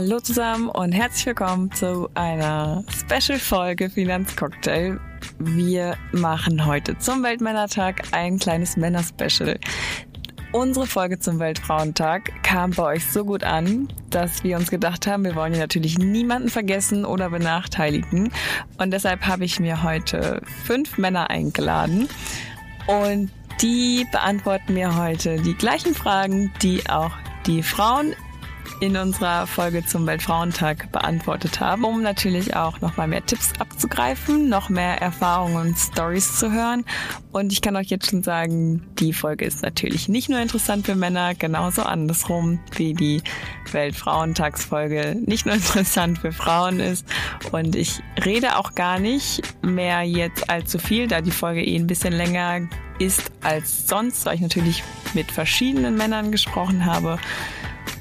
Hallo 0.00 0.20
zusammen 0.20 0.68
und 0.68 0.92
herzlich 0.92 1.26
willkommen 1.26 1.72
zu 1.72 2.08
einer 2.14 2.84
Special-Folge 2.88 3.90
Finanzcocktail. 3.90 5.00
Wir 5.40 5.96
machen 6.12 6.66
heute 6.66 6.96
zum 6.98 7.24
Weltmännertag 7.24 8.04
ein 8.12 8.38
kleines 8.38 8.76
Männer-Special. 8.76 9.58
Unsere 10.52 10.86
Folge 10.86 11.18
zum 11.18 11.40
Weltfrauentag 11.40 12.30
kam 12.44 12.70
bei 12.70 12.84
euch 12.84 13.06
so 13.06 13.24
gut 13.24 13.42
an, 13.42 13.88
dass 14.10 14.44
wir 14.44 14.56
uns 14.56 14.70
gedacht 14.70 15.08
haben, 15.08 15.24
wir 15.24 15.34
wollen 15.34 15.52
hier 15.52 15.62
natürlich 15.62 15.98
niemanden 15.98 16.48
vergessen 16.48 17.04
oder 17.04 17.30
benachteiligen. 17.30 18.30
Und 18.78 18.92
deshalb 18.92 19.26
habe 19.26 19.44
ich 19.44 19.58
mir 19.58 19.82
heute 19.82 20.42
fünf 20.64 20.96
Männer 20.96 21.28
eingeladen. 21.28 22.08
Und 22.86 23.32
die 23.60 24.06
beantworten 24.12 24.74
mir 24.74 24.96
heute 24.96 25.42
die 25.42 25.54
gleichen 25.54 25.92
Fragen, 25.92 26.52
die 26.62 26.88
auch 26.88 27.10
die 27.48 27.64
Frauen 27.64 28.14
in 28.80 28.96
unserer 28.96 29.46
Folge 29.46 29.84
zum 29.84 30.06
Weltfrauentag 30.06 30.92
beantwortet 30.92 31.60
haben, 31.60 31.84
um 31.84 32.02
natürlich 32.02 32.56
auch 32.56 32.80
noch 32.80 32.96
mal 32.96 33.08
mehr 33.08 33.24
Tipps 33.24 33.52
abzugreifen, 33.58 34.48
noch 34.48 34.68
mehr 34.68 35.00
Erfahrungen 35.00 35.56
und 35.56 35.78
Stories 35.78 36.36
zu 36.36 36.52
hören. 36.52 36.84
Und 37.32 37.52
ich 37.52 37.62
kann 37.62 37.76
euch 37.76 37.88
jetzt 37.88 38.10
schon 38.10 38.22
sagen, 38.22 38.86
die 38.98 39.12
Folge 39.12 39.44
ist 39.44 39.62
natürlich 39.62 40.08
nicht 40.08 40.28
nur 40.28 40.40
interessant 40.40 40.86
für 40.86 40.94
Männer, 40.94 41.34
genauso 41.34 41.82
andersrum 41.82 42.60
wie 42.76 42.94
die 42.94 43.22
Weltfrauentagsfolge 43.70 45.16
nicht 45.24 45.46
nur 45.46 45.54
interessant 45.56 46.18
für 46.18 46.32
Frauen 46.32 46.80
ist. 46.80 47.06
Und 47.52 47.76
ich 47.76 48.00
rede 48.24 48.56
auch 48.56 48.74
gar 48.74 48.98
nicht 48.98 49.42
mehr 49.62 50.02
jetzt 50.02 50.50
allzu 50.50 50.78
viel, 50.78 51.08
da 51.08 51.20
die 51.20 51.30
Folge 51.30 51.64
eh 51.64 51.76
ein 51.76 51.86
bisschen 51.86 52.12
länger 52.12 52.68
ist 52.98 53.30
als 53.42 53.86
sonst, 53.86 54.26
weil 54.26 54.34
ich 54.34 54.40
natürlich 54.40 54.82
mit 55.14 55.30
verschiedenen 55.30 55.96
Männern 55.96 56.32
gesprochen 56.32 56.84
habe. 56.84 57.18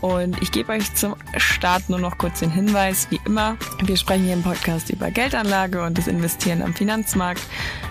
Und 0.07 0.41
ich 0.41 0.53
gebe 0.53 0.71
euch 0.71 0.93
zum 0.95 1.17
Start 1.35 1.89
nur 1.89 1.99
noch 1.99 2.17
kurz 2.17 2.39
den 2.39 2.49
Hinweis, 2.49 3.11
wie 3.11 3.19
immer, 3.25 3.57
wir 3.83 3.97
sprechen 3.97 4.23
hier 4.23 4.35
im 4.35 4.41
Podcast 4.41 4.89
über 4.89 5.11
Geldanlage 5.11 5.83
und 5.83 5.97
das 5.97 6.07
Investieren 6.07 6.61
am 6.61 6.73
Finanzmarkt. 6.73 7.41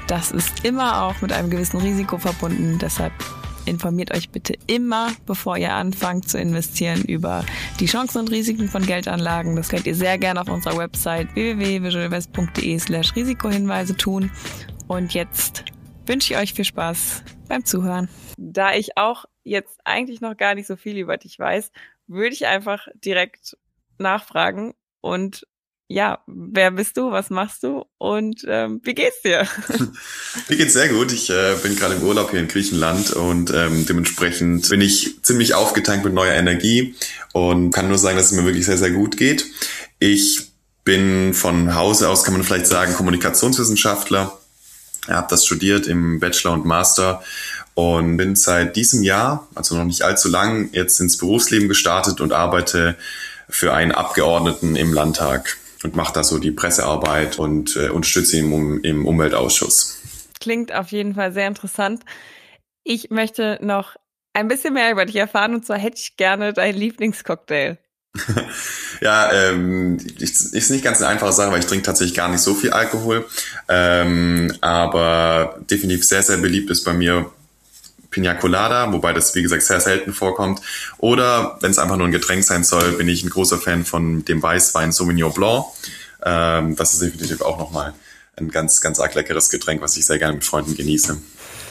Das 0.08 0.30
ist 0.30 0.64
immer 0.64 1.02
auch 1.02 1.20
mit 1.20 1.30
einem 1.30 1.50
gewissen 1.50 1.78
Risiko 1.78 2.16
verbunden. 2.16 2.78
Deshalb 2.78 3.12
informiert 3.66 4.16
euch 4.16 4.30
bitte 4.30 4.54
immer, 4.66 5.10
bevor 5.26 5.58
ihr 5.58 5.74
anfangt 5.74 6.26
zu 6.26 6.38
investieren, 6.38 7.02
über 7.02 7.44
die 7.80 7.86
Chancen 7.86 8.20
und 8.20 8.30
Risiken 8.30 8.68
von 8.68 8.86
Geldanlagen. 8.86 9.54
Das 9.54 9.68
könnt 9.68 9.86
ihr 9.86 9.94
sehr 9.94 10.16
gerne 10.16 10.40
auf 10.40 10.48
unserer 10.48 10.78
Website 10.78 11.34
www.visualvest.de 11.34 12.78
slash 12.78 13.14
Risikohinweise 13.14 13.94
tun. 13.94 14.30
Und 14.88 15.12
jetzt 15.12 15.64
wünsche 16.06 16.32
ich 16.32 16.40
euch 16.40 16.54
viel 16.54 16.64
Spaß 16.64 17.24
beim 17.46 17.66
Zuhören. 17.66 18.08
Da 18.38 18.72
ich 18.72 18.96
auch 18.96 19.26
jetzt 19.44 19.78
eigentlich 19.84 20.22
noch 20.22 20.36
gar 20.36 20.54
nicht 20.54 20.66
so 20.66 20.76
viel 20.76 20.96
über 20.96 21.18
dich 21.18 21.38
weiß, 21.38 21.70
würde 22.06 22.34
ich 22.34 22.46
einfach 22.46 22.88
direkt 23.02 23.56
nachfragen 23.98 24.74
und 25.00 25.46
ja, 25.88 26.18
wer 26.26 26.72
bist 26.72 26.96
du, 26.96 27.12
was 27.12 27.30
machst 27.30 27.62
du 27.62 27.84
und 27.98 28.44
ähm, 28.48 28.80
wie 28.82 28.94
geht's 28.94 29.22
dir? 29.22 29.46
Mir 30.48 30.56
geht's 30.56 30.72
sehr 30.72 30.88
gut. 30.88 31.12
Ich 31.12 31.30
äh, 31.30 31.54
bin 31.62 31.76
gerade 31.76 31.94
im 31.94 32.02
Urlaub 32.02 32.32
hier 32.32 32.40
in 32.40 32.48
Griechenland 32.48 33.12
und 33.12 33.52
ähm, 33.54 33.86
dementsprechend 33.86 34.68
bin 34.68 34.80
ich 34.80 35.22
ziemlich 35.22 35.54
aufgetankt 35.54 36.04
mit 36.04 36.12
neuer 36.12 36.34
Energie 36.34 36.96
und 37.32 37.70
kann 37.70 37.88
nur 37.88 37.98
sagen, 37.98 38.16
dass 38.16 38.32
es 38.32 38.32
mir 38.32 38.44
wirklich 38.44 38.66
sehr, 38.66 38.78
sehr 38.78 38.90
gut 38.90 39.16
geht. 39.16 39.46
Ich 40.00 40.50
bin 40.82 41.34
von 41.34 41.74
Hause 41.76 42.08
aus, 42.08 42.24
kann 42.24 42.34
man 42.34 42.42
vielleicht 42.42 42.66
sagen, 42.66 42.94
Kommunikationswissenschaftler. 42.94 44.36
Ich 45.02 45.10
habe 45.10 45.28
das 45.30 45.46
studiert 45.46 45.86
im 45.86 46.18
Bachelor 46.18 46.54
und 46.54 46.64
Master 46.64 47.22
und 47.76 48.16
bin 48.16 48.36
seit 48.36 48.74
diesem 48.74 49.02
Jahr, 49.02 49.46
also 49.54 49.76
noch 49.76 49.84
nicht 49.84 50.00
allzu 50.00 50.30
lang, 50.30 50.70
jetzt 50.72 50.98
ins 50.98 51.18
Berufsleben 51.18 51.68
gestartet 51.68 52.22
und 52.22 52.32
arbeite 52.32 52.96
für 53.50 53.74
einen 53.74 53.92
Abgeordneten 53.92 54.76
im 54.76 54.94
Landtag 54.94 55.58
und 55.84 55.94
mache 55.94 56.14
da 56.14 56.24
so 56.24 56.38
die 56.38 56.52
Pressearbeit 56.52 57.38
und 57.38 57.76
äh, 57.76 57.90
unterstütze 57.90 58.38
ihn 58.38 58.50
im, 58.50 58.82
im 58.82 59.06
Umweltausschuss. 59.06 59.98
Klingt 60.40 60.74
auf 60.74 60.88
jeden 60.88 61.14
Fall 61.14 61.34
sehr 61.34 61.46
interessant. 61.46 62.02
Ich 62.82 63.10
möchte 63.10 63.58
noch 63.60 63.96
ein 64.32 64.48
bisschen 64.48 64.72
mehr 64.72 64.90
über 64.90 65.04
dich 65.04 65.16
erfahren 65.16 65.54
und 65.54 65.66
zwar 65.66 65.76
hätte 65.76 65.98
ich 65.98 66.16
gerne 66.16 66.54
deinen 66.54 66.78
Lieblingscocktail. 66.78 67.76
ja, 69.02 69.30
ähm, 69.34 69.98
ist 70.18 70.70
nicht 70.70 70.82
ganz 70.82 71.02
eine 71.02 71.08
einfache 71.08 71.34
Sache, 71.34 71.52
weil 71.52 71.60
ich 71.60 71.66
trinke 71.66 71.84
tatsächlich 71.84 72.16
gar 72.16 72.30
nicht 72.30 72.40
so 72.40 72.54
viel 72.54 72.70
Alkohol. 72.70 73.26
Ähm, 73.68 74.56
aber 74.62 75.58
definitiv 75.70 76.06
sehr, 76.06 76.22
sehr 76.22 76.38
beliebt 76.38 76.70
ist 76.70 76.82
bei 76.82 76.94
mir 76.94 77.30
Pina 78.16 78.32
Colada, 78.32 78.90
wobei 78.94 79.12
das 79.12 79.34
wie 79.34 79.42
gesagt 79.42 79.60
sehr 79.60 79.78
selten 79.78 80.14
vorkommt. 80.14 80.62
Oder 80.96 81.58
wenn 81.60 81.70
es 81.70 81.78
einfach 81.78 81.98
nur 81.98 82.06
ein 82.06 82.12
Getränk 82.12 82.44
sein 82.44 82.64
soll, 82.64 82.92
bin 82.92 83.08
ich 83.08 83.22
ein 83.22 83.28
großer 83.28 83.58
Fan 83.58 83.84
von 83.84 84.24
dem 84.24 84.42
Weißwein 84.42 84.90
Sauvignon 84.90 85.34
Blanc. 85.34 85.66
Ähm, 86.24 86.76
das 86.76 86.94
ist 86.94 87.02
definitiv 87.02 87.42
auch 87.42 87.58
nochmal 87.58 87.92
ein 88.36 88.48
ganz, 88.48 88.80
ganz 88.80 89.00
arg 89.00 89.14
leckeres 89.14 89.50
Getränk, 89.50 89.82
was 89.82 89.98
ich 89.98 90.06
sehr 90.06 90.18
gerne 90.18 90.32
mit 90.32 90.44
Freunden 90.44 90.74
genieße. 90.74 91.20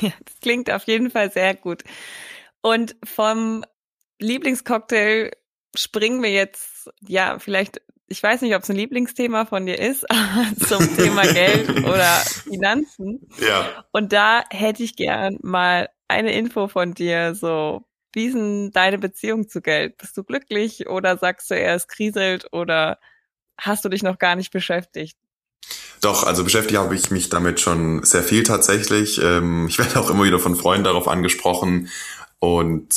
Ja, 0.01 0.11
das 0.23 0.35
klingt 0.39 0.69
auf 0.69 0.83
jeden 0.83 1.09
Fall 1.09 1.31
sehr 1.31 1.55
gut. 1.55 1.83
Und 2.61 2.95
vom 3.03 3.65
Lieblingscocktail 4.19 5.31
springen 5.75 6.21
wir 6.21 6.31
jetzt, 6.31 6.91
ja, 7.07 7.39
vielleicht, 7.39 7.81
ich 8.05 8.21
weiß 8.21 8.41
nicht, 8.41 8.55
ob 8.55 8.61
es 8.61 8.69
ein 8.69 8.75
Lieblingsthema 8.75 9.47
von 9.47 9.65
dir 9.65 9.79
ist, 9.79 10.05
aber 10.11 10.45
zum 10.63 10.95
Thema 10.95 11.23
Geld 11.23 11.71
oder 11.71 12.05
Finanzen. 12.43 13.27
Ja. 13.39 13.83
Und 13.91 14.13
da 14.13 14.43
hätte 14.51 14.83
ich 14.83 14.95
gern 14.95 15.39
mal 15.41 15.89
eine 16.07 16.33
Info 16.33 16.67
von 16.67 16.93
dir, 16.93 17.35
so, 17.35 17.83
wie 18.13 18.25
ist 18.25 18.35
denn 18.35 18.71
deine 18.71 18.97
Beziehung 18.97 19.49
zu 19.49 19.61
Geld? 19.61 19.97
Bist 19.97 20.15
du 20.17 20.23
glücklich 20.23 20.87
oder 20.87 21.17
sagst 21.17 21.51
du 21.51 21.55
eher, 21.55 21.75
es 21.75 21.87
kriselt 21.87 22.47
oder 22.51 22.99
hast 23.57 23.83
du 23.85 23.89
dich 23.89 24.03
noch 24.03 24.17
gar 24.17 24.35
nicht 24.35 24.51
beschäftigt? 24.51 25.17
Doch, 26.01 26.23
also 26.23 26.43
beschäftigt 26.43 26.79
habe 26.79 26.95
ich 26.95 27.09
mich 27.11 27.29
damit 27.29 27.59
schon 27.59 28.03
sehr 28.03 28.23
viel 28.23 28.43
tatsächlich. 28.43 29.21
Ähm, 29.21 29.67
ich 29.67 29.79
werde 29.79 29.99
auch 29.99 30.09
immer 30.09 30.23
wieder 30.23 30.39
von 30.39 30.55
Freunden 30.55 30.85
darauf 30.85 31.07
angesprochen 31.07 31.89
und 32.39 32.87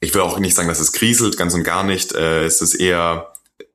ich 0.00 0.14
will 0.14 0.22
auch 0.22 0.38
nicht 0.38 0.54
sagen, 0.54 0.68
dass 0.68 0.80
es 0.80 0.92
kriselt, 0.92 1.36
ganz 1.36 1.54
und 1.54 1.64
gar 1.64 1.84
nicht. 1.84 2.12
Äh, 2.12 2.44
es 2.44 2.62
ist 2.62 2.74
eher 2.74 3.32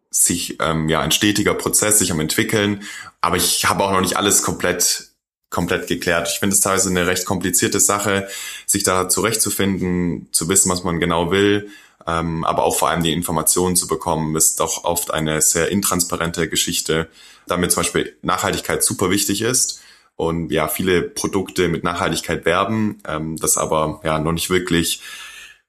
sich 0.09 0.57
ähm, 0.61 0.89
ja 0.89 1.01
ein 1.01 1.11
stetiger 1.11 1.53
Prozess, 1.53 1.99
sich 1.99 2.11
am 2.11 2.19
entwickeln. 2.19 2.83
Aber 3.21 3.37
ich 3.37 3.65
habe 3.65 3.83
auch 3.83 3.91
noch 3.91 4.01
nicht 4.01 4.17
alles 4.17 4.43
komplett 4.43 5.09
komplett 5.55 5.87
geklärt. 5.87 6.27
Ich 6.29 6.39
finde 6.39 6.53
es 6.53 6.59
teilweise 6.59 6.89
eine 6.89 7.07
recht 7.07 7.25
komplizierte 7.25 7.79
Sache, 7.79 8.27
sich 8.65 8.83
da 8.83 9.07
zurechtzufinden, 9.07 10.27
zu 10.33 10.49
wissen, 10.49 10.69
was 10.69 10.83
man 10.83 10.99
genau 10.99 11.31
will, 11.31 11.69
ähm, 12.05 12.43
aber 12.43 12.63
auch 12.63 12.77
vor 12.77 12.89
allem 12.89 13.03
die 13.03 13.13
Informationen 13.13 13.77
zu 13.77 13.87
bekommen, 13.87 14.35
ist 14.35 14.59
doch 14.59 14.83
oft 14.83 15.13
eine 15.13 15.41
sehr 15.41 15.71
intransparente 15.71 16.49
Geschichte, 16.49 17.07
damit 17.47 17.71
zum 17.71 17.83
Beispiel 17.83 18.17
Nachhaltigkeit 18.21 18.83
super 18.83 19.09
wichtig 19.09 19.41
ist 19.41 19.79
und 20.17 20.51
ja, 20.51 20.67
viele 20.67 21.01
Produkte 21.01 21.69
mit 21.69 21.85
Nachhaltigkeit 21.85 22.43
werben, 22.43 23.01
ähm, 23.07 23.37
das 23.37 23.57
aber 23.57 24.01
ja 24.03 24.19
noch 24.19 24.33
nicht 24.33 24.49
wirklich 24.49 25.01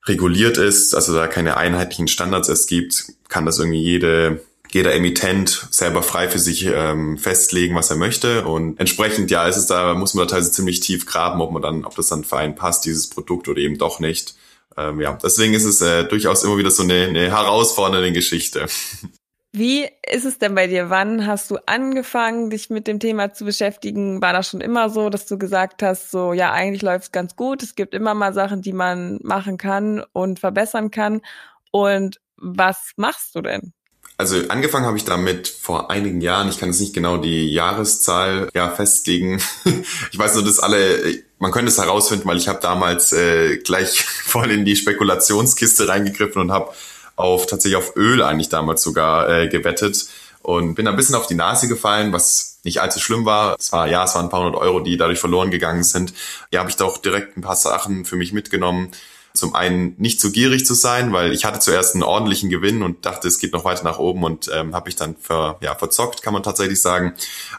reguliert 0.04 0.58
ist, 0.58 0.96
also 0.96 1.14
da 1.14 1.28
keine 1.28 1.56
einheitlichen 1.56 2.08
Standards 2.08 2.48
es 2.48 2.66
gibt, 2.66 3.04
kann 3.28 3.46
das 3.46 3.60
irgendwie 3.60 3.82
jede 3.82 4.40
jeder 4.76 4.94
Emittent 4.94 5.68
selber 5.70 6.02
frei 6.02 6.28
für 6.28 6.38
sich 6.38 6.66
ähm, 6.66 7.16
festlegen, 7.16 7.74
was 7.74 7.88
er 7.88 7.96
möchte. 7.96 8.44
Und 8.44 8.78
entsprechend, 8.78 9.30
ja, 9.30 9.48
ist 9.48 9.56
es 9.56 9.66
da, 9.66 9.94
muss 9.94 10.12
man 10.12 10.26
da 10.26 10.32
teilweise 10.32 10.52
ziemlich 10.52 10.80
tief 10.80 11.06
graben, 11.06 11.40
ob 11.40 11.50
man 11.50 11.62
dann, 11.62 11.86
ob 11.86 11.96
das 11.96 12.08
dann 12.08 12.24
für 12.24 12.36
einen 12.36 12.56
passt, 12.56 12.84
dieses 12.84 13.08
Produkt 13.08 13.48
oder 13.48 13.58
eben 13.58 13.78
doch 13.78 14.00
nicht. 14.00 14.34
Ähm, 14.76 15.00
ja, 15.00 15.18
deswegen 15.22 15.54
ist 15.54 15.64
es 15.64 15.80
äh, 15.80 16.04
durchaus 16.04 16.44
immer 16.44 16.58
wieder 16.58 16.70
so 16.70 16.82
eine, 16.82 17.06
eine 17.06 17.30
herausfordernde 17.30 18.12
Geschichte. 18.12 18.66
Wie 19.52 19.88
ist 20.06 20.26
es 20.26 20.38
denn 20.38 20.54
bei 20.54 20.66
dir? 20.66 20.90
Wann 20.90 21.26
hast 21.26 21.50
du 21.50 21.56
angefangen, 21.64 22.50
dich 22.50 22.68
mit 22.68 22.86
dem 22.86 23.00
Thema 23.00 23.32
zu 23.32 23.46
beschäftigen? 23.46 24.20
War 24.20 24.34
das 24.34 24.50
schon 24.50 24.60
immer 24.60 24.90
so, 24.90 25.08
dass 25.08 25.24
du 25.24 25.38
gesagt 25.38 25.82
hast, 25.82 26.10
so, 26.10 26.34
ja, 26.34 26.52
eigentlich 26.52 26.82
läuft 26.82 27.04
es 27.04 27.12
ganz 27.12 27.34
gut. 27.34 27.62
Es 27.62 27.74
gibt 27.74 27.94
immer 27.94 28.12
mal 28.12 28.34
Sachen, 28.34 28.60
die 28.60 28.74
man 28.74 29.18
machen 29.22 29.56
kann 29.56 30.04
und 30.12 30.38
verbessern 30.38 30.90
kann. 30.90 31.22
Und 31.70 32.20
was 32.36 32.92
machst 32.96 33.34
du 33.34 33.40
denn? 33.40 33.72
Also 34.18 34.36
angefangen 34.48 34.86
habe 34.86 34.96
ich 34.96 35.04
damit 35.04 35.46
vor 35.46 35.90
einigen 35.90 36.22
Jahren. 36.22 36.48
Ich 36.48 36.58
kann 36.58 36.70
jetzt 36.70 36.80
nicht 36.80 36.94
genau 36.94 37.18
die 37.18 37.52
Jahreszahl 37.52 38.48
ja 38.54 38.70
festlegen. 38.70 39.42
ich 40.12 40.18
weiß 40.18 40.36
nur, 40.36 40.44
dass 40.44 40.58
alle, 40.58 41.22
man 41.38 41.52
könnte 41.52 41.70
es 41.70 41.78
herausfinden, 41.78 42.26
weil 42.26 42.38
ich 42.38 42.48
habe 42.48 42.60
damals 42.60 43.12
äh, 43.12 43.58
gleich 43.58 44.00
voll 44.24 44.50
in 44.50 44.64
die 44.64 44.76
Spekulationskiste 44.76 45.86
reingegriffen 45.86 46.40
und 46.40 46.50
habe 46.50 46.72
auf 47.16 47.46
tatsächlich 47.46 47.76
auf 47.76 47.94
Öl 47.96 48.22
eigentlich 48.22 48.48
damals 48.48 48.82
sogar 48.82 49.28
äh, 49.28 49.48
gewettet 49.48 50.06
und 50.42 50.74
bin 50.76 50.88
ein 50.88 50.96
bisschen 50.96 51.14
auf 51.14 51.26
die 51.26 51.34
Nase 51.34 51.68
gefallen, 51.68 52.12
was 52.12 52.58
nicht 52.62 52.80
allzu 52.80 53.00
schlimm 53.00 53.26
war. 53.26 53.56
Es 53.58 53.72
war 53.72 53.86
ja, 53.86 54.04
es 54.04 54.14
waren 54.14 54.26
ein 54.26 54.30
paar 54.30 54.44
hundert 54.44 54.60
Euro, 54.60 54.80
die 54.80 54.96
dadurch 54.96 55.18
verloren 55.18 55.50
gegangen 55.50 55.82
sind. 55.82 56.14
Ja, 56.50 56.60
habe 56.60 56.70
ich 56.70 56.76
da 56.76 56.84
auch 56.84 56.98
direkt 56.98 57.36
ein 57.36 57.42
paar 57.42 57.56
Sachen 57.56 58.04
für 58.06 58.16
mich 58.16 58.32
mitgenommen 58.32 58.92
zum 59.36 59.54
einen 59.54 59.94
nicht 59.98 60.20
zu 60.20 60.32
gierig 60.32 60.66
zu 60.66 60.74
sein, 60.74 61.12
weil 61.12 61.32
ich 61.32 61.44
hatte 61.44 61.60
zuerst 61.60 61.94
einen 61.94 62.02
ordentlichen 62.02 62.50
Gewinn 62.50 62.82
und 62.82 63.06
dachte, 63.06 63.28
es 63.28 63.38
geht 63.38 63.52
noch 63.52 63.64
weiter 63.64 63.84
nach 63.84 63.98
oben 63.98 64.24
und 64.24 64.50
ähm, 64.52 64.74
habe 64.74 64.88
ich 64.88 64.96
dann 64.96 65.16
ver, 65.16 65.58
ja, 65.60 65.74
verzockt, 65.74 66.22
kann 66.22 66.32
man 66.32 66.42
tatsächlich 66.42 66.80
sagen. 66.80 67.14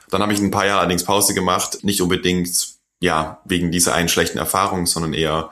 Dann 0.10 0.22
habe 0.22 0.34
ich 0.34 0.40
ein 0.40 0.52
paar 0.52 0.66
Jahre 0.66 0.80
allerdings 0.82 1.04
Pause 1.04 1.34
gemacht, 1.34 1.84
nicht 1.84 2.02
unbedingt 2.02 2.76
ja 3.00 3.40
wegen 3.46 3.72
dieser 3.72 3.94
einen 3.94 4.10
schlechten 4.10 4.38
Erfahrung, 4.38 4.86
sondern 4.86 5.14
eher 5.14 5.52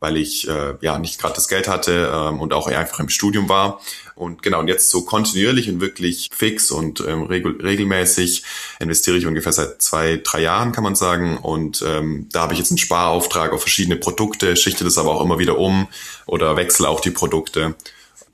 weil 0.00 0.16
ich 0.16 0.48
äh, 0.48 0.74
ja 0.80 0.98
nicht 0.98 1.20
gerade 1.20 1.34
das 1.34 1.46
Geld 1.46 1.68
hatte 1.68 2.10
ähm, 2.12 2.40
und 2.40 2.52
auch 2.52 2.66
einfach 2.66 3.00
im 3.00 3.10
Studium 3.10 3.48
war. 3.48 3.80
Und 4.20 4.42
genau, 4.42 4.60
und 4.60 4.68
jetzt 4.68 4.90
so 4.90 5.06
kontinuierlich 5.06 5.70
und 5.70 5.80
wirklich 5.80 6.28
fix 6.30 6.70
und 6.70 7.00
ähm, 7.00 7.22
regel 7.22 7.58
regelmäßig 7.58 8.44
investiere 8.78 9.16
ich 9.16 9.24
ungefähr 9.24 9.52
seit 9.52 9.80
zwei, 9.80 10.20
drei 10.22 10.42
Jahren, 10.42 10.72
kann 10.72 10.84
man 10.84 10.94
sagen. 10.94 11.38
Und 11.38 11.82
ähm, 11.86 12.28
da 12.30 12.42
habe 12.42 12.52
ich 12.52 12.58
jetzt 12.58 12.70
einen 12.70 12.76
Sparauftrag 12.76 13.54
auf 13.54 13.62
verschiedene 13.62 13.96
Produkte, 13.96 14.56
schichte 14.56 14.84
das 14.84 14.98
aber 14.98 15.12
auch 15.12 15.22
immer 15.22 15.38
wieder 15.38 15.58
um 15.58 15.88
oder 16.26 16.54
wechsle 16.58 16.86
auch 16.86 17.00
die 17.00 17.10
Produkte. 17.10 17.74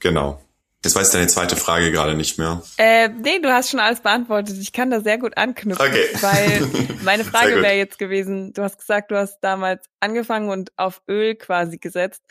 Genau. 0.00 0.42
Jetzt 0.84 0.96
weiß 0.96 1.12
deine 1.12 1.28
zweite 1.28 1.54
Frage 1.54 1.92
gerade 1.92 2.16
nicht 2.16 2.36
mehr. 2.36 2.62
Äh, 2.78 3.08
nee, 3.08 3.38
du 3.38 3.52
hast 3.52 3.70
schon 3.70 3.78
alles 3.78 4.00
beantwortet. 4.00 4.56
Ich 4.60 4.72
kann 4.72 4.90
da 4.90 5.00
sehr 5.00 5.18
gut 5.18 5.36
anknüpfen, 5.36 5.86
okay. 5.86 6.08
weil 6.20 6.68
meine 7.04 7.24
Frage 7.24 7.62
wäre 7.62 7.76
jetzt 7.76 8.00
gewesen, 8.00 8.52
du 8.54 8.62
hast 8.62 8.78
gesagt, 8.78 9.12
du 9.12 9.16
hast 9.16 9.38
damals 9.38 9.86
angefangen 10.00 10.48
und 10.48 10.72
auf 10.76 11.00
Öl 11.08 11.36
quasi 11.36 11.78
gesetzt. 11.78 12.22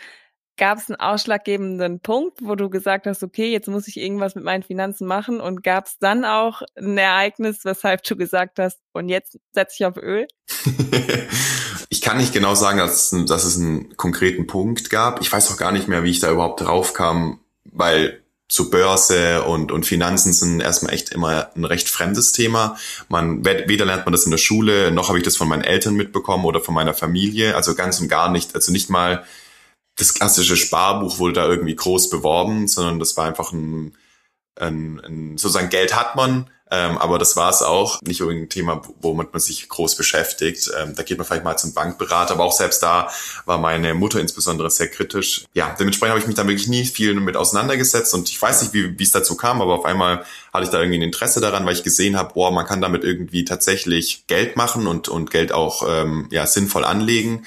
Gab 0.58 0.78
es 0.78 0.90
einen 0.90 1.00
ausschlaggebenden 1.00 2.00
Punkt, 2.00 2.40
wo 2.42 2.56
du 2.56 2.70
gesagt 2.70 3.08
hast, 3.08 3.24
okay, 3.24 3.52
jetzt 3.52 3.68
muss 3.68 3.88
ich 3.88 3.98
irgendwas 3.98 4.36
mit 4.36 4.46
meinen 4.46 4.64
Finanzen 4.64 5.06
machen 5.06 5.42
und 5.42 5.64
gab 5.64 5.88
es 5.88 5.98
dann 6.00 6.24
auch 6.24 6.62
ein 6.76 6.98
Ereignis, 6.98 7.66
weshalb 7.66 8.04
du 8.04 8.16
gesagt 8.16 8.60
hast, 8.60 8.80
und 8.94 9.10
jetzt 9.10 9.38
setze 9.52 9.76
ich 9.80 9.86
auf 9.86 9.98
Öl? 9.98 10.28
ich 11.90 12.02
kann 12.02 12.18
nicht 12.18 12.34
genau 12.34 12.56
sagen, 12.56 12.78
dass, 12.78 13.14
dass 13.28 13.44
es 13.44 13.58
einen 13.58 13.98
konkreten 13.98 14.48
Punkt 14.48 14.90
gab. 14.90 15.20
Ich 15.22 15.32
weiß 15.32 15.52
auch 15.52 15.58
gar 15.58 15.74
nicht 15.74 15.90
mehr, 15.90 16.04
wie 16.04 16.12
ich 16.12 16.22
da 16.22 16.32
überhaupt 16.32 16.62
drauf 16.62 16.94
kam, 16.94 17.42
weil 17.66 18.22
zu 18.48 18.70
Börse 18.70 19.44
und, 19.44 19.72
und 19.72 19.86
Finanzen 19.86 20.32
sind 20.32 20.62
erstmal 20.62 20.94
echt 20.94 21.10
immer 21.10 21.50
ein 21.56 21.66
recht 21.66 21.90
fremdes 21.90 22.32
Thema. 22.32 22.78
Man, 23.10 23.44
weder 23.44 23.86
lernt 23.86 24.06
man 24.06 24.12
das 24.12 24.26
in 24.26 24.32
der 24.32 24.38
Schule, 24.38 24.92
noch 24.92 25.10
habe 25.10 25.18
ich 25.18 25.24
das 25.24 25.36
von 25.36 25.48
meinen 25.48 25.64
Eltern 25.64 25.96
mitbekommen 25.96 26.46
oder 26.46 26.62
von 26.62 26.76
meiner 26.76 26.94
Familie. 26.94 27.56
Also 27.56 27.76
ganz 27.76 28.00
und 28.00 28.08
gar 28.08 28.30
nicht. 28.30 28.54
Also 28.54 28.72
nicht 28.72 28.90
mal 28.90 29.26
das 29.98 30.14
klassische 30.14 30.58
Sparbuch 30.58 31.20
wurde 31.20 31.34
da 31.34 31.48
irgendwie 31.48 31.76
groß 31.76 32.10
beworben, 32.10 32.68
sondern 32.68 33.00
das 33.00 33.16
war 33.18 33.26
einfach 33.26 33.52
ein, 33.52 33.96
ein, 34.60 35.00
ein 35.00 35.38
sozusagen 35.38 35.70
Geld 35.70 35.96
hat 35.96 36.16
man, 36.16 36.50
ähm, 36.72 36.98
aber 36.98 37.20
das 37.20 37.36
war 37.36 37.52
es 37.52 37.62
auch. 37.62 38.02
Nicht 38.02 38.22
irgendein 38.22 38.50
Thema, 38.50 38.82
womit 39.00 39.32
man 39.32 39.40
sich 39.40 39.70
groß 39.70 39.96
beschäftigt. 39.96 40.72
Ähm, 40.78 40.96
da 40.96 41.04
geht 41.04 41.18
man 41.18 41.28
vielleicht 41.28 41.44
mal 41.44 41.58
zum 41.58 41.74
Bankberater, 41.76 42.34
aber 42.34 42.44
auch 42.44 42.52
selbst 42.52 42.82
da 42.82 43.10
war 43.46 43.60
meine 43.60 43.94
Mutter 43.94 44.20
insbesondere 44.20 44.72
sehr 44.72 44.90
kritisch. 44.90 45.46
Ja, 45.54 45.76
dementsprechend 45.80 46.12
habe 46.12 46.20
ich 46.20 46.28
mich 46.28 46.36
da 46.36 46.48
wirklich 46.48 46.68
nie 46.68 46.86
viel 46.86 47.14
mit 47.14 47.38
auseinandergesetzt 47.38 48.14
und 48.16 48.30
ich 48.30 48.42
weiß 48.42 48.64
nicht, 48.64 48.74
wie, 48.74 48.98
wie 48.98 49.04
es 49.04 49.12
dazu 49.12 49.38
kam, 49.38 49.62
aber 49.62 49.76
auf 49.76 49.86
einmal 49.86 50.26
hatte 50.52 50.66
ich 50.66 50.72
da 50.72 50.80
irgendwie 50.80 50.98
ein 50.98 51.04
Interesse 51.04 51.40
daran, 51.40 51.66
weil 51.66 51.74
ich 51.74 51.84
gesehen 51.84 52.18
habe, 52.18 52.34
boah, 52.34 52.52
man 52.52 52.66
kann 52.66 52.82
damit 52.82 53.04
irgendwie 53.04 53.46
tatsächlich 53.46 54.26
Geld 54.26 54.56
machen 54.56 54.88
und, 54.88 55.08
und 55.08 55.30
Geld 55.30 55.52
auch 55.52 55.84
ähm, 55.88 56.28
ja, 56.32 56.48
sinnvoll 56.48 56.84
anlegen 56.84 57.46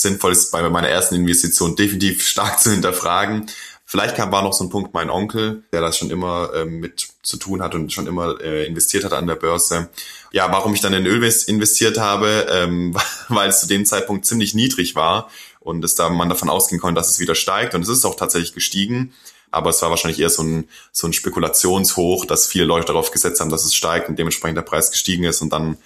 sinnvoll 0.00 0.32
ist 0.32 0.50
bei 0.50 0.68
meiner 0.68 0.88
ersten 0.88 1.14
Investition 1.14 1.76
definitiv 1.76 2.26
stark 2.26 2.60
zu 2.60 2.70
hinterfragen. 2.70 3.46
Vielleicht 3.84 4.14
kam, 4.14 4.30
war 4.30 4.42
noch 4.42 4.52
so 4.52 4.62
ein 4.62 4.70
Punkt 4.70 4.94
mein 4.94 5.10
Onkel, 5.10 5.64
der 5.72 5.80
das 5.80 5.98
schon 5.98 6.10
immer 6.10 6.50
ähm, 6.54 6.78
mit 6.78 7.08
zu 7.24 7.36
tun 7.38 7.60
hat 7.60 7.74
und 7.74 7.92
schon 7.92 8.06
immer 8.06 8.40
äh, 8.40 8.64
investiert 8.64 9.02
hat 9.04 9.12
an 9.12 9.26
der 9.26 9.34
Börse. 9.34 9.88
Ja, 10.30 10.52
warum 10.52 10.74
ich 10.74 10.80
dann 10.80 10.92
in 10.92 11.06
Öl 11.06 11.22
investiert 11.24 11.98
habe, 11.98 12.46
ähm, 12.50 12.96
weil 13.28 13.48
es 13.48 13.60
zu 13.60 13.66
dem 13.66 13.84
Zeitpunkt 13.84 14.26
ziemlich 14.26 14.54
niedrig 14.54 14.94
war 14.94 15.28
und 15.58 15.84
es 15.84 15.96
da 15.96 16.08
man 16.08 16.28
davon 16.28 16.48
ausgehen 16.48 16.80
konnte, 16.80 17.00
dass 17.00 17.10
es 17.10 17.18
wieder 17.18 17.34
steigt 17.34 17.74
und 17.74 17.82
es 17.82 17.88
ist 17.88 18.04
auch 18.04 18.14
tatsächlich 18.14 18.54
gestiegen. 18.54 19.12
Aber 19.50 19.70
es 19.70 19.82
war 19.82 19.90
wahrscheinlich 19.90 20.20
eher 20.20 20.30
so 20.30 20.44
ein, 20.44 20.68
so 20.92 21.08
ein 21.08 21.12
Spekulationshoch, 21.12 22.26
dass 22.26 22.46
viele 22.46 22.66
Leute 22.66 22.86
darauf 22.86 23.10
gesetzt 23.10 23.40
haben, 23.40 23.50
dass 23.50 23.64
es 23.64 23.74
steigt 23.74 24.08
und 24.08 24.16
dementsprechend 24.20 24.56
der 24.56 24.62
Preis 24.62 24.92
gestiegen 24.92 25.24
ist 25.24 25.42
und 25.42 25.52
dann 25.52 25.78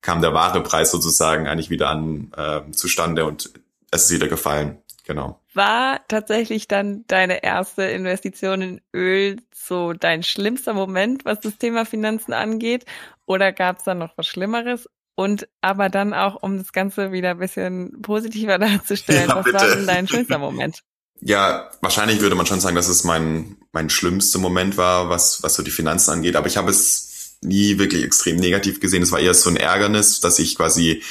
kam 0.00 0.20
der 0.20 0.34
wahre 0.34 0.64
Preis 0.64 0.90
sozusagen 0.90 1.46
eigentlich 1.46 1.70
wieder 1.70 1.90
an 1.90 2.32
äh, 2.36 2.72
zustande 2.72 3.24
und 3.24 3.50
es 3.92 4.04
ist 4.04 4.10
wieder 4.10 4.26
gefallen. 4.28 4.82
Genau. 5.04 5.40
War 5.54 6.00
tatsächlich 6.08 6.68
dann 6.68 7.04
deine 7.08 7.42
erste 7.42 7.82
Investition 7.82 8.62
in 8.62 8.80
Öl 8.94 9.36
so 9.54 9.92
dein 9.92 10.22
schlimmster 10.22 10.74
Moment, 10.74 11.24
was 11.24 11.40
das 11.40 11.58
Thema 11.58 11.84
Finanzen 11.84 12.32
angeht? 12.32 12.84
Oder 13.26 13.52
gab 13.52 13.78
es 13.78 13.84
dann 13.84 13.98
noch 13.98 14.16
was 14.16 14.26
Schlimmeres? 14.26 14.88
Und 15.14 15.48
aber 15.60 15.88
dann 15.88 16.14
auch, 16.14 16.42
um 16.42 16.56
das 16.56 16.72
Ganze 16.72 17.12
wieder 17.12 17.30
ein 17.30 17.38
bisschen 17.38 18.00
positiver 18.00 18.58
darzustellen, 18.58 19.28
ja, 19.28 19.36
was 19.36 19.44
bitte. 19.44 19.58
war 19.58 19.66
denn 19.68 19.86
dein 19.86 20.08
schlimmster 20.08 20.38
Moment? 20.38 20.82
Ja, 21.20 21.70
wahrscheinlich 21.80 22.20
würde 22.20 22.34
man 22.34 22.46
schon 22.46 22.60
sagen, 22.60 22.74
dass 22.74 22.88
es 22.88 23.04
mein, 23.04 23.56
mein 23.72 23.90
schlimmster 23.90 24.38
Moment 24.38 24.76
war, 24.76 25.08
was, 25.08 25.42
was 25.42 25.54
so 25.54 25.62
die 25.62 25.70
Finanzen 25.70 26.10
angeht. 26.10 26.36
Aber 26.36 26.46
ich 26.46 26.56
habe 26.56 26.70
es 26.70 27.36
nie 27.42 27.78
wirklich 27.78 28.04
extrem 28.04 28.36
negativ 28.36 28.80
gesehen. 28.80 29.02
Es 29.02 29.12
war 29.12 29.20
eher 29.20 29.34
so 29.34 29.50
ein 29.50 29.56
Ärgernis, 29.56 30.20
dass 30.20 30.38
ich 30.38 30.56
quasi, 30.56 31.02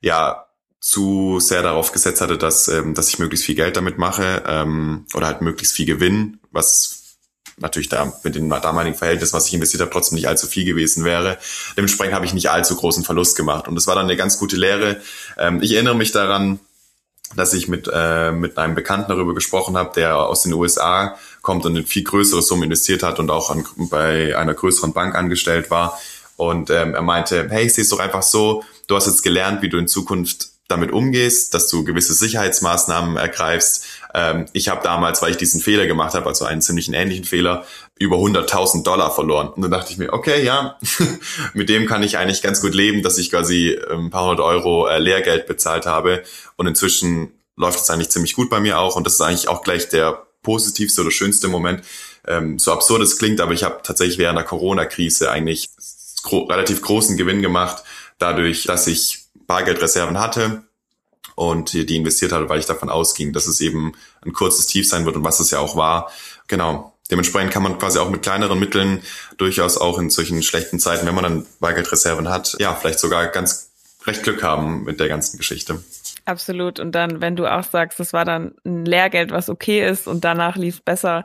ja, 0.00 0.46
zu 0.84 1.40
sehr 1.40 1.62
darauf 1.62 1.92
gesetzt 1.92 2.20
hatte, 2.20 2.36
dass, 2.36 2.68
ähm, 2.68 2.92
dass 2.92 3.08
ich 3.08 3.18
möglichst 3.18 3.46
viel 3.46 3.54
Geld 3.54 3.74
damit 3.78 3.96
mache 3.96 4.42
ähm, 4.46 5.06
oder 5.14 5.28
halt 5.28 5.40
möglichst 5.40 5.74
viel 5.74 5.86
Gewinn, 5.86 6.40
was 6.50 7.16
natürlich 7.56 7.88
da 7.88 8.12
mit 8.22 8.34
dem 8.34 8.50
damaligen 8.50 8.94
Verhältnis, 8.94 9.32
was 9.32 9.46
ich 9.46 9.54
investiert 9.54 9.80
habe, 9.80 9.90
trotzdem 9.90 10.16
nicht 10.16 10.28
allzu 10.28 10.46
viel 10.46 10.66
gewesen 10.66 11.02
wäre. 11.02 11.38
Dementsprechend 11.78 12.14
habe 12.14 12.26
ich 12.26 12.34
nicht 12.34 12.50
allzu 12.50 12.76
großen 12.76 13.02
Verlust 13.02 13.34
gemacht 13.34 13.66
und 13.66 13.76
das 13.76 13.86
war 13.86 13.94
dann 13.94 14.04
eine 14.04 14.18
ganz 14.18 14.38
gute 14.38 14.56
Lehre. 14.56 15.00
Ähm, 15.38 15.62
ich 15.62 15.72
erinnere 15.72 15.94
mich 15.94 16.12
daran, 16.12 16.60
dass 17.34 17.54
ich 17.54 17.66
mit, 17.66 17.88
äh, 17.90 18.32
mit 18.32 18.58
einem 18.58 18.74
Bekannten 18.74 19.08
darüber 19.08 19.34
gesprochen 19.34 19.78
habe, 19.78 19.90
der 19.94 20.18
aus 20.18 20.42
den 20.42 20.52
USA 20.52 21.16
kommt 21.40 21.64
und 21.64 21.78
eine 21.78 21.86
viel 21.86 22.04
größere 22.04 22.42
Summe 22.42 22.66
investiert 22.66 23.02
hat 23.02 23.18
und 23.20 23.30
auch 23.30 23.50
an, 23.50 23.64
bei 23.76 24.36
einer 24.36 24.52
größeren 24.52 24.92
Bank 24.92 25.14
angestellt 25.14 25.70
war. 25.70 25.98
Und 26.36 26.68
ähm, 26.68 26.92
er 26.92 27.00
meinte, 27.00 27.48
hey, 27.48 27.64
ich 27.64 27.72
sehe 27.72 27.84
es 27.84 27.88
doch 27.88 28.00
einfach 28.00 28.22
so, 28.22 28.62
du 28.86 28.96
hast 28.96 29.06
jetzt 29.06 29.22
gelernt, 29.22 29.62
wie 29.62 29.70
du 29.70 29.78
in 29.78 29.88
Zukunft 29.88 30.53
damit 30.68 30.92
umgehst, 30.92 31.52
dass 31.52 31.68
du 31.68 31.84
gewisse 31.84 32.14
Sicherheitsmaßnahmen 32.14 33.16
ergreifst. 33.16 33.84
Ähm, 34.14 34.46
ich 34.52 34.68
habe 34.68 34.82
damals, 34.82 35.20
weil 35.20 35.32
ich 35.32 35.36
diesen 35.36 35.60
Fehler 35.60 35.86
gemacht 35.86 36.14
habe, 36.14 36.26
also 36.26 36.46
einen 36.46 36.62
ziemlichen 36.62 36.94
ähnlichen 36.94 37.24
Fehler, 37.24 37.66
über 37.98 38.16
100.000 38.16 38.82
Dollar 38.82 39.14
verloren. 39.14 39.48
Und 39.48 39.62
dann 39.62 39.70
dachte 39.70 39.92
ich 39.92 39.98
mir, 39.98 40.12
okay, 40.12 40.42
ja, 40.42 40.78
mit 41.54 41.68
dem 41.68 41.86
kann 41.86 42.02
ich 42.02 42.16
eigentlich 42.16 42.42
ganz 42.42 42.60
gut 42.60 42.74
leben, 42.74 43.02
dass 43.02 43.18
ich 43.18 43.30
quasi 43.30 43.78
ein 43.90 44.10
paar 44.10 44.24
hundert 44.24 44.40
Euro 44.40 44.86
äh, 44.86 44.98
Lehrgeld 44.98 45.46
bezahlt 45.46 45.86
habe. 45.86 46.22
Und 46.56 46.66
inzwischen 46.66 47.32
läuft 47.56 47.80
es 47.80 47.90
eigentlich 47.90 48.10
ziemlich 48.10 48.32
gut 48.32 48.48
bei 48.48 48.60
mir 48.60 48.78
auch. 48.78 48.96
Und 48.96 49.06
das 49.06 49.14
ist 49.14 49.20
eigentlich 49.20 49.48
auch 49.48 49.62
gleich 49.62 49.88
der 49.90 50.26
positivste 50.42 51.02
oder 51.02 51.10
schönste 51.10 51.48
Moment. 51.48 51.82
Ähm, 52.26 52.58
so 52.58 52.72
absurd 52.72 53.02
es 53.02 53.18
klingt, 53.18 53.40
aber 53.40 53.52
ich 53.52 53.64
habe 53.64 53.80
tatsächlich 53.82 54.18
während 54.18 54.38
der 54.38 54.46
Corona-Krise 54.46 55.30
eigentlich 55.30 55.70
gro 56.22 56.44
relativ 56.44 56.80
großen 56.80 57.16
Gewinn 57.18 57.42
gemacht, 57.42 57.84
dadurch, 58.18 58.64
dass 58.64 58.86
ich 58.86 59.23
Bargeldreserven 59.46 60.18
hatte 60.20 60.64
und 61.34 61.72
die 61.72 61.96
investiert 61.96 62.32
hatte, 62.32 62.48
weil 62.48 62.60
ich 62.60 62.66
davon 62.66 62.88
ausging, 62.88 63.32
dass 63.32 63.46
es 63.46 63.60
eben 63.60 63.92
ein 64.24 64.32
kurzes 64.32 64.66
Tief 64.66 64.88
sein 64.88 65.04
wird 65.04 65.16
und 65.16 65.24
was 65.24 65.40
es 65.40 65.50
ja 65.50 65.58
auch 65.58 65.76
war. 65.76 66.10
Genau. 66.46 66.92
Dementsprechend 67.10 67.52
kann 67.52 67.62
man 67.62 67.78
quasi 67.78 67.98
auch 67.98 68.08
mit 68.08 68.22
kleineren 68.22 68.58
Mitteln 68.58 69.02
durchaus 69.36 69.76
auch 69.76 69.98
in 69.98 70.08
solchen 70.08 70.42
schlechten 70.42 70.80
Zeiten, 70.80 71.06
wenn 71.06 71.14
man 71.14 71.24
dann 71.24 71.46
Bargeldreserven 71.60 72.30
hat, 72.30 72.56
ja, 72.60 72.74
vielleicht 72.74 72.98
sogar 72.98 73.26
ganz 73.26 73.70
recht 74.06 74.22
Glück 74.22 74.42
haben 74.42 74.84
mit 74.84 75.00
der 75.00 75.08
ganzen 75.08 75.36
Geschichte. 75.36 75.82
Absolut. 76.24 76.80
Und 76.80 76.92
dann, 76.92 77.20
wenn 77.20 77.36
du 77.36 77.46
auch 77.46 77.64
sagst, 77.64 78.00
das 78.00 78.12
war 78.12 78.24
dann 78.24 78.54
ein 78.64 78.86
Lehrgeld, 78.86 79.30
was 79.30 79.50
okay 79.50 79.86
ist 79.86 80.08
und 80.08 80.24
danach 80.24 80.56
lief 80.56 80.82
besser, 80.82 81.24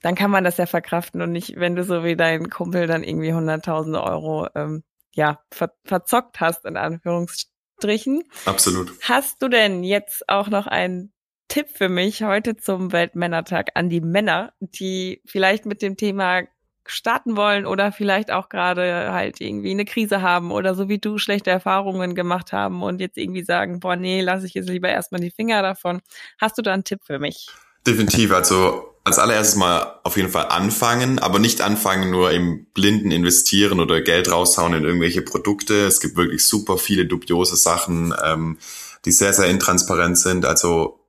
dann 0.00 0.14
kann 0.14 0.30
man 0.30 0.44
das 0.44 0.56
ja 0.56 0.66
verkraften 0.66 1.20
und 1.20 1.32
nicht, 1.32 1.54
wenn 1.56 1.76
du 1.76 1.84
so 1.84 2.04
wie 2.04 2.16
dein 2.16 2.48
Kumpel 2.48 2.86
dann 2.86 3.04
irgendwie 3.04 3.32
hunderttausende 3.32 4.02
Euro 4.02 4.48
ähm, 4.54 4.82
ja, 5.14 5.40
ver 5.50 5.72
verzockt 5.84 6.40
hast, 6.40 6.64
in 6.64 6.76
Anführungsstrichen. 6.76 8.24
Absolut. 8.44 8.92
Hast 9.02 9.42
du 9.42 9.48
denn 9.48 9.84
jetzt 9.84 10.28
auch 10.28 10.48
noch 10.48 10.66
einen 10.66 11.12
Tipp 11.48 11.68
für 11.74 11.88
mich 11.88 12.22
heute 12.22 12.56
zum 12.56 12.92
Weltmännertag 12.92 13.68
an 13.74 13.90
die 13.90 14.00
Männer, 14.00 14.54
die 14.60 15.20
vielleicht 15.26 15.66
mit 15.66 15.82
dem 15.82 15.96
Thema 15.96 16.42
starten 16.86 17.36
wollen 17.36 17.66
oder 17.66 17.92
vielleicht 17.92 18.30
auch 18.30 18.48
gerade 18.48 19.12
halt 19.12 19.40
irgendwie 19.40 19.70
eine 19.70 19.84
Krise 19.84 20.22
haben 20.22 20.50
oder 20.50 20.74
so 20.74 20.88
wie 20.88 20.98
du 20.98 21.18
schlechte 21.18 21.50
Erfahrungen 21.50 22.14
gemacht 22.14 22.52
haben 22.52 22.82
und 22.82 23.00
jetzt 23.00 23.18
irgendwie 23.18 23.44
sagen, 23.44 23.80
boah, 23.80 23.96
nee, 23.96 24.20
lass 24.20 24.44
ich 24.44 24.54
jetzt 24.54 24.68
lieber 24.68 24.88
erstmal 24.88 25.20
die 25.20 25.30
Finger 25.30 25.62
davon. 25.62 26.00
Hast 26.40 26.58
du 26.58 26.62
da 26.62 26.72
einen 26.72 26.84
Tipp 26.84 27.00
für 27.04 27.18
mich? 27.18 27.48
Definitiv. 27.86 28.32
Also 28.32 28.91
als 29.04 29.18
allererstes 29.18 29.56
mal 29.56 30.00
auf 30.04 30.16
jeden 30.16 30.30
Fall 30.30 30.46
anfangen, 30.48 31.18
aber 31.18 31.38
nicht 31.38 31.60
anfangen 31.60 32.10
nur 32.10 32.30
im 32.30 32.66
blinden 32.72 33.10
investieren 33.10 33.80
oder 33.80 34.00
Geld 34.00 34.30
raushauen 34.30 34.74
in 34.74 34.84
irgendwelche 34.84 35.22
Produkte. 35.22 35.86
Es 35.86 36.00
gibt 36.00 36.16
wirklich 36.16 36.46
super 36.46 36.78
viele 36.78 37.06
dubiose 37.06 37.56
Sachen, 37.56 38.14
ähm, 38.24 38.58
die 39.04 39.12
sehr, 39.12 39.32
sehr 39.32 39.46
intransparent 39.46 40.18
sind. 40.18 40.44
Also 40.46 41.02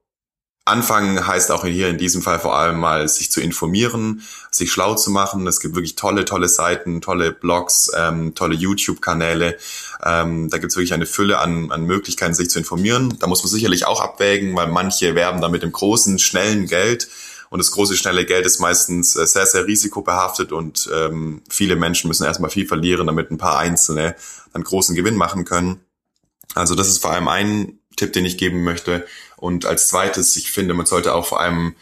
Anfangen 0.66 1.28
heißt 1.28 1.52
auch 1.52 1.66
hier 1.66 1.90
in 1.90 1.98
diesem 1.98 2.22
Fall 2.22 2.40
vor 2.40 2.56
allem 2.58 2.80
mal, 2.80 3.10
sich 3.10 3.30
zu 3.30 3.42
informieren, 3.42 4.24
sich 4.50 4.72
schlau 4.72 4.96
zu 4.96 5.12
machen. 5.12 5.46
Es 5.46 5.60
gibt 5.60 5.76
wirklich 5.76 5.96
tolle, 5.96 6.24
tolle 6.24 6.48
Seiten, 6.48 7.02
tolle 7.02 7.34
Blogs, 7.34 7.92
ähm, 7.98 8.34
tolle 8.34 8.56
YouTube-Kanäle. 8.56 9.58
Ähm, 10.06 10.50
da 10.50 10.60
gibt 10.60 10.72
es 10.72 10.78
wirklich 10.78 10.94
eine 10.94 11.06
Fülle 11.06 11.40
an, 11.40 11.70
an 11.74 11.84
Möglichkeiten, 11.84 12.34
sich 12.34 12.50
zu 12.50 12.60
informieren. 12.60 13.18
Da 13.20 13.28
muss 13.28 13.44
man 13.44 13.52
sicherlich 13.52 13.86
auch 13.86 14.00
abwägen, 14.00 14.56
weil 14.56 14.68
manche 14.68 15.16
werben 15.16 15.42
da 15.42 15.50
mit 15.50 15.64
dem 15.64 15.74
großen, 15.74 16.18
schnellen 16.18 16.66
Geld. 16.68 17.10
Und 17.54 17.60
das 17.60 17.70
große, 17.70 17.96
schnelle 17.96 18.26
Geld 18.26 18.48
ist 18.48 18.60
meistens 18.60 19.16
äh, 19.16 19.28
sehr, 19.28 19.46
sehr 19.46 19.68
risikobehaftet 19.68 20.52
und 20.52 20.90
ähm, 20.92 21.44
viele 21.52 21.76
Menschen 21.76 22.08
müssen 22.08 22.24
erstmal 22.24 22.50
viel 22.50 22.66
verlieren, 22.66 23.06
damit 23.06 23.30
ein 23.30 23.38
paar 23.38 23.60
Einzelne 23.60 24.16
einen 24.54 24.64
großen 24.64 24.96
Gewinn 24.96 25.16
machen 25.16 25.46
können. 25.46 25.80
Also 26.56 26.74
das 26.74 26.88
ist 26.88 26.98
vor 26.98 27.12
allem 27.12 27.28
ein 27.28 27.78
Tipp, 27.96 28.12
den 28.12 28.26
ich 28.26 28.40
geben 28.40 28.64
möchte. 28.64 29.06
Und 29.38 29.68
als 29.68 29.88
zweites, 29.88 30.36
ich 30.36 30.50
finde, 30.50 30.74
man 30.74 30.88
sollte 30.88 31.14
auch 31.14 31.28
vor 31.28 31.42
allem 31.42 31.76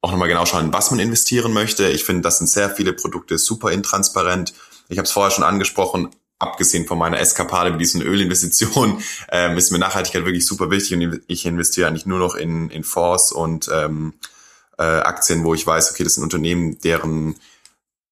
auch 0.00 0.10
nochmal 0.10 0.26
genau 0.26 0.46
schauen, 0.46 0.72
was 0.72 0.90
man 0.90 0.98
investieren 0.98 1.52
möchte. 1.52 1.88
Ich 1.90 2.02
finde, 2.02 2.22
das 2.22 2.38
sind 2.38 2.50
sehr 2.50 2.68
viele 2.68 2.92
Produkte 2.92 3.38
super 3.38 3.70
intransparent. 3.70 4.52
Ich 4.88 4.98
habe 4.98 5.06
es 5.06 5.12
vorher 5.12 5.30
schon 5.30 5.44
angesprochen, 5.44 6.08
abgesehen 6.40 6.88
von 6.88 6.98
meiner 6.98 7.20
Eskapade 7.20 7.70
mit 7.70 7.80
diesen 7.80 8.02
Ölinvestitionen, 8.02 9.00
ähm, 9.30 9.56
ist 9.58 9.70
mir 9.70 9.78
Nachhaltigkeit 9.78 10.24
wirklich 10.24 10.44
super 10.44 10.72
wichtig 10.72 10.94
und 10.94 11.20
ich 11.28 11.46
investiere 11.46 11.86
eigentlich 11.86 12.06
nur 12.06 12.18
noch 12.18 12.34
in, 12.34 12.68
in 12.70 12.82
Fonds 12.82 13.30
und 13.30 13.70
ähm, 13.72 14.14
äh, 14.78 14.82
Aktien, 14.82 15.44
wo 15.44 15.54
ich 15.54 15.66
weiß, 15.66 15.90
okay, 15.90 16.04
das 16.04 16.14
sind 16.14 16.24
Unternehmen, 16.24 16.78
deren 16.80 17.36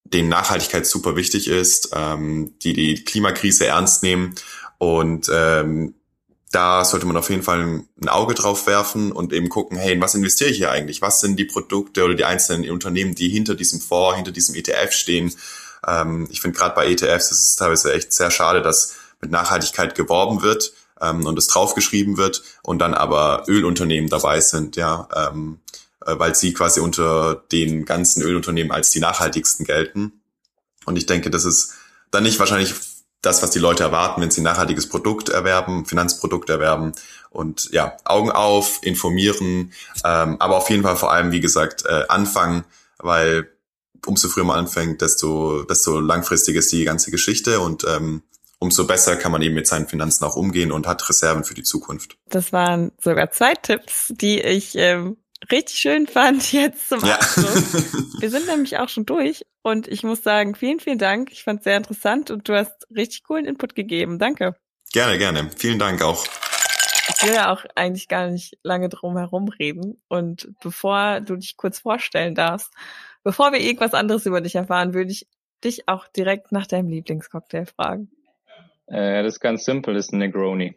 denen 0.04 0.28
Nachhaltigkeit 0.28 0.86
super 0.86 1.16
wichtig 1.16 1.48
ist, 1.48 1.90
ähm, 1.92 2.54
die 2.62 2.74
die 2.74 3.04
Klimakrise 3.04 3.66
ernst 3.66 4.02
nehmen 4.02 4.34
und 4.78 5.28
ähm, 5.32 5.94
da 6.52 6.84
sollte 6.84 7.06
man 7.06 7.16
auf 7.16 7.28
jeden 7.28 7.42
Fall 7.42 7.82
ein 8.00 8.08
Auge 8.08 8.34
drauf 8.34 8.66
werfen 8.66 9.12
und 9.12 9.32
eben 9.32 9.48
gucken, 9.48 9.76
hey, 9.76 10.00
was 10.00 10.14
investiere 10.14 10.50
ich 10.50 10.56
hier 10.56 10.70
eigentlich? 10.70 11.02
Was 11.02 11.20
sind 11.20 11.38
die 11.38 11.44
Produkte 11.44 12.04
oder 12.04 12.14
die 12.14 12.24
einzelnen 12.24 12.70
Unternehmen, 12.70 13.14
die 13.14 13.28
hinter 13.28 13.54
diesem 13.54 13.80
Fonds, 13.80 14.16
hinter 14.16 14.32
diesem 14.32 14.54
ETF 14.54 14.92
stehen? 14.92 15.34
Ähm, 15.86 16.28
ich 16.30 16.40
finde 16.40 16.56
gerade 16.56 16.74
bei 16.74 16.86
ETFs 16.86 17.30
ist 17.30 17.42
es 17.42 17.56
teilweise 17.56 17.92
echt 17.92 18.12
sehr 18.12 18.30
schade, 18.30 18.62
dass 18.62 18.94
mit 19.20 19.30
Nachhaltigkeit 19.30 19.94
geworben 19.94 20.42
wird 20.42 20.72
ähm, 21.00 21.26
und 21.26 21.38
es 21.38 21.48
draufgeschrieben 21.48 22.16
wird 22.16 22.42
und 22.62 22.78
dann 22.78 22.94
aber 22.94 23.44
Ölunternehmen 23.48 24.08
dabei 24.08 24.40
sind, 24.40 24.76
ja, 24.76 25.08
ähm, 25.14 25.58
äh, 25.68 25.85
weil 26.14 26.34
sie 26.34 26.52
quasi 26.52 26.80
unter 26.80 27.42
den 27.52 27.84
ganzen 27.84 28.22
Ölunternehmen 28.22 28.72
als 28.72 28.90
die 28.90 29.00
nachhaltigsten 29.00 29.66
gelten. 29.66 30.20
Und 30.84 30.96
ich 30.96 31.06
denke, 31.06 31.30
das 31.30 31.44
ist 31.44 31.74
dann 32.10 32.22
nicht 32.22 32.38
wahrscheinlich 32.38 32.74
das, 33.22 33.42
was 33.42 33.50
die 33.50 33.58
Leute 33.58 33.82
erwarten, 33.82 34.20
wenn 34.20 34.30
sie 34.30 34.40
ein 34.40 34.44
nachhaltiges 34.44 34.88
Produkt 34.88 35.28
erwerben, 35.28 35.84
Finanzprodukt 35.84 36.48
erwerben. 36.48 36.92
Und 37.30 37.70
ja, 37.72 37.96
Augen 38.04 38.30
auf, 38.30 38.78
informieren, 38.82 39.72
ähm, 40.04 40.36
aber 40.38 40.56
auf 40.56 40.70
jeden 40.70 40.84
Fall 40.84 40.96
vor 40.96 41.12
allem, 41.12 41.32
wie 41.32 41.40
gesagt, 41.40 41.84
äh, 41.86 42.04
anfangen, 42.08 42.64
weil 42.98 43.50
umso 44.06 44.28
früher 44.28 44.44
man 44.44 44.58
anfängt, 44.58 45.02
desto, 45.02 45.64
desto 45.64 46.00
langfristig 46.00 46.56
ist 46.56 46.72
die 46.72 46.84
ganze 46.84 47.10
Geschichte 47.10 47.60
und 47.60 47.84
ähm, 47.84 48.22
umso 48.58 48.86
besser 48.86 49.16
kann 49.16 49.32
man 49.32 49.42
eben 49.42 49.54
mit 49.54 49.66
seinen 49.66 49.86
Finanzen 49.86 50.24
auch 50.24 50.36
umgehen 50.36 50.72
und 50.72 50.86
hat 50.86 51.06
Reserven 51.08 51.44
für 51.44 51.54
die 51.54 51.62
Zukunft. 51.62 52.16
Das 52.28 52.52
waren 52.52 52.92
sogar 53.02 53.30
zwei 53.30 53.54
Tipps, 53.54 54.12
die 54.16 54.40
ich 54.40 54.76
ähm, 54.76 55.16
richtig 55.50 55.78
schön 55.78 56.06
fand 56.06 56.52
jetzt 56.52 56.88
zum 56.88 57.02
Abschluss. 57.04 57.72
Ja. 57.72 57.80
Wir 58.20 58.30
sind 58.30 58.46
nämlich 58.46 58.78
auch 58.78 58.88
schon 58.88 59.06
durch 59.06 59.44
und 59.62 59.88
ich 59.88 60.02
muss 60.02 60.22
sagen, 60.22 60.54
vielen, 60.54 60.80
vielen 60.80 60.98
Dank. 60.98 61.32
Ich 61.32 61.44
fand 61.44 61.60
es 61.60 61.64
sehr 61.64 61.76
interessant 61.76 62.30
und 62.30 62.48
du 62.48 62.54
hast 62.54 62.86
richtig 62.94 63.24
coolen 63.24 63.44
Input 63.44 63.74
gegeben. 63.74 64.18
Danke. 64.18 64.56
Gerne, 64.92 65.18
gerne. 65.18 65.50
Vielen 65.56 65.78
Dank 65.78 66.02
auch. 66.02 66.24
Ich 67.08 67.22
will 67.22 67.34
ja 67.34 67.52
auch 67.52 67.64
eigentlich 67.74 68.08
gar 68.08 68.28
nicht 68.28 68.58
lange 68.62 68.88
drum 68.88 69.16
herum 69.16 69.48
reden. 69.48 70.00
Und 70.08 70.48
bevor 70.60 71.20
du 71.20 71.36
dich 71.36 71.56
kurz 71.56 71.78
vorstellen 71.78 72.34
darfst, 72.34 72.72
bevor 73.22 73.52
wir 73.52 73.60
irgendwas 73.60 73.94
anderes 73.94 74.26
über 74.26 74.40
dich 74.40 74.54
erfahren, 74.54 74.94
würde 74.94 75.12
ich 75.12 75.26
dich 75.64 75.88
auch 75.88 76.08
direkt 76.08 76.52
nach 76.52 76.66
deinem 76.66 76.88
Lieblingscocktail 76.88 77.66
fragen. 77.66 78.10
Äh, 78.86 79.22
das 79.22 79.34
ist 79.34 79.40
ganz 79.40 79.64
simpel, 79.64 79.94
das 79.94 80.06
ist 80.06 80.12
ein 80.12 80.18
Negroni. 80.18 80.76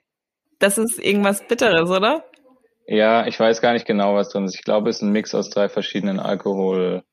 Das 0.59 0.77
ist 0.77 0.99
irgendwas 0.99 1.47
Bitteres, 1.47 1.89
oder? 1.89 2.23
Ja, 2.91 3.27
ich 3.27 3.39
weiß 3.39 3.61
gar 3.61 3.73
nicht 3.73 3.85
genau, 3.85 4.15
was 4.15 4.29
drin 4.29 4.45
ist. 4.45 4.55
Ich 4.55 4.63
glaube, 4.63 4.89
es 4.89 4.95
ist 4.95 5.03
ein 5.03 5.11
Mix 5.11 5.35
aus 5.35 5.51
drei 5.51 5.69
verschiedenen 5.69 6.19
Alkoholgetränken. 6.19 7.05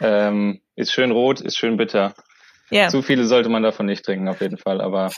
Äh, 0.00 0.28
ähm, 0.28 0.62
ist 0.76 0.94
schön 0.94 1.10
rot, 1.10 1.42
ist 1.42 1.58
schön 1.58 1.76
bitter. 1.76 2.14
Ja. 2.70 2.88
Zu 2.88 3.02
viele 3.02 3.26
sollte 3.26 3.50
man 3.50 3.62
davon 3.62 3.84
nicht 3.84 4.02
trinken, 4.02 4.28
auf 4.28 4.40
jeden 4.40 4.56
Fall. 4.56 4.80
Aber 4.80 5.12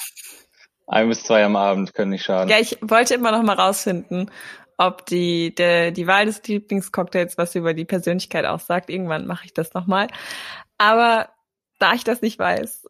ein 0.88 1.09
bis 1.09 1.23
zwei 1.23 1.45
am 1.45 1.55
Abend 1.55 1.95
können 1.95 2.11
nicht 2.11 2.25
schaden. 2.25 2.49
Ja, 2.49 2.59
ich 2.59 2.79
wollte 2.81 3.14
immer 3.14 3.31
noch 3.31 3.45
mal 3.45 3.55
rausfinden, 3.55 4.33
ob 4.76 5.07
die, 5.07 5.55
der, 5.55 5.93
die 5.93 6.09
Wahl 6.09 6.26
des 6.26 6.43
Lieblingscocktails 6.43 7.38
was 7.38 7.55
über 7.55 7.75
die 7.75 7.85
Persönlichkeit 7.85 8.45
aussagt. 8.45 8.90
Irgendwann 8.90 9.29
mache 9.29 9.45
ich 9.45 9.55
das 9.55 9.73
nochmal. 9.73 10.09
Aber 10.79 11.29
da 11.79 11.95
ich 11.95 12.02
das 12.02 12.23
nicht 12.23 12.40
weiß, 12.40 12.88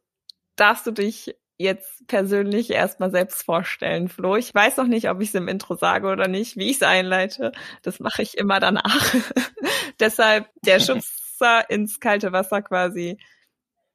darfst 0.56 0.86
du 0.86 0.92
dich 0.92 1.34
jetzt 1.60 2.06
persönlich 2.06 2.70
erstmal 2.70 3.10
selbst 3.10 3.42
vorstellen, 3.42 4.08
Flo. 4.08 4.36
Ich 4.36 4.54
weiß 4.54 4.78
noch 4.78 4.86
nicht, 4.86 5.10
ob 5.10 5.20
ich 5.20 5.28
es 5.28 5.34
im 5.34 5.46
Intro 5.46 5.74
sage 5.74 6.08
oder 6.08 6.26
nicht, 6.26 6.56
wie 6.56 6.70
ich 6.70 6.76
es 6.76 6.82
einleite. 6.82 7.52
Das 7.82 8.00
mache 8.00 8.22
ich 8.22 8.38
immer 8.38 8.60
danach. 8.60 9.14
Deshalb 10.00 10.46
der 10.64 10.80
Schubser 10.80 11.68
ins 11.68 12.00
kalte 12.00 12.32
Wasser 12.32 12.62
quasi. 12.62 13.18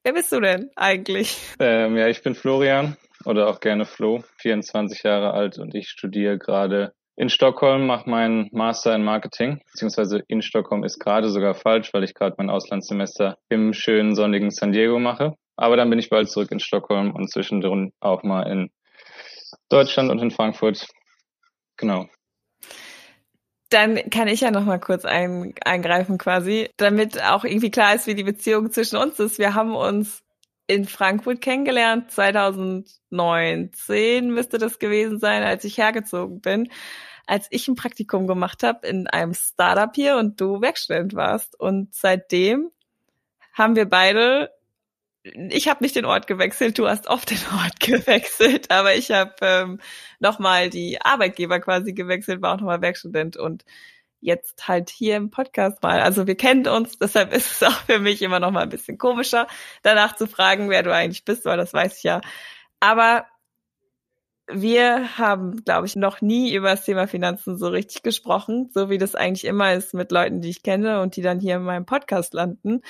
Wer 0.03 0.13
bist 0.13 0.31
du 0.31 0.39
denn 0.39 0.69
eigentlich? 0.75 1.39
Ähm, 1.59 1.97
ja, 1.97 2.07
ich 2.07 2.21
bin 2.21 2.35
Florian 2.35 2.97
oder 3.25 3.47
auch 3.47 3.59
gerne 3.59 3.85
Flo, 3.85 4.23
24 4.37 5.01
Jahre 5.01 5.33
alt 5.33 5.57
und 5.57 5.73
ich 5.73 5.89
studiere 5.89 6.37
gerade 6.37 6.93
in 7.15 7.29
Stockholm, 7.29 7.87
mache 7.87 8.07
meinen 8.07 8.49
Master 8.51 8.93
in 8.93 9.03
Marketing, 9.03 9.61
beziehungsweise 9.71 10.21
in 10.27 10.43
Stockholm 10.43 10.83
ist 10.83 10.99
gerade 10.99 11.29
sogar 11.29 11.55
falsch, 11.55 11.93
weil 11.93 12.03
ich 12.03 12.13
gerade 12.13 12.35
mein 12.37 12.51
Auslandssemester 12.51 13.39
im 13.49 13.73
schönen 13.73 14.13
sonnigen 14.13 14.51
San 14.51 14.71
Diego 14.71 14.99
mache. 14.99 15.33
Aber 15.57 15.77
dann 15.77 15.89
bin 15.89 15.99
ich 15.99 16.09
bald 16.09 16.29
zurück 16.29 16.51
in 16.51 16.59
Stockholm 16.59 17.13
und 17.13 17.31
zwischendrin 17.31 17.93
auch 17.99 18.23
mal 18.23 18.43
in 18.43 18.71
Deutschland 19.69 20.11
und 20.11 20.19
in 20.19 20.31
Frankfurt. 20.31 20.87
Genau. 21.77 22.07
Dann 23.69 24.09
kann 24.09 24.27
ich 24.27 24.41
ja 24.41 24.51
noch 24.51 24.65
mal 24.65 24.79
kurz 24.79 25.05
ein, 25.05 25.53
eingreifen 25.63 26.17
quasi, 26.17 26.69
damit 26.77 27.21
auch 27.23 27.43
irgendwie 27.43 27.71
klar 27.71 27.95
ist, 27.95 28.07
wie 28.07 28.15
die 28.15 28.23
Beziehung 28.23 28.71
zwischen 28.71 28.97
uns 28.97 29.19
ist. 29.19 29.39
Wir 29.39 29.55
haben 29.55 29.75
uns 29.75 30.21
in 30.67 30.85
Frankfurt 30.85 31.41
kennengelernt, 31.41 32.11
2019 32.11 34.31
müsste 34.31 34.57
das 34.57 34.79
gewesen 34.79 35.19
sein, 35.19 35.43
als 35.43 35.63
ich 35.63 35.77
hergezogen 35.77 36.41
bin, 36.41 36.69
als 37.27 37.47
ich 37.51 37.67
ein 37.67 37.75
Praktikum 37.75 38.25
gemacht 38.27 38.63
habe 38.63 38.87
in 38.87 39.07
einem 39.07 39.33
Startup 39.33 39.93
hier 39.93 40.17
und 40.17 40.41
du 40.41 40.61
Werkstudent 40.61 41.15
warst. 41.15 41.59
Und 41.59 41.93
seitdem 41.93 42.71
haben 43.53 43.75
wir 43.75 43.85
beide 43.85 44.54
ich 45.33 45.67
habe 45.67 45.83
nicht 45.83 45.95
den 45.95 46.05
Ort 46.05 46.27
gewechselt, 46.27 46.77
du 46.77 46.87
hast 46.87 47.07
oft 47.07 47.31
den 47.31 47.39
Ort 47.57 47.79
gewechselt, 47.79 48.69
aber 48.71 48.95
ich 48.95 49.11
habe 49.11 49.33
ähm, 49.41 49.79
nochmal 50.19 50.69
die 50.69 51.01
Arbeitgeber 51.01 51.59
quasi 51.59 51.93
gewechselt, 51.93 52.41
war 52.41 52.53
auch 52.53 52.59
nochmal 52.59 52.81
Werkstudent 52.81 53.37
und 53.37 53.65
jetzt 54.19 54.67
halt 54.67 54.89
hier 54.89 55.15
im 55.17 55.31
Podcast 55.31 55.81
mal. 55.83 56.01
Also 56.01 56.27
wir 56.27 56.35
kennen 56.35 56.67
uns, 56.67 56.97
deshalb 56.99 57.33
ist 57.33 57.51
es 57.51 57.63
auch 57.67 57.81
für 57.85 57.99
mich 57.99 58.21
immer 58.21 58.39
noch 58.39 58.51
mal 58.51 58.63
ein 58.63 58.69
bisschen 58.69 58.97
komischer, 58.97 59.47
danach 59.83 60.15
zu 60.15 60.27
fragen, 60.27 60.69
wer 60.69 60.83
du 60.83 60.93
eigentlich 60.93 61.25
bist, 61.25 61.45
weil 61.45 61.57
das 61.57 61.73
weiß 61.73 61.97
ich 61.97 62.03
ja. 62.03 62.21
Aber 62.79 63.25
wir 64.47 65.17
haben, 65.17 65.63
glaube 65.63 65.87
ich, 65.87 65.95
noch 65.95 66.21
nie 66.21 66.53
über 66.53 66.69
das 66.69 66.85
Thema 66.85 67.07
Finanzen 67.07 67.57
so 67.57 67.67
richtig 67.67 68.03
gesprochen, 68.03 68.69
so 68.73 68.91
wie 68.91 68.99
das 68.99 69.15
eigentlich 69.15 69.45
immer 69.45 69.73
ist 69.73 69.95
mit 69.95 70.11
Leuten, 70.11 70.41
die 70.41 70.49
ich 70.51 70.61
kenne 70.61 71.01
und 71.01 71.15
die 71.15 71.23
dann 71.23 71.39
hier 71.39 71.55
in 71.55 71.63
meinem 71.63 71.87
Podcast 71.87 72.35
landen. 72.35 72.81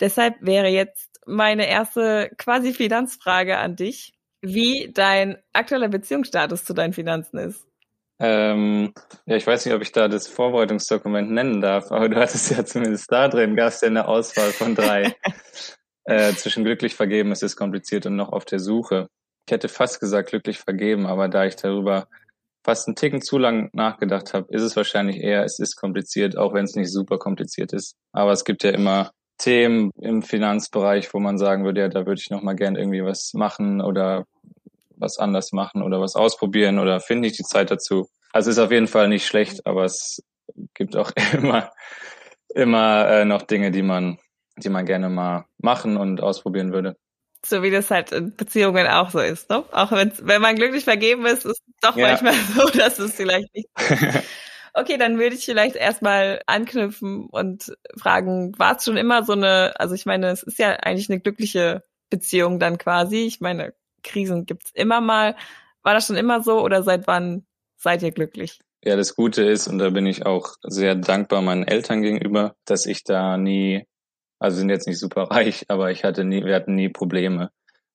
Deshalb 0.00 0.36
wäre 0.40 0.68
jetzt 0.68 1.17
meine 1.28 1.68
erste 1.68 2.30
quasi 2.38 2.72
Finanzfrage 2.72 3.58
an 3.58 3.76
dich, 3.76 4.14
wie 4.40 4.90
dein 4.92 5.38
aktueller 5.52 5.88
Beziehungsstatus 5.88 6.64
zu 6.64 6.74
deinen 6.74 6.92
Finanzen 6.92 7.38
ist. 7.38 7.66
Ähm, 8.20 8.92
ja, 9.26 9.36
ich 9.36 9.46
weiß 9.46 9.64
nicht, 9.64 9.74
ob 9.74 9.82
ich 9.82 9.92
da 9.92 10.08
das 10.08 10.26
Vorbereitungsdokument 10.26 11.30
nennen 11.30 11.60
darf, 11.60 11.92
aber 11.92 12.08
du 12.08 12.16
hattest 12.16 12.50
ja 12.50 12.64
zumindest 12.64 13.12
da 13.12 13.28
drin, 13.28 13.54
gab 13.54 13.68
es 13.68 13.80
ja 13.80 13.88
eine 13.88 14.08
Auswahl 14.08 14.50
von 14.50 14.74
drei. 14.74 15.14
äh, 16.04 16.32
zwischen 16.32 16.64
glücklich 16.64 16.94
vergeben, 16.96 17.30
es 17.30 17.42
ist 17.42 17.56
kompliziert 17.56 18.06
und 18.06 18.16
noch 18.16 18.32
auf 18.32 18.44
der 18.44 18.58
Suche. 18.58 19.08
Ich 19.46 19.52
hätte 19.52 19.68
fast 19.68 20.00
gesagt 20.00 20.30
glücklich 20.30 20.58
vergeben, 20.58 21.06
aber 21.06 21.28
da 21.28 21.44
ich 21.44 21.56
darüber 21.56 22.08
fast 22.64 22.88
einen 22.88 22.96
Ticken 22.96 23.22
zu 23.22 23.38
lang 23.38 23.70
nachgedacht 23.72 24.34
habe, 24.34 24.52
ist 24.52 24.62
es 24.62 24.74
wahrscheinlich 24.74 25.18
eher, 25.18 25.44
es 25.44 25.58
ist 25.58 25.76
kompliziert, 25.76 26.36
auch 26.36 26.54
wenn 26.54 26.64
es 26.64 26.74
nicht 26.74 26.92
super 26.92 27.18
kompliziert 27.18 27.72
ist. 27.72 27.94
Aber 28.12 28.32
es 28.32 28.44
gibt 28.44 28.64
ja 28.64 28.70
immer 28.70 29.12
Themen 29.38 29.90
im 30.00 30.22
Finanzbereich, 30.22 31.12
wo 31.14 31.20
man 31.20 31.38
sagen 31.38 31.64
würde, 31.64 31.80
ja, 31.82 31.88
da 31.88 32.06
würde 32.06 32.20
ich 32.20 32.30
noch 32.30 32.42
mal 32.42 32.54
gern 32.54 32.76
irgendwie 32.76 33.04
was 33.04 33.32
machen 33.34 33.80
oder 33.80 34.24
was 34.96 35.18
anders 35.18 35.52
machen 35.52 35.82
oder 35.82 36.00
was 36.00 36.16
ausprobieren 36.16 36.78
oder 36.78 37.00
finde 37.00 37.28
ich 37.28 37.36
die 37.36 37.44
Zeit 37.44 37.70
dazu. 37.70 38.08
Also 38.32 38.50
ist 38.50 38.58
auf 38.58 38.72
jeden 38.72 38.88
Fall 38.88 39.08
nicht 39.08 39.26
schlecht, 39.26 39.66
aber 39.66 39.84
es 39.84 40.22
gibt 40.74 40.96
auch 40.96 41.12
immer 41.32 41.70
immer 42.54 43.08
äh, 43.08 43.24
noch 43.24 43.42
Dinge, 43.42 43.70
die 43.70 43.82
man 43.82 44.18
die 44.56 44.68
man 44.70 44.86
gerne 44.86 45.08
mal 45.08 45.44
machen 45.58 45.96
und 45.96 46.20
ausprobieren 46.20 46.72
würde. 46.72 46.96
So 47.46 47.62
wie 47.62 47.70
das 47.70 47.90
halt 47.90 48.10
in 48.10 48.34
Beziehungen 48.34 48.88
auch 48.88 49.10
so 49.10 49.20
ist, 49.20 49.48
ne? 49.48 49.64
Auch 49.70 49.92
wenn 49.92 50.12
wenn 50.22 50.42
man 50.42 50.56
glücklich 50.56 50.84
vergeben 50.84 51.24
ist, 51.26 51.46
ist 51.46 51.60
es 51.60 51.74
doch 51.80 51.96
ja. 51.96 52.08
manchmal 52.08 52.34
so, 52.56 52.68
dass 52.76 52.98
es 52.98 53.14
vielleicht 53.14 53.54
nicht 53.54 53.68
Okay, 54.80 54.96
dann 54.96 55.18
würde 55.18 55.34
ich 55.34 55.44
vielleicht 55.44 55.74
erstmal 55.74 56.40
anknüpfen 56.46 57.26
und 57.26 57.76
fragen, 57.96 58.56
war 58.58 58.76
es 58.76 58.84
schon 58.84 58.96
immer 58.96 59.24
so 59.24 59.32
eine, 59.32 59.72
also 59.80 59.96
ich 59.96 60.06
meine, 60.06 60.28
es 60.28 60.44
ist 60.44 60.60
ja 60.60 60.70
eigentlich 60.70 61.10
eine 61.10 61.18
glückliche 61.18 61.82
Beziehung 62.10 62.60
dann 62.60 62.78
quasi. 62.78 63.24
Ich 63.26 63.40
meine, 63.40 63.74
Krisen 64.04 64.46
gibt's 64.46 64.70
immer 64.74 65.00
mal. 65.00 65.34
War 65.82 65.94
das 65.94 66.06
schon 66.06 66.16
immer 66.16 66.44
so 66.44 66.60
oder 66.60 66.84
seit 66.84 67.08
wann 67.08 67.44
seid 67.76 68.04
ihr 68.04 68.12
glücklich? 68.12 68.60
Ja, 68.84 68.94
das 68.94 69.16
Gute 69.16 69.42
ist, 69.42 69.66
und 69.66 69.78
da 69.78 69.90
bin 69.90 70.06
ich 70.06 70.24
auch 70.24 70.54
sehr 70.62 70.94
dankbar 70.94 71.42
meinen 71.42 71.66
Eltern 71.66 72.00
gegenüber, 72.00 72.54
dass 72.64 72.86
ich 72.86 73.02
da 73.02 73.36
nie, 73.36 73.84
also 74.38 74.58
sind 74.58 74.70
jetzt 74.70 74.86
nicht 74.86 75.00
super 75.00 75.22
reich, 75.24 75.64
aber 75.68 75.90
ich 75.90 76.04
hatte 76.04 76.22
nie, 76.22 76.44
wir 76.44 76.54
hatten 76.54 76.76
nie 76.76 76.88
Probleme. 76.88 77.50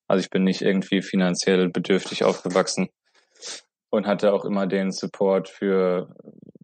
Also 0.10 0.22
ich 0.22 0.30
bin 0.30 0.44
nicht 0.44 0.62
irgendwie 0.62 1.02
finanziell 1.02 1.70
bedürftig 1.70 2.26
aufgewachsen. 2.26 2.90
Und 3.94 4.08
hatte 4.08 4.34
auch 4.34 4.44
immer 4.44 4.66
den 4.66 4.92
Support 4.92 5.50
für, 5.50 6.16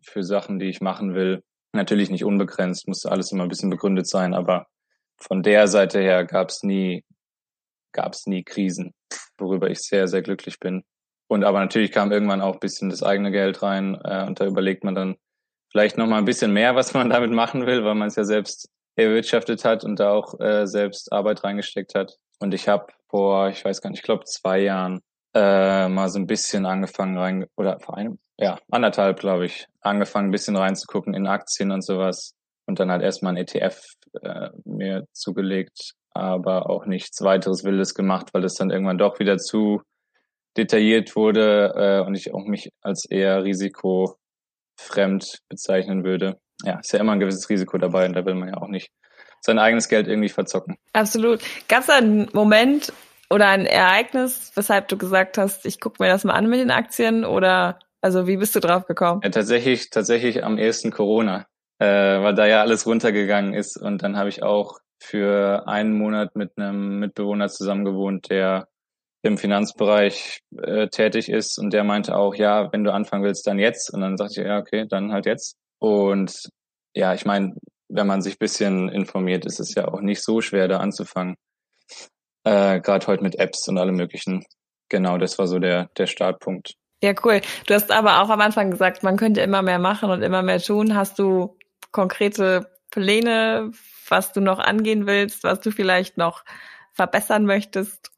für 0.01 0.23
Sachen, 0.23 0.57
die 0.57 0.65
ich 0.65 0.81
machen 0.81 1.13
will. 1.13 1.43
Natürlich 1.73 2.09
nicht 2.09 2.23
unbegrenzt, 2.23 2.87
musste 2.87 3.11
alles 3.11 3.31
immer 3.31 3.43
ein 3.43 3.49
bisschen 3.49 3.69
begründet 3.69 4.07
sein, 4.07 4.33
aber 4.33 4.65
von 5.15 5.43
der 5.43 5.67
Seite 5.67 5.99
her 5.99 6.25
gab 6.25 6.49
es 6.49 6.63
nie, 6.63 7.05
gab 7.91 8.13
es 8.13 8.25
nie 8.25 8.43
Krisen, 8.43 8.95
worüber 9.37 9.69
ich 9.69 9.79
sehr, 9.81 10.07
sehr 10.07 10.23
glücklich 10.23 10.59
bin. 10.59 10.83
Und 11.27 11.43
aber 11.43 11.59
natürlich 11.59 11.91
kam 11.91 12.11
irgendwann 12.11 12.41
auch 12.41 12.55
ein 12.55 12.59
bisschen 12.59 12.89
das 12.89 13.03
eigene 13.03 13.29
Geld 13.29 13.61
rein 13.61 13.99
äh, 14.03 14.25
und 14.25 14.39
da 14.39 14.47
überlegt 14.47 14.83
man 14.83 14.95
dann 14.95 15.15
vielleicht 15.71 15.99
noch 15.99 16.07
mal 16.07 16.17
ein 16.17 16.25
bisschen 16.25 16.51
mehr, 16.51 16.73
was 16.73 16.95
man 16.95 17.09
damit 17.11 17.29
machen 17.29 17.67
will, 17.67 17.85
weil 17.85 17.93
man 17.93 18.07
es 18.07 18.15
ja 18.15 18.23
selbst 18.23 18.71
erwirtschaftet 18.95 19.63
hat 19.65 19.83
und 19.83 19.99
da 19.99 20.13
auch 20.13 20.39
äh, 20.39 20.65
selbst 20.65 21.13
Arbeit 21.13 21.43
reingesteckt 21.43 21.93
hat. 21.93 22.17
Und 22.39 22.55
ich 22.55 22.67
habe 22.67 22.87
vor, 23.07 23.49
ich 23.49 23.63
weiß 23.63 23.81
gar 23.81 23.91
nicht, 23.91 23.99
ich 23.99 24.03
glaube 24.03 24.25
zwei 24.25 24.61
Jahren 24.61 25.01
äh, 25.33 25.87
mal 25.87 26.09
so 26.09 26.19
ein 26.19 26.27
bisschen 26.27 26.65
angefangen 26.65 27.17
rein, 27.17 27.45
oder 27.55 27.79
vor 27.79 27.97
einem, 27.97 28.19
ja, 28.37 28.59
anderthalb, 28.69 29.19
glaube 29.19 29.45
ich, 29.45 29.67
angefangen 29.81 30.29
ein 30.29 30.31
bisschen 30.31 30.55
reinzugucken 30.55 31.13
in 31.13 31.27
Aktien 31.27 31.71
und 31.71 31.83
sowas. 31.83 32.33
Und 32.65 32.79
dann 32.79 32.91
halt 32.91 33.01
erstmal 33.01 33.33
ein 33.33 33.37
ETF 33.37 33.81
äh, 34.21 34.49
mir 34.63 35.07
zugelegt, 35.11 35.93
aber 36.11 36.69
auch 36.69 36.85
nichts 36.85 37.21
weiteres 37.21 37.63
Wildes 37.63 37.95
gemacht, 37.95 38.33
weil 38.33 38.41
das 38.41 38.55
dann 38.55 38.69
irgendwann 38.69 38.97
doch 38.97 39.19
wieder 39.19 39.37
zu 39.37 39.81
detailliert 40.55 41.15
wurde 41.15 41.73
äh, 41.75 42.05
und 42.05 42.15
ich 42.15 42.33
auch 42.33 42.45
mich 42.45 42.71
als 42.81 43.05
eher 43.05 43.43
risikofremd 43.43 44.19
bezeichnen 45.47 46.03
würde. 46.03 46.39
Ja, 46.63 46.79
ist 46.79 46.91
ja 46.91 46.99
immer 46.99 47.13
ein 47.13 47.19
gewisses 47.19 47.49
Risiko 47.49 47.77
dabei 47.77 48.05
und 48.05 48.13
da 48.13 48.25
will 48.25 48.35
man 48.35 48.49
ja 48.49 48.57
auch 48.57 48.67
nicht 48.67 48.91
sein 49.41 49.59
eigenes 49.59 49.87
Geld 49.87 50.07
irgendwie 50.07 50.29
verzocken. 50.29 50.77
Absolut. 50.93 51.41
Gab 51.67 51.83
es 51.83 51.89
einen 51.89 52.29
Moment 52.33 52.91
oder 53.29 53.47
ein 53.47 53.65
Ereignis, 53.65 54.51
weshalb 54.55 54.87
du 54.87 54.97
gesagt 54.97 55.37
hast, 55.37 55.65
ich 55.65 55.79
gucke 55.79 56.01
mir 56.01 56.09
das 56.09 56.23
mal 56.23 56.33
an 56.33 56.49
mit 56.49 56.59
den 56.59 56.71
Aktien 56.71 57.25
oder 57.25 57.79
also 58.01 58.27
wie 58.27 58.37
bist 58.37 58.55
du 58.55 58.59
drauf 58.59 58.85
gekommen? 58.85 59.21
Ja, 59.23 59.29
tatsächlich, 59.29 59.89
tatsächlich 59.89 60.43
am 60.43 60.57
ersten 60.57 60.91
Corona, 60.91 61.47
äh, 61.79 61.85
weil 61.85 62.33
da 62.35 62.45
ja 62.45 62.61
alles 62.61 62.85
runtergegangen 62.85 63.53
ist 63.53 63.77
und 63.77 64.01
dann 64.03 64.17
habe 64.17 64.29
ich 64.29 64.41
auch 64.41 64.79
für 65.01 65.67
einen 65.67 65.93
Monat 65.97 66.35
mit 66.35 66.57
einem 66.57 66.99
Mitbewohner 66.99 67.47
zusammengewohnt, 67.49 68.29
der 68.29 68.67
im 69.21 69.37
Finanzbereich 69.37 70.41
äh, 70.61 70.87
tätig 70.87 71.29
ist 71.29 71.57
und 71.57 71.73
der 71.73 71.83
meinte 71.83 72.15
auch, 72.15 72.35
ja, 72.35 72.71
wenn 72.71 72.83
du 72.83 72.93
anfangen 72.93 73.23
willst, 73.23 73.47
dann 73.47 73.59
jetzt. 73.59 73.93
Und 73.93 74.01
dann 74.01 74.17
sagte 74.17 74.41
ich, 74.41 74.47
ja, 74.47 74.59
okay, 74.59 74.85
dann 74.87 75.11
halt 75.11 75.25
jetzt. 75.25 75.55
Und 75.79 76.49
ja, 76.93 77.13
ich 77.13 77.25
meine, 77.25 77.55
wenn 77.89 78.07
man 78.07 78.21
sich 78.21 78.39
bisschen 78.39 78.87
informiert, 78.89 79.45
ist 79.45 79.59
es 79.59 79.75
ja 79.75 79.87
auch 79.87 80.01
nicht 80.01 80.23
so 80.23 80.41
schwer, 80.41 80.67
da 80.67 80.77
anzufangen. 80.77 81.35
Äh, 82.43 82.79
Gerade 82.79 83.07
heute 83.07 83.23
mit 83.23 83.35
Apps 83.35 83.67
und 83.67 83.77
allem 83.77 83.95
möglichen. 83.95 84.45
Genau, 84.89 85.17
das 85.17 85.37
war 85.37 85.47
so 85.47 85.59
der, 85.59 85.89
der 85.97 86.07
Startpunkt. 86.07 86.73
Ja, 87.01 87.13
cool. 87.23 87.41
Du 87.67 87.73
hast 87.73 87.91
aber 87.91 88.21
auch 88.21 88.29
am 88.29 88.41
Anfang 88.41 88.71
gesagt, 88.71 89.03
man 89.03 89.17
könnte 89.17 89.41
immer 89.41 89.61
mehr 89.61 89.79
machen 89.79 90.09
und 90.09 90.21
immer 90.21 90.41
mehr 90.41 90.59
tun. 90.59 90.95
Hast 90.95 91.19
du 91.19 91.57
konkrete 91.91 92.69
Pläne, 92.91 93.71
was 94.07 94.33
du 94.33 94.41
noch 94.41 94.59
angehen 94.59 95.05
willst, 95.07 95.43
was 95.43 95.61
du 95.61 95.71
vielleicht 95.71 96.17
noch 96.17 96.43
verbessern 96.93 97.45
möchtest? 97.45 98.11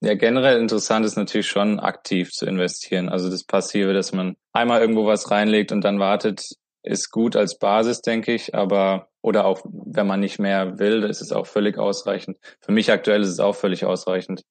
Ja, 0.00 0.14
generell 0.14 0.60
interessant 0.60 1.04
ist 1.04 1.16
natürlich 1.16 1.48
schon 1.48 1.80
aktiv 1.80 2.30
zu 2.30 2.46
investieren. 2.46 3.08
Also 3.08 3.30
das 3.30 3.42
Passive, 3.42 3.92
dass 3.92 4.12
man 4.12 4.36
einmal 4.52 4.80
irgendwo 4.80 5.06
was 5.06 5.30
reinlegt 5.30 5.72
und 5.72 5.82
dann 5.82 5.98
wartet, 5.98 6.44
ist 6.84 7.10
gut 7.10 7.34
als 7.34 7.58
Basis, 7.58 8.00
denke 8.00 8.32
ich. 8.32 8.54
Aber, 8.54 9.08
oder 9.28 9.44
auch, 9.44 9.60
wenn 9.64 10.06
man 10.06 10.20
nicht 10.20 10.38
mehr 10.38 10.78
will, 10.78 11.04
ist 11.04 11.20
es 11.20 11.32
auch 11.32 11.46
völlig 11.46 11.76
ausreichend. 11.76 12.38
Für 12.62 12.72
mich 12.72 12.90
aktuell 12.90 13.20
ist 13.20 13.28
es 13.28 13.40
auch 13.40 13.54
völlig 13.54 13.84
ausreichend. 13.84 14.42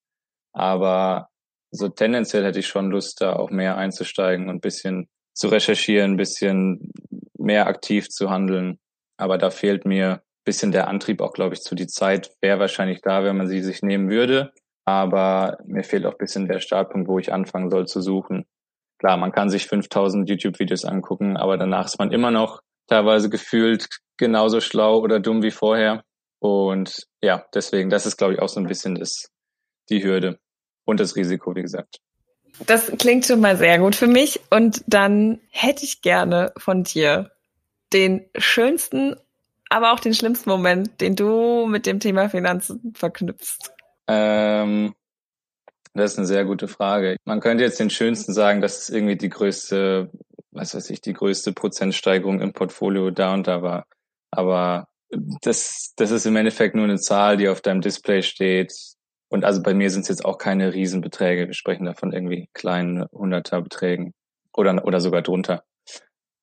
Aber 0.53 1.29
so 1.71 1.89
tendenziell 1.89 2.45
hätte 2.45 2.59
ich 2.59 2.67
schon 2.67 2.91
Lust, 2.91 3.19
da 3.21 3.33
auch 3.33 3.49
mehr 3.49 3.75
einzusteigen 3.75 4.49
und 4.49 4.57
ein 4.57 4.61
bisschen 4.61 5.07
zu 5.33 5.47
recherchieren, 5.47 6.11
ein 6.11 6.17
bisschen 6.17 6.91
mehr 7.37 7.65
aktiv 7.65 8.07
zu 8.09 8.29
handeln. 8.29 8.77
Aber 9.17 9.39
da 9.39 9.49
fehlt 9.49 9.85
mir 9.85 10.11
ein 10.11 10.21
bisschen 10.45 10.71
der 10.71 10.87
Antrieb 10.87 11.21
auch, 11.21 11.33
glaube 11.33 11.55
ich, 11.55 11.61
zu 11.61 11.73
die 11.73 11.87
Zeit 11.87 12.31
wäre 12.39 12.59
wahrscheinlich 12.59 13.01
da, 13.01 13.23
wenn 13.23 13.35
man 13.35 13.47
sie 13.47 13.61
sich 13.61 13.81
nehmen 13.81 14.11
würde. 14.11 14.53
Aber 14.85 15.57
mir 15.65 15.83
fehlt 15.83 16.05
auch 16.05 16.13
ein 16.13 16.19
bisschen 16.19 16.47
der 16.47 16.59
Startpunkt, 16.59 17.09
wo 17.09 17.17
ich 17.17 17.33
anfangen 17.33 17.71
soll 17.71 17.87
zu 17.87 17.99
suchen. 17.99 18.45
Klar, 18.99 19.17
man 19.17 19.31
kann 19.31 19.49
sich 19.49 19.65
5000 19.65 20.29
YouTube-Videos 20.29 20.85
angucken, 20.85 21.35
aber 21.35 21.57
danach 21.57 21.85
ist 21.85 21.99
man 21.99 22.11
immer 22.11 22.31
noch 22.31 22.61
teilweise 22.87 23.29
gefühlt 23.29 23.87
genauso 24.17 24.61
schlau 24.61 24.99
oder 24.99 25.19
dumm 25.19 25.43
wie 25.43 25.51
vorher. 25.51 26.03
Und 26.39 27.07
ja, 27.21 27.45
deswegen, 27.53 27.89
das 27.89 28.05
ist, 28.05 28.17
glaube 28.17 28.33
ich, 28.33 28.39
auch 28.39 28.49
so 28.49 28.59
ein 28.59 28.67
bisschen 28.67 28.95
das, 28.95 29.29
die 29.89 30.03
Hürde 30.03 30.39
und 30.85 30.99
das 30.99 31.15
Risiko, 31.15 31.55
wie 31.55 31.61
gesagt. 31.61 31.99
Das 32.65 32.91
klingt 32.97 33.25
schon 33.25 33.39
mal 33.39 33.57
sehr 33.57 33.79
gut 33.79 33.95
für 33.95 34.07
mich. 34.07 34.39
Und 34.49 34.83
dann 34.87 35.39
hätte 35.49 35.83
ich 35.83 36.01
gerne 36.01 36.53
von 36.57 36.83
dir 36.83 37.31
den 37.93 38.25
schönsten, 38.35 39.15
aber 39.69 39.93
auch 39.93 39.99
den 39.99 40.13
schlimmsten 40.13 40.49
Moment, 40.49 41.01
den 41.01 41.15
du 41.15 41.65
mit 41.67 41.85
dem 41.85 41.99
Thema 41.99 42.29
Finanzen 42.29 42.93
verknüpfst. 42.95 43.71
Ähm, 44.07 44.95
das 45.93 46.13
ist 46.13 46.17
eine 46.17 46.27
sehr 46.27 46.45
gute 46.45 46.67
Frage. 46.67 47.17
Man 47.25 47.39
könnte 47.39 47.63
jetzt 47.63 47.79
den 47.79 47.89
schönsten 47.89 48.33
sagen, 48.33 48.61
dass 48.61 48.79
es 48.79 48.89
irgendwie 48.89 49.17
die 49.17 49.29
größte, 49.29 50.09
was 50.57 50.75
weiß 50.75 50.89
ich, 50.89 51.01
die 51.01 51.13
größte 51.13 51.53
Prozentsteigerung 51.53 52.41
im 52.41 52.53
Portfolio 52.53 53.11
da 53.11 53.33
und 53.33 53.47
da 53.47 53.61
war. 53.61 53.85
Aber 54.31 54.87
das, 55.41 55.93
das 55.95 56.11
ist 56.11 56.25
im 56.25 56.35
Endeffekt 56.35 56.75
nur 56.75 56.83
eine 56.83 56.99
Zahl, 56.99 57.37
die 57.37 57.47
auf 57.47 57.61
deinem 57.61 57.81
Display 57.81 58.23
steht. 58.23 58.73
Und 59.29 59.45
also 59.45 59.61
bei 59.61 59.73
mir 59.73 59.89
sind 59.89 60.01
es 60.01 60.09
jetzt 60.09 60.25
auch 60.25 60.37
keine 60.37 60.73
Riesenbeträge. 60.73 61.47
Wir 61.47 61.53
sprechen 61.53 61.85
da 61.85 61.93
von 61.93 62.13
irgendwie 62.13 62.49
kleinen 62.53 63.05
Hunderterbeträgen 63.11 64.13
oder, 64.53 64.85
oder 64.85 64.99
sogar 64.99 65.21
drunter. 65.21 65.63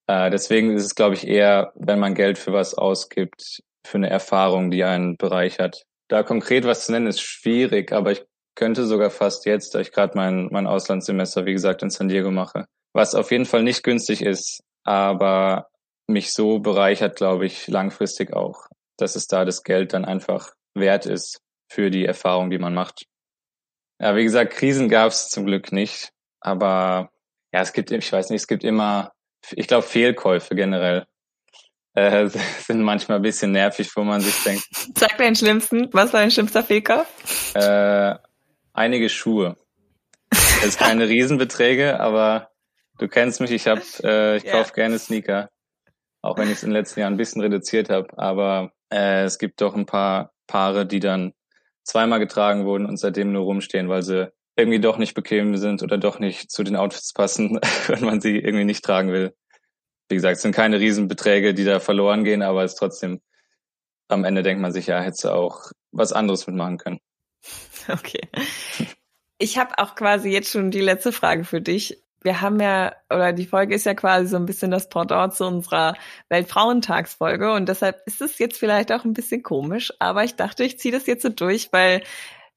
Äh, 0.06 0.30
deswegen 0.30 0.76
ist 0.76 0.84
es, 0.84 0.94
glaube 0.94 1.14
ich, 1.14 1.26
eher, 1.26 1.72
wenn 1.74 1.98
man 1.98 2.14
Geld 2.14 2.38
für 2.38 2.52
was 2.52 2.74
ausgibt, 2.74 3.62
für 3.86 3.98
eine 3.98 4.10
Erfahrung, 4.10 4.70
die 4.70 4.84
einen 4.84 5.16
bereichert, 5.16 5.84
da 6.08 6.22
konkret 6.22 6.64
was 6.64 6.86
zu 6.86 6.92
nennen 6.92 7.06
ist 7.06 7.20
schwierig, 7.20 7.92
aber 7.92 8.12
ich 8.12 8.24
könnte 8.54 8.86
sogar 8.86 9.10
fast 9.10 9.46
jetzt, 9.46 9.74
da 9.74 9.80
ich 9.80 9.92
gerade 9.92 10.16
mein, 10.16 10.48
mein 10.50 10.66
Auslandssemester, 10.66 11.44
wie 11.46 11.52
gesagt, 11.52 11.82
in 11.82 11.90
San 11.90 12.08
Diego 12.08 12.30
mache, 12.30 12.66
was 12.94 13.14
auf 13.14 13.30
jeden 13.30 13.44
Fall 13.44 13.62
nicht 13.62 13.82
günstig 13.82 14.22
ist, 14.22 14.62
aber 14.84 15.68
mich 16.06 16.32
so 16.32 16.60
bereichert, 16.60 17.16
glaube 17.16 17.44
ich, 17.44 17.66
langfristig 17.66 18.32
auch, 18.32 18.66
dass 18.96 19.16
es 19.16 19.26
da 19.26 19.44
das 19.44 19.62
Geld 19.62 19.92
dann 19.92 20.04
einfach 20.04 20.52
wert 20.74 21.04
ist 21.06 21.40
für 21.68 21.90
die 21.90 22.06
Erfahrung, 22.06 22.50
die 22.50 22.58
man 22.58 22.74
macht. 22.74 23.06
Ja, 24.00 24.16
wie 24.16 24.24
gesagt, 24.24 24.54
Krisen 24.54 24.88
gab 24.88 25.08
es 25.08 25.28
zum 25.28 25.44
Glück 25.46 25.72
nicht, 25.72 26.12
aber 26.40 27.10
ja, 27.52 27.60
es 27.60 27.72
gibt, 27.72 27.90
ich 27.90 28.12
weiß 28.12 28.30
nicht, 28.30 28.42
es 28.42 28.46
gibt 28.46 28.64
immer, 28.64 29.12
ich 29.52 29.66
glaube, 29.66 29.86
Fehlkäufe 29.86 30.54
generell 30.54 31.06
äh, 31.94 32.28
sind 32.66 32.82
manchmal 32.82 33.18
ein 33.18 33.22
bisschen 33.22 33.52
nervig, 33.52 33.90
wo 33.96 34.02
man 34.02 34.20
sich 34.20 34.42
denkt. 34.42 34.64
Sag 34.98 35.16
deinen 35.18 35.36
schlimmsten. 35.36 35.88
Was 35.92 36.12
war 36.12 36.20
dein 36.20 36.30
schlimmster 36.30 36.62
Fehlkauf? 36.62 37.06
Äh, 37.54 38.14
einige 38.72 39.08
Schuhe. 39.08 39.56
Das 40.30 40.64
ist 40.64 40.78
keine 40.78 41.08
Riesenbeträge, 41.08 42.00
aber 42.00 42.50
du 42.98 43.08
kennst 43.08 43.40
mich, 43.40 43.50
ich 43.50 43.66
hab, 43.66 43.78
äh, 44.02 44.36
ich 44.36 44.44
yeah. 44.44 44.58
kaufe 44.58 44.72
gerne 44.74 44.98
Sneaker. 44.98 45.50
Auch 46.22 46.38
wenn 46.38 46.48
ich 46.48 46.54
es 46.54 46.62
in 46.62 46.70
den 46.70 46.76
letzten 46.76 47.00
Jahren 47.00 47.14
ein 47.14 47.18
bisschen 47.18 47.42
reduziert 47.42 47.90
habe. 47.90 48.08
Aber 48.18 48.72
äh, 48.90 49.24
es 49.24 49.38
gibt 49.38 49.60
doch 49.60 49.74
ein 49.74 49.86
paar 49.86 50.32
Paare, 50.46 50.86
die 50.86 51.00
dann 51.00 51.34
zweimal 51.82 52.18
getragen 52.18 52.64
wurden 52.64 52.86
und 52.86 52.96
seitdem 52.96 53.32
nur 53.32 53.44
rumstehen, 53.44 53.90
weil 53.90 54.02
sie 54.02 54.32
irgendwie 54.56 54.80
doch 54.80 54.96
nicht 54.96 55.14
bequem 55.14 55.56
sind 55.56 55.82
oder 55.82 55.98
doch 55.98 56.18
nicht 56.18 56.50
zu 56.50 56.62
den 56.62 56.76
Outfits 56.76 57.12
passen, 57.12 57.60
wenn 57.88 58.04
man 58.04 58.20
sie 58.20 58.38
irgendwie 58.38 58.64
nicht 58.64 58.84
tragen 58.84 59.12
will 59.12 59.34
wie 60.08 60.16
gesagt, 60.16 60.36
es 60.36 60.42
sind 60.42 60.54
keine 60.54 60.80
Riesenbeträge, 60.80 61.54
die 61.54 61.64
da 61.64 61.80
verloren 61.80 62.24
gehen, 62.24 62.42
aber 62.42 62.64
es 62.64 62.72
ist 62.72 62.78
trotzdem, 62.78 63.20
am 64.08 64.24
Ende 64.24 64.42
denkt 64.42 64.60
man 64.60 64.72
sich, 64.72 64.86
ja, 64.86 65.00
hätte 65.00 65.34
auch 65.34 65.70
was 65.92 66.12
anderes 66.12 66.46
mitmachen 66.46 66.78
können. 66.78 67.00
Okay. 67.86 68.30
Ich 69.36 69.58
habe 69.58 69.76
auch 69.76 69.94
quasi 69.94 70.30
jetzt 70.30 70.50
schon 70.50 70.70
die 70.70 70.80
letzte 70.80 71.12
Frage 71.12 71.44
für 71.44 71.60
dich. 71.60 72.02
Wir 72.24 72.40
haben 72.40 72.58
ja, 72.58 72.94
oder 73.10 73.32
die 73.32 73.46
Folge 73.46 73.74
ist 73.74 73.86
ja 73.86 73.94
quasi 73.94 74.26
so 74.26 74.36
ein 74.36 74.46
bisschen 74.46 74.70
das 74.70 74.88
Pendant 74.88 75.34
zu 75.34 75.44
unserer 75.44 75.94
Weltfrauentagsfolge 76.30 77.52
und 77.52 77.68
deshalb 77.68 78.00
ist 78.06 78.22
es 78.22 78.38
jetzt 78.38 78.58
vielleicht 78.58 78.90
auch 78.92 79.04
ein 79.04 79.12
bisschen 79.12 79.42
komisch, 79.42 79.92
aber 79.98 80.24
ich 80.24 80.34
dachte, 80.34 80.64
ich 80.64 80.78
ziehe 80.78 80.92
das 80.92 81.06
jetzt 81.06 81.22
so 81.22 81.28
durch, 81.28 81.72
weil 81.72 82.02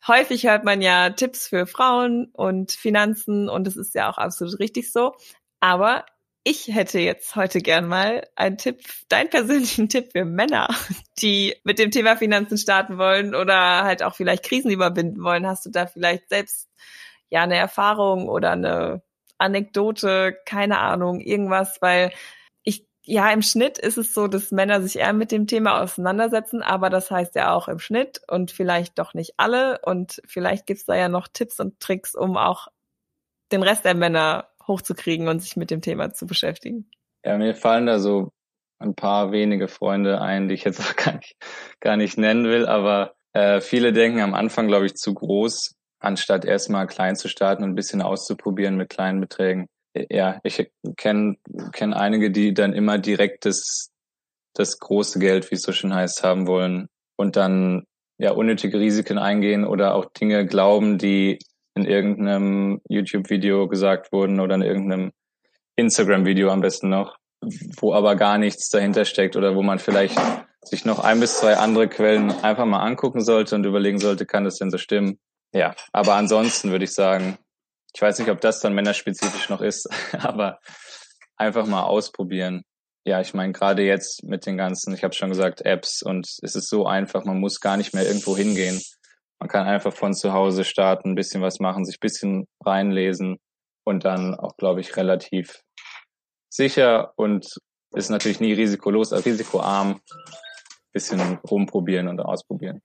häufig 0.08 0.48
hört 0.48 0.64
man 0.64 0.82
ja 0.82 1.10
Tipps 1.10 1.48
für 1.50 1.68
Frauen 1.68 2.30
und 2.34 2.72
Finanzen 2.72 3.50
und 3.50 3.68
das 3.68 3.76
ist 3.76 3.94
ja 3.94 4.10
auch 4.10 4.18
absolut 4.18 4.60
richtig 4.60 4.92
so. 4.92 5.16
Aber 5.60 6.06
ich 6.44 6.70
hätte 6.70 7.00
jetzt 7.00 7.36
heute 7.36 7.60
gern 7.60 7.88
mal 7.90 8.26
einen 8.38 8.58
Tipp, 8.58 8.80
deinen 9.10 9.30
persönlichen 9.30 9.90
Tipp 9.90 10.14
für 10.14 10.24
Männer, 10.24 10.70
die 11.20 11.56
mit 11.66 11.78
dem 11.78 11.92
Thema 11.92 12.16
Finanzen 12.16 12.58
starten 12.58 12.98
wollen 12.98 13.36
oder 13.36 13.84
halt 13.84 14.02
auch 14.02 14.16
vielleicht 14.16 14.46
Krisen 14.46 14.72
überwinden 14.72 15.22
wollen. 15.24 15.46
Hast 15.46 15.66
du 15.66 15.72
da 15.72 15.88
vielleicht 15.88 16.30
selbst 16.30 16.70
ja 17.30 17.44
eine 17.44 17.58
Erfahrung 17.58 18.30
oder 18.30 18.52
eine 18.52 19.02
Anekdote, 19.38 20.38
keine 20.46 20.80
Ahnung, 20.80 21.20
irgendwas, 21.20 21.82
weil 21.82 22.12
ich, 22.64 22.86
ja, 23.04 23.32
im 23.32 23.42
Schnitt 23.42 23.78
ist 23.78 23.98
es 23.98 24.14
so, 24.14 24.28
dass 24.28 24.52
Männer 24.52 24.82
sich 24.82 24.98
eher 24.98 25.14
mit 25.14 25.32
dem 25.32 25.48
Thema 25.48 25.82
auseinandersetzen, 25.82 26.62
aber 26.62 26.90
das 26.90 27.12
heißt 27.12 27.36
ja 27.36 27.54
auch 27.54 27.68
im 27.68 27.80
Schnitt 27.80 28.22
und 28.28 28.52
vielleicht 28.52 28.98
doch 29.00 29.14
nicht 29.14 29.34
alle 29.38 29.80
und 29.84 30.22
vielleicht 30.26 30.66
gibt's 30.66 30.86
da 30.86 30.96
ja 30.96 31.10
noch 31.10 31.28
Tipps 31.28 31.60
und 31.60 31.80
Tricks, 31.80 32.16
um 32.16 32.38
auch 32.38 32.68
den 33.52 33.64
Rest 33.64 33.86
der 33.86 33.96
Männer 33.96 34.50
hochzukriegen 34.68 35.28
und 35.28 35.40
sich 35.40 35.56
mit 35.56 35.72
dem 35.72 35.82
Thema 35.82 36.14
zu 36.14 36.28
beschäftigen? 36.28 36.90
Ja, 37.24 37.38
mir 37.38 37.56
fallen 37.56 37.86
da 37.86 38.00
so 38.00 38.32
ein 38.80 38.96
paar 38.96 39.32
wenige 39.32 39.68
Freunde 39.68 40.22
ein, 40.22 40.48
die 40.48 40.56
ich 40.56 40.64
jetzt 40.64 40.80
auch 40.80 40.96
gar 40.96 41.16
nicht, 41.16 41.36
gar 41.80 41.98
nicht 41.98 42.18
nennen 42.18 42.46
will, 42.46 42.66
aber 42.68 43.16
äh, 43.34 43.62
viele 43.62 43.94
denken 43.94 44.22
am 44.22 44.34
Anfang, 44.34 44.68
glaube 44.68 44.86
ich, 44.86 44.96
zu 44.96 45.14
groß, 45.14 45.76
anstatt 46.00 46.46
erstmal 46.46 46.88
klein 46.88 47.16
zu 47.16 47.28
starten 47.28 47.64
und 47.64 47.72
ein 47.72 47.76
bisschen 47.76 48.02
auszuprobieren 48.02 48.78
mit 48.78 48.90
kleinen 48.90 49.20
Beträgen. 49.20 49.68
Ja, 50.10 50.40
ich 50.44 50.72
kenne 50.96 51.38
kenn 51.72 51.94
einige, 51.94 52.32
die 52.32 52.54
dann 52.54 52.74
immer 52.74 52.98
direkt 53.00 53.46
das, 53.46 53.90
das 54.54 54.80
große 54.80 55.20
Geld, 55.20 55.50
wie 55.50 55.56
es 55.56 55.64
so 55.64 55.72
schön 55.72 55.94
heißt, 55.94 56.24
haben 56.24 56.48
wollen 56.48 56.88
und 57.16 57.36
dann 57.36 57.86
ja 58.20 58.32
unnötige 58.32 58.80
Risiken 58.80 59.18
eingehen 59.18 59.66
oder 59.66 59.96
auch 59.96 60.06
Dinge 60.06 60.46
glauben, 60.46 60.98
die 60.98 61.40
in 61.76 61.86
irgendeinem 61.86 62.82
YouTube-Video 62.90 63.68
gesagt 63.68 64.12
wurden 64.12 64.40
oder 64.40 64.56
in 64.56 64.64
irgendeinem 64.64 65.12
Instagram-Video 65.76 66.50
am 66.50 66.62
besten 66.62 66.90
noch, 66.90 67.18
wo 67.80 67.94
aber 67.94 68.16
gar 68.16 68.38
nichts 68.38 68.70
dahinter 68.70 69.06
steckt 69.06 69.36
oder 69.36 69.56
wo 69.56 69.62
man 69.62 69.80
vielleicht 69.80 70.20
sich 70.64 70.86
noch 70.86 71.00
ein 71.00 71.20
bis 71.20 71.38
zwei 71.38 71.58
andere 71.58 71.88
Quellen 71.88 72.32
einfach 72.32 72.66
mal 72.66 72.82
angucken 72.84 73.22
sollte 73.22 73.56
und 73.56 73.66
überlegen 73.66 74.00
sollte, 74.00 74.26
kann 74.26 74.44
das 74.44 74.58
denn 74.58 74.72
so 74.72 74.78
stimmen? 74.78 75.20
Ja, 75.54 75.76
aber 75.92 76.16
ansonsten 76.16 76.72
würde 76.72 76.86
ich 76.86 76.94
sagen, 76.94 77.38
ich 77.94 78.02
weiß 78.02 78.20
nicht, 78.20 78.30
ob 78.30 78.42
das 78.42 78.60
dann 78.60 78.74
männerspezifisch 78.74 79.50
noch 79.50 79.62
ist, 79.62 79.90
aber 80.20 80.60
einfach 81.36 81.66
mal 81.66 81.84
ausprobieren. 81.84 82.64
Ja, 83.06 83.22
ich 83.22 83.34
meine, 83.34 83.54
gerade 83.54 83.84
jetzt 83.84 84.24
mit 84.24 84.46
den 84.46 84.58
ganzen, 84.58 84.94
ich 84.94 85.04
habe 85.04 85.14
schon 85.14 85.30
gesagt, 85.30 85.62
Apps 85.62 86.02
und 86.02 86.28
es 86.42 86.56
ist 86.56 86.70
so 86.70 86.86
einfach, 86.86 87.24
man 87.24 87.40
muss 87.40 87.62
gar 87.62 87.78
nicht 87.78 87.94
mehr 87.94 88.06
irgendwo 88.06 88.36
hingehen. 88.36 88.82
Man 89.40 89.48
kann 89.48 89.66
einfach 89.66 89.94
von 89.94 90.14
zu 90.14 90.34
Hause 90.34 90.64
starten, 90.64 91.12
ein 91.12 91.16
bisschen 91.16 91.42
was 91.42 91.60
machen, 91.60 91.86
sich 91.86 91.98
ein 91.98 92.02
bisschen 92.02 92.48
reinlesen 92.66 93.38
und 93.86 94.04
dann 94.04 94.36
auch, 94.36 94.58
glaube 94.58 94.82
ich, 94.82 94.98
relativ 94.98 95.62
sicher 96.50 97.14
und 97.16 97.48
ist 97.96 98.10
natürlich 98.10 98.40
nie 98.40 98.54
risikolos, 98.54 99.14
risikoarm 99.14 100.02
bisschen 100.98 101.38
rumprobieren 101.50 102.08
und 102.08 102.20
ausprobieren. 102.20 102.82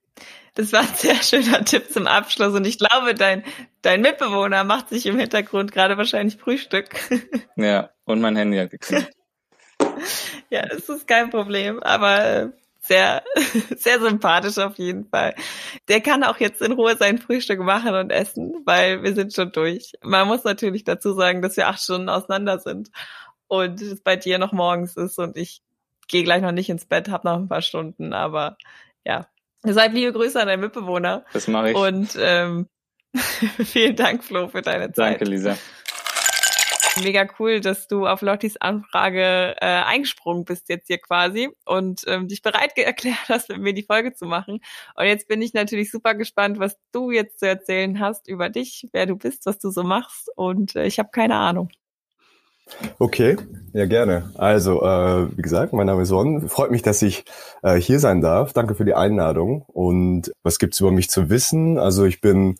Das 0.55 0.71
war 0.71 0.81
ein 0.81 0.95
sehr 0.95 1.15
schöner 1.15 1.65
Tipp 1.65 1.91
zum 1.91 2.05
Abschluss 2.05 2.53
und 2.53 2.65
ich 2.65 2.77
glaube, 2.77 3.15
dein, 3.15 3.43
dein 3.81 4.01
Mitbewohner 4.01 4.63
macht 4.63 4.89
sich 4.89 5.07
im 5.07 5.17
Hintergrund 5.17 5.71
gerade 5.71 5.97
wahrscheinlich 5.97 6.37
Frühstück. 6.37 6.89
Ja, 7.55 7.91
und 8.05 8.19
mein 8.19 8.35
Handy 8.35 8.57
hat 8.57 8.71
gekriegt. 8.71 9.11
Ja, 10.49 10.67
das 10.67 10.87
ist 10.87 11.07
kein 11.07 11.31
Problem, 11.31 11.81
aber 11.81 12.25
äh, 12.25 12.49
sehr, 12.79 13.23
sehr 13.75 13.99
sympathisch 13.99 14.59
auf 14.59 14.77
jeden 14.77 15.05
Fall. 15.05 15.33
Der 15.87 15.99
kann 15.99 16.23
auch 16.23 16.37
jetzt 16.37 16.61
in 16.61 16.73
Ruhe 16.73 16.95
sein 16.95 17.17
Frühstück 17.17 17.59
machen 17.59 17.95
und 17.95 18.11
essen, 18.11 18.61
weil 18.65 19.01
wir 19.01 19.15
sind 19.15 19.33
schon 19.33 19.51
durch. 19.51 19.93
Man 20.03 20.27
muss 20.27 20.43
natürlich 20.43 20.83
dazu 20.83 21.13
sagen, 21.13 21.41
dass 21.41 21.57
wir 21.57 21.67
acht 21.67 21.81
Stunden 21.81 22.09
auseinander 22.09 22.59
sind 22.59 22.91
und 23.47 23.81
es 23.81 24.01
bei 24.01 24.15
dir 24.15 24.37
noch 24.37 24.51
morgens 24.51 24.95
ist 24.95 25.17
und 25.17 25.37
ich 25.37 25.63
gehe 26.07 26.23
gleich 26.23 26.41
noch 26.41 26.51
nicht 26.51 26.69
ins 26.69 26.85
Bett, 26.85 27.09
habe 27.09 27.27
noch 27.27 27.37
ein 27.37 27.47
paar 27.47 27.61
Stunden, 27.61 28.13
aber 28.13 28.57
ja. 29.05 29.27
Deshalb 29.65 29.93
liebe 29.93 30.11
Grüße 30.11 30.39
an 30.39 30.47
deinen 30.47 30.59
Mitbewohner. 30.59 31.25
Das 31.31 31.47
mache 31.47 31.71
ich. 31.71 31.77
Und 31.77 32.17
ähm, 32.19 32.67
vielen 33.63 33.95
Dank, 33.95 34.23
Flo, 34.23 34.47
für 34.47 34.61
deine 34.61 34.91
Zeit. 34.91 35.21
Danke, 35.21 35.25
Lisa. 35.25 35.57
Mega 37.01 37.27
cool, 37.39 37.59
dass 37.59 37.87
du 37.87 38.05
auf 38.05 38.21
Lottis 38.21 38.57
Anfrage 38.57 39.55
äh, 39.59 39.65
eingesprungen 39.65 40.45
bist 40.45 40.69
jetzt 40.69 40.87
hier 40.87 40.99
quasi 40.99 41.49
und 41.65 42.03
ähm, 42.07 42.27
dich 42.27 42.43
bereit 42.43 42.71
erklärt 42.77 43.29
hast, 43.29 43.49
mit 43.49 43.59
mir 43.59 43.73
die 43.73 43.83
Folge 43.83 44.13
zu 44.13 44.25
machen. 44.25 44.59
Und 44.95 45.05
jetzt 45.05 45.27
bin 45.27 45.41
ich 45.41 45.53
natürlich 45.53 45.89
super 45.89 46.13
gespannt, 46.13 46.59
was 46.59 46.77
du 46.91 47.09
jetzt 47.09 47.39
zu 47.39 47.47
erzählen 47.47 47.99
hast 47.99 48.27
über 48.27 48.49
dich, 48.49 48.89
wer 48.91 49.07
du 49.07 49.15
bist, 49.15 49.45
was 49.45 49.57
du 49.57 49.71
so 49.71 49.83
machst. 49.83 50.29
Und 50.35 50.75
äh, 50.75 50.85
ich 50.85 50.99
habe 50.99 51.09
keine 51.11 51.35
Ahnung. 51.35 51.69
Okay, 52.99 53.37
ja 53.73 53.85
gerne. 53.85 54.31
Also, 54.35 54.81
äh, 54.81 55.37
wie 55.37 55.41
gesagt, 55.41 55.73
mein 55.73 55.87
Name 55.87 56.03
ist 56.03 56.09
Son. 56.09 56.47
Freut 56.47 56.71
mich, 56.71 56.81
dass 56.81 57.01
ich 57.01 57.25
äh, 57.61 57.75
hier 57.75 57.99
sein 57.99 58.21
darf. 58.21 58.53
Danke 58.53 58.75
für 58.75 58.85
die 58.85 58.93
Einladung. 58.93 59.63
Und 59.67 60.31
was 60.43 60.59
gibt's 60.59 60.79
über 60.79 60.91
mich 60.91 61.09
zu 61.09 61.29
wissen? 61.29 61.77
Also 61.77 62.05
ich 62.05 62.21
bin 62.21 62.57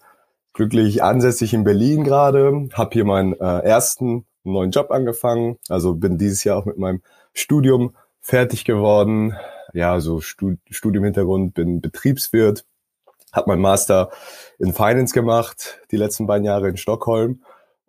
glücklich 0.53 1.03
ansässig 1.03 1.53
in 1.53 1.63
Berlin 1.63 2.03
gerade, 2.03 2.69
habe 2.73 2.89
hier 2.93 3.05
meinen 3.05 3.33
äh, 3.33 3.59
ersten 3.59 4.25
neuen 4.43 4.71
Job 4.71 4.91
angefangen. 4.91 5.57
Also 5.69 5.95
bin 5.95 6.17
dieses 6.17 6.43
Jahr 6.43 6.57
auch 6.57 6.65
mit 6.65 6.77
meinem 6.77 7.01
Studium 7.33 7.95
fertig 8.21 8.65
geworden. 8.65 9.35
Ja, 9.73 9.99
so 9.99 10.21
Stud 10.21 10.59
Studium-Hintergrund, 10.69 11.55
bin 11.55 11.81
Betriebswirt, 11.81 12.65
habe 13.31 13.49
meinen 13.49 13.61
Master 13.61 14.11
in 14.59 14.73
Finance 14.73 15.13
gemacht, 15.13 15.79
die 15.91 15.97
letzten 15.97 16.27
beiden 16.27 16.45
Jahre 16.45 16.69
in 16.69 16.77
Stockholm. 16.77 17.41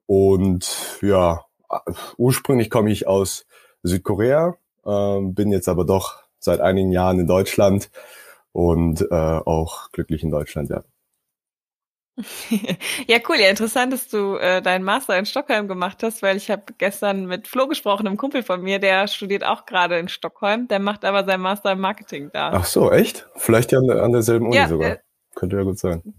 Und 0.06 0.98
ja, 1.02 1.44
ursprünglich 2.16 2.70
komme 2.70 2.90
ich 2.90 3.06
aus 3.06 3.46
Südkorea, 3.82 4.56
äh, 4.84 5.20
bin 5.20 5.52
jetzt 5.52 5.68
aber 5.68 5.84
doch 5.84 6.22
seit 6.38 6.60
einigen 6.60 6.92
Jahren 6.92 7.20
in 7.20 7.26
Deutschland 7.26 7.90
und 8.52 9.02
äh, 9.02 9.14
auch 9.14 9.90
glücklich 9.90 10.22
in 10.22 10.30
Deutschland, 10.30 10.70
ja. 10.70 10.84
ja, 13.08 13.18
cool. 13.28 13.40
Ja, 13.40 13.48
interessant, 13.48 13.92
dass 13.92 14.08
du 14.08 14.36
äh, 14.36 14.62
deinen 14.62 14.84
Master 14.84 15.18
in 15.18 15.26
Stockholm 15.26 15.66
gemacht 15.66 16.02
hast, 16.04 16.22
weil 16.22 16.36
ich 16.36 16.48
habe 16.50 16.62
gestern 16.78 17.26
mit 17.26 17.48
Flo 17.48 17.66
gesprochen, 17.66 18.06
einem 18.06 18.16
Kumpel 18.16 18.44
von 18.44 18.62
mir, 18.62 18.78
der 18.78 19.08
studiert 19.08 19.44
auch 19.44 19.66
gerade 19.66 19.98
in 19.98 20.08
Stockholm, 20.08 20.68
der 20.68 20.78
macht 20.78 21.04
aber 21.04 21.24
seinen 21.24 21.40
Master 21.40 21.72
im 21.72 21.80
Marketing 21.80 22.30
da. 22.32 22.52
Ach 22.52 22.66
so, 22.66 22.92
echt? 22.92 23.28
Vielleicht 23.34 23.72
ja 23.72 23.80
an, 23.80 23.90
an 23.90 24.12
derselben 24.12 24.46
Uni 24.46 24.56
ja, 24.56 24.68
sogar. 24.68 24.90
Äh, 24.90 24.98
Könnte 25.34 25.56
ja 25.56 25.62
gut 25.64 25.78
sein. 25.78 26.14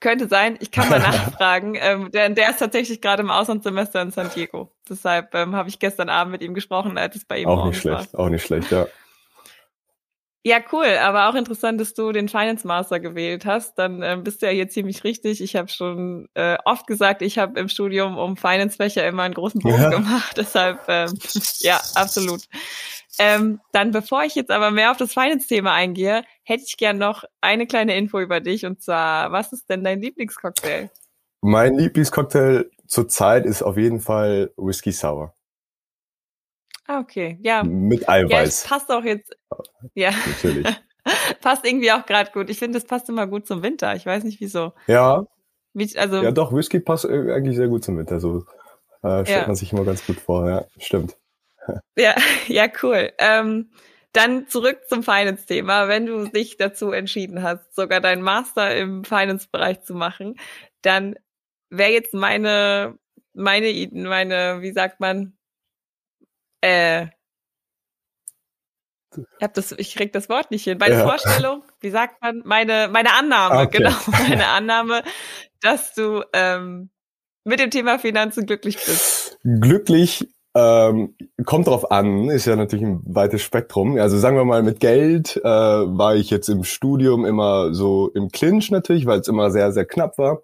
Könnte 0.00 0.28
sein. 0.28 0.56
Ich 0.60 0.70
kann 0.70 0.88
mal 0.88 0.98
nachfragen. 1.00 1.76
Ähm, 1.80 2.10
der, 2.10 2.28
der 2.30 2.50
ist 2.50 2.58
tatsächlich 2.58 3.00
gerade 3.00 3.22
im 3.22 3.30
Auslandssemester 3.30 4.02
in 4.02 4.10
San 4.10 4.30
Diego. 4.34 4.70
Deshalb 4.88 5.34
ähm, 5.34 5.54
habe 5.56 5.68
ich 5.68 5.78
gestern 5.78 6.08
Abend 6.08 6.32
mit 6.32 6.42
ihm 6.42 6.54
gesprochen, 6.54 6.98
als 6.98 7.16
es 7.16 7.24
bei 7.24 7.38
ihm 7.38 7.48
Auch 7.48 7.66
nicht 7.66 7.80
schlecht, 7.80 8.12
war. 8.12 8.20
auch 8.20 8.28
nicht 8.28 8.44
schlecht, 8.44 8.70
ja. 8.70 8.86
Ja, 10.46 10.60
cool, 10.70 10.86
aber 11.00 11.28
auch 11.28 11.34
interessant, 11.34 11.80
dass 11.80 11.92
du 11.92 12.12
den 12.12 12.28
Finance 12.28 12.64
Master 12.64 13.00
gewählt 13.00 13.44
hast. 13.46 13.74
Dann 13.80 14.00
ähm, 14.04 14.22
bist 14.22 14.40
du 14.40 14.46
ja 14.46 14.52
hier 14.52 14.68
ziemlich 14.68 15.02
richtig. 15.02 15.40
Ich 15.40 15.56
habe 15.56 15.66
schon 15.66 16.28
äh, 16.34 16.56
oft 16.64 16.86
gesagt, 16.86 17.20
ich 17.22 17.36
habe 17.36 17.58
im 17.58 17.68
Studium 17.68 18.16
um 18.16 18.36
Finance-Fächer 18.36 19.04
immer 19.08 19.24
einen 19.24 19.34
großen 19.34 19.60
Bogen 19.60 19.82
ja. 19.82 19.90
gemacht. 19.90 20.34
Deshalb, 20.36 20.82
ähm, 20.86 21.18
ja, 21.58 21.80
absolut. 21.96 22.42
Ähm, 23.18 23.58
dann, 23.72 23.90
bevor 23.90 24.22
ich 24.22 24.36
jetzt 24.36 24.52
aber 24.52 24.70
mehr 24.70 24.92
auf 24.92 24.98
das 24.98 25.14
Finance-Thema 25.14 25.72
eingehe, 25.72 26.22
hätte 26.44 26.62
ich 26.64 26.76
gern 26.76 26.98
noch 26.98 27.24
eine 27.40 27.66
kleine 27.66 27.96
Info 27.96 28.20
über 28.20 28.38
dich. 28.38 28.64
Und 28.66 28.80
zwar, 28.80 29.32
was 29.32 29.52
ist 29.52 29.68
denn 29.68 29.82
dein 29.82 30.00
Lieblingscocktail? 30.00 30.90
Mein 31.40 31.76
Lieblingscocktail 31.76 32.70
zurzeit 32.86 33.46
ist 33.46 33.62
auf 33.62 33.76
jeden 33.76 33.98
Fall 33.98 34.52
Whisky 34.56 34.92
Sour. 34.92 35.35
Ah, 36.86 37.00
okay, 37.00 37.38
ja. 37.42 37.64
Mit 37.64 38.08
Eiweiß. 38.08 38.64
Ja, 38.64 38.68
passt 38.68 38.90
auch 38.90 39.04
jetzt. 39.04 39.36
Ja. 39.94 40.10
Natürlich. 40.26 40.66
passt 41.40 41.64
irgendwie 41.66 41.92
auch 41.92 42.06
gerade 42.06 42.30
gut. 42.32 42.50
Ich 42.50 42.58
finde, 42.58 42.78
das 42.78 42.86
passt 42.86 43.08
immer 43.08 43.26
gut 43.26 43.46
zum 43.46 43.62
Winter. 43.62 43.94
Ich 43.96 44.06
weiß 44.06 44.24
nicht 44.24 44.40
wieso. 44.40 44.72
Ja. 44.86 45.24
Wie, 45.72 45.96
also, 45.98 46.22
ja, 46.22 46.30
doch, 46.30 46.52
Whisky 46.52 46.80
passt 46.80 47.04
äh, 47.04 47.32
eigentlich 47.32 47.56
sehr 47.56 47.68
gut 47.68 47.84
zum 47.84 47.98
Winter. 47.98 48.20
So 48.20 48.44
äh, 49.02 49.24
stellt 49.24 49.28
ja. 49.42 49.46
man 49.46 49.56
sich 49.56 49.72
immer 49.72 49.84
ganz 49.84 50.06
gut 50.06 50.20
vor. 50.20 50.48
Ja, 50.48 50.64
stimmt. 50.78 51.16
Ja, 51.98 52.14
ja, 52.46 52.68
cool. 52.80 53.10
Ähm, 53.18 53.72
dann 54.12 54.46
zurück 54.46 54.82
zum 54.88 55.02
Finance-Thema. 55.02 55.88
Wenn 55.88 56.06
du 56.06 56.28
dich 56.28 56.56
dazu 56.56 56.92
entschieden 56.92 57.42
hast, 57.42 57.74
sogar 57.74 58.00
deinen 58.00 58.22
Master 58.22 58.76
im 58.76 59.04
Finance-Bereich 59.04 59.82
zu 59.82 59.92
machen, 59.92 60.36
dann 60.82 61.16
wäre 61.68 61.90
jetzt 61.90 62.14
meine, 62.14 62.96
meine, 63.34 63.88
meine, 63.92 64.62
wie 64.62 64.70
sagt 64.70 65.00
man, 65.00 65.35
äh, 66.60 67.06
ich, 69.16 69.42
hab 69.42 69.54
das, 69.54 69.72
ich 69.72 69.94
krieg 69.94 70.12
das 70.12 70.28
Wort 70.28 70.50
nicht 70.50 70.64
hin. 70.64 70.78
Meine 70.78 70.96
ja. 70.96 71.06
Vorstellung, 71.06 71.62
wie 71.80 71.90
sagt 71.90 72.20
man, 72.22 72.42
meine, 72.44 72.88
meine 72.90 73.14
Annahme, 73.14 73.60
okay. 73.62 73.78
genau, 73.78 73.94
meine 74.06 74.48
Annahme, 74.48 75.02
dass 75.60 75.94
du 75.94 76.22
ähm, 76.32 76.90
mit 77.44 77.60
dem 77.60 77.70
Thema 77.70 77.98
Finanzen 77.98 78.46
glücklich 78.46 78.76
bist. 78.76 79.38
Glücklich 79.42 80.28
ähm, 80.54 81.14
kommt 81.44 81.66
drauf 81.66 81.90
an, 81.90 82.30
ist 82.30 82.46
ja 82.46 82.56
natürlich 82.56 82.84
ein 82.84 83.02
weites 83.04 83.42
Spektrum. 83.42 83.98
Also 83.98 84.16
sagen 84.16 84.36
wir 84.36 84.44
mal, 84.44 84.62
mit 84.62 84.80
Geld 84.80 85.36
äh, 85.36 85.42
war 85.44 86.16
ich 86.16 86.30
jetzt 86.30 86.48
im 86.48 86.64
Studium 86.64 87.26
immer 87.26 87.74
so 87.74 88.08
im 88.14 88.30
Clinch 88.30 88.70
natürlich, 88.70 89.06
weil 89.06 89.20
es 89.20 89.28
immer 89.28 89.50
sehr, 89.50 89.72
sehr 89.72 89.84
knapp 89.84 90.16
war. 90.18 90.40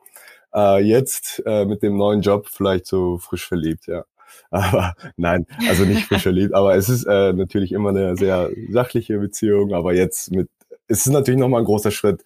Äh, 0.55 0.83
jetzt 0.85 1.43
äh, 1.47 1.65
mit 1.65 1.83
dem 1.83 1.97
neuen 1.97 2.21
Job 2.21 2.47
vielleicht 2.51 2.87
so 2.87 3.17
frisch 3.19 3.49
verliebt, 3.49 3.87
ja. 3.87 4.05
Aber 4.51 4.95
nein, 5.17 5.47
also 5.69 5.85
nicht 5.85 6.07
frisch 6.07 6.23
verliebt, 6.23 6.55
aber 6.55 6.75
es 6.77 6.89
ist 6.89 7.05
äh, 7.05 7.33
natürlich 7.33 7.73
immer 7.73 7.89
eine 7.89 8.17
sehr 8.17 8.51
sachliche 8.69 9.19
Beziehung. 9.19 9.73
Aber 9.73 9.95
jetzt 9.95 10.31
mit, 10.31 10.51
es 10.89 11.07
ist 11.07 11.13
natürlich 11.13 11.41
nochmal 11.41 11.63
ein 11.63 11.67
großer 11.67 11.91
Schritt 11.91 12.23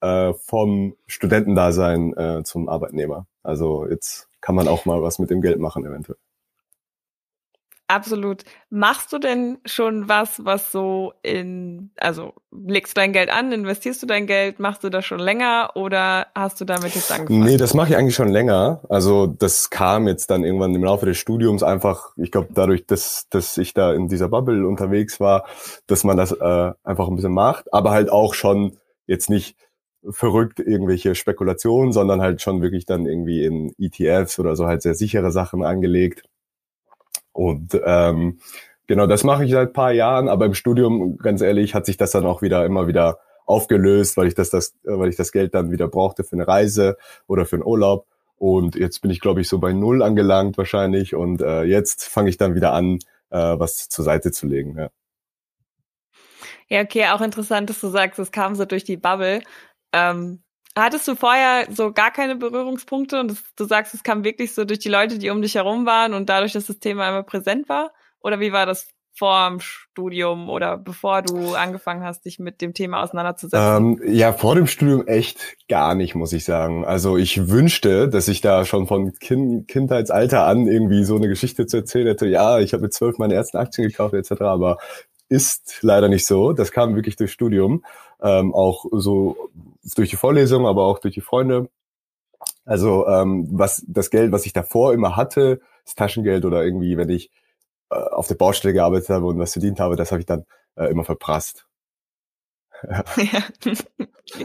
äh, 0.00 0.32
vom 0.34 0.96
Studentendasein 1.06 2.16
äh, 2.16 2.42
zum 2.44 2.68
Arbeitnehmer. 2.68 3.26
Also 3.42 3.86
jetzt 3.86 4.28
kann 4.40 4.54
man 4.54 4.68
auch 4.68 4.86
mal 4.86 5.02
was 5.02 5.18
mit 5.18 5.30
dem 5.30 5.40
Geld 5.40 5.58
machen 5.58 5.84
eventuell. 5.84 6.18
Absolut. 7.88 8.42
Machst 8.68 9.12
du 9.12 9.18
denn 9.18 9.58
schon 9.64 10.08
was, 10.08 10.44
was 10.44 10.72
so 10.72 11.12
in, 11.22 11.90
also 11.96 12.32
legst 12.50 12.96
du 12.96 13.00
dein 13.00 13.12
Geld 13.12 13.30
an, 13.30 13.52
investierst 13.52 14.02
du 14.02 14.06
dein 14.06 14.26
Geld, 14.26 14.58
machst 14.58 14.82
du 14.82 14.88
das 14.88 15.04
schon 15.04 15.20
länger 15.20 15.70
oder 15.76 16.26
hast 16.34 16.60
du 16.60 16.64
damit 16.64 16.96
jetzt 16.96 17.12
angefangen? 17.12 17.44
Nee, 17.44 17.56
das 17.56 17.74
mache 17.74 17.90
ich 17.90 17.96
eigentlich 17.96 18.16
schon 18.16 18.28
länger. 18.28 18.80
Also 18.88 19.28
das 19.28 19.70
kam 19.70 20.08
jetzt 20.08 20.30
dann 20.30 20.42
irgendwann 20.42 20.74
im 20.74 20.82
Laufe 20.82 21.06
des 21.06 21.16
Studiums 21.18 21.62
einfach, 21.62 22.10
ich 22.16 22.32
glaube 22.32 22.48
dadurch, 22.52 22.86
dass, 22.86 23.28
dass 23.30 23.56
ich 23.56 23.72
da 23.72 23.92
in 23.92 24.08
dieser 24.08 24.28
Bubble 24.28 24.66
unterwegs 24.66 25.20
war, 25.20 25.46
dass 25.86 26.02
man 26.02 26.16
das 26.16 26.32
äh, 26.32 26.72
einfach 26.82 27.06
ein 27.06 27.14
bisschen 27.14 27.34
macht, 27.34 27.72
aber 27.72 27.92
halt 27.92 28.10
auch 28.10 28.34
schon 28.34 28.78
jetzt 29.06 29.30
nicht 29.30 29.56
verrückt 30.10 30.58
irgendwelche 30.58 31.14
Spekulationen, 31.14 31.92
sondern 31.92 32.20
halt 32.20 32.42
schon 32.42 32.62
wirklich 32.62 32.84
dann 32.84 33.06
irgendwie 33.06 33.44
in 33.44 33.72
ETFs 33.78 34.40
oder 34.40 34.56
so 34.56 34.66
halt 34.66 34.82
sehr 34.82 34.94
sichere 34.94 35.30
Sachen 35.30 35.64
angelegt 35.64 36.24
und 37.36 37.78
ähm, 37.84 38.38
genau, 38.86 39.06
das 39.06 39.22
mache 39.22 39.44
ich 39.44 39.50
seit 39.50 39.74
paar 39.74 39.92
Jahren, 39.92 40.28
aber 40.28 40.46
im 40.46 40.54
Studium, 40.54 41.18
ganz 41.18 41.42
ehrlich, 41.42 41.74
hat 41.74 41.84
sich 41.84 41.98
das 41.98 42.12
dann 42.12 42.24
auch 42.24 42.40
wieder 42.40 42.64
immer 42.64 42.86
wieder 42.86 43.18
aufgelöst, 43.44 44.16
weil 44.16 44.28
ich 44.28 44.34
das, 44.34 44.48
das, 44.48 44.74
weil 44.84 45.10
ich 45.10 45.16
das 45.16 45.32
Geld 45.32 45.54
dann 45.54 45.70
wieder 45.70 45.86
brauchte 45.86 46.24
für 46.24 46.32
eine 46.32 46.48
Reise 46.48 46.96
oder 47.26 47.44
für 47.44 47.56
einen 47.56 47.64
Urlaub. 47.64 48.06
Und 48.38 48.74
jetzt 48.74 49.02
bin 49.02 49.10
ich, 49.10 49.20
glaube 49.20 49.42
ich, 49.42 49.48
so 49.48 49.58
bei 49.58 49.74
null 49.74 50.02
angelangt 50.02 50.56
wahrscheinlich. 50.56 51.14
Und 51.14 51.42
äh, 51.42 51.64
jetzt 51.64 52.04
fange 52.04 52.30
ich 52.30 52.38
dann 52.38 52.54
wieder 52.54 52.72
an, 52.72 53.00
äh, 53.28 53.58
was 53.58 53.90
zur 53.90 54.04
Seite 54.04 54.32
zu 54.32 54.46
legen. 54.46 54.78
Ja. 54.78 54.88
ja, 56.68 56.82
okay, 56.82 57.06
auch 57.08 57.20
interessant, 57.20 57.68
dass 57.68 57.80
du 57.80 57.88
sagst, 57.88 58.18
es 58.18 58.32
kam 58.32 58.54
so 58.54 58.64
durch 58.64 58.84
die 58.84 58.96
Bubble. 58.96 59.42
Ähm, 59.92 60.40
Hattest 60.76 61.08
du 61.08 61.14
vorher 61.14 61.66
so 61.70 61.90
gar 61.92 62.10
keine 62.10 62.36
Berührungspunkte 62.36 63.18
und 63.18 63.30
das, 63.30 63.42
du 63.56 63.64
sagst, 63.64 63.94
es 63.94 64.02
kam 64.02 64.24
wirklich 64.24 64.54
so 64.54 64.64
durch 64.66 64.78
die 64.78 64.90
Leute, 64.90 65.18
die 65.18 65.30
um 65.30 65.40
dich 65.40 65.54
herum 65.54 65.86
waren 65.86 66.12
und 66.12 66.28
dadurch, 66.28 66.52
dass 66.52 66.66
das 66.66 66.78
Thema 66.78 67.08
immer 67.08 67.22
präsent 67.22 67.68
war? 67.68 67.92
Oder 68.20 68.40
wie 68.40 68.52
war 68.52 68.66
das 68.66 68.88
vor 69.16 69.48
dem 69.48 69.60
Studium 69.60 70.50
oder 70.50 70.76
bevor 70.76 71.22
du 71.22 71.54
angefangen 71.54 72.04
hast, 72.04 72.26
dich 72.26 72.38
mit 72.38 72.60
dem 72.60 72.74
Thema 72.74 73.02
auseinanderzusetzen? 73.02 73.98
Ähm, 73.98 74.14
ja, 74.14 74.34
vor 74.34 74.54
dem 74.54 74.66
Studium 74.66 75.06
echt 75.06 75.56
gar 75.68 75.94
nicht, 75.94 76.14
muss 76.14 76.34
ich 76.34 76.44
sagen. 76.44 76.84
Also 76.84 77.16
ich 77.16 77.48
wünschte, 77.48 78.08
dass 78.08 78.28
ich 78.28 78.42
da 78.42 78.66
schon 78.66 78.86
von 78.86 79.14
kind, 79.14 79.68
Kindheitsalter 79.68 80.44
an 80.44 80.66
irgendwie 80.66 81.04
so 81.04 81.16
eine 81.16 81.28
Geschichte 81.28 81.66
zu 81.66 81.78
erzählen 81.78 82.08
hätte. 82.08 82.26
Ja, 82.26 82.58
ich 82.58 82.74
habe 82.74 82.82
mit 82.82 82.92
zwölf 82.92 83.16
meine 83.16 83.34
ersten 83.34 83.56
Aktien 83.56 83.88
gekauft 83.88 84.12
etc. 84.12 84.42
Aber 84.42 84.76
ist 85.28 85.78
leider 85.80 86.08
nicht 86.08 86.26
so. 86.26 86.52
Das 86.52 86.70
kam 86.70 86.94
wirklich 86.94 87.16
durch 87.16 87.32
Studium, 87.32 87.84
ähm, 88.22 88.54
auch 88.54 88.86
so 88.92 89.50
durch 89.94 90.10
die 90.10 90.16
Vorlesung, 90.16 90.66
aber 90.66 90.84
auch 90.84 90.98
durch 90.98 91.14
die 91.14 91.20
Freunde. 91.20 91.68
Also 92.64 93.06
ähm, 93.06 93.46
was 93.52 93.84
das 93.86 94.10
Geld, 94.10 94.32
was 94.32 94.46
ich 94.46 94.52
davor 94.52 94.92
immer 94.92 95.16
hatte, 95.16 95.60
das 95.84 95.94
Taschengeld 95.94 96.44
oder 96.44 96.64
irgendwie, 96.64 96.96
wenn 96.96 97.10
ich 97.10 97.30
äh, 97.90 97.96
auf 97.96 98.26
der 98.26 98.34
Baustelle 98.34 98.74
gearbeitet 98.74 99.10
habe 99.10 99.26
und 99.26 99.38
was 99.38 99.52
verdient 99.52 99.80
habe, 99.80 99.96
das 99.96 100.10
habe 100.10 100.20
ich 100.20 100.26
dann 100.26 100.44
äh, 100.76 100.86
immer 100.86 101.04
verprasst. 101.04 101.66
Ja. 103.16 103.42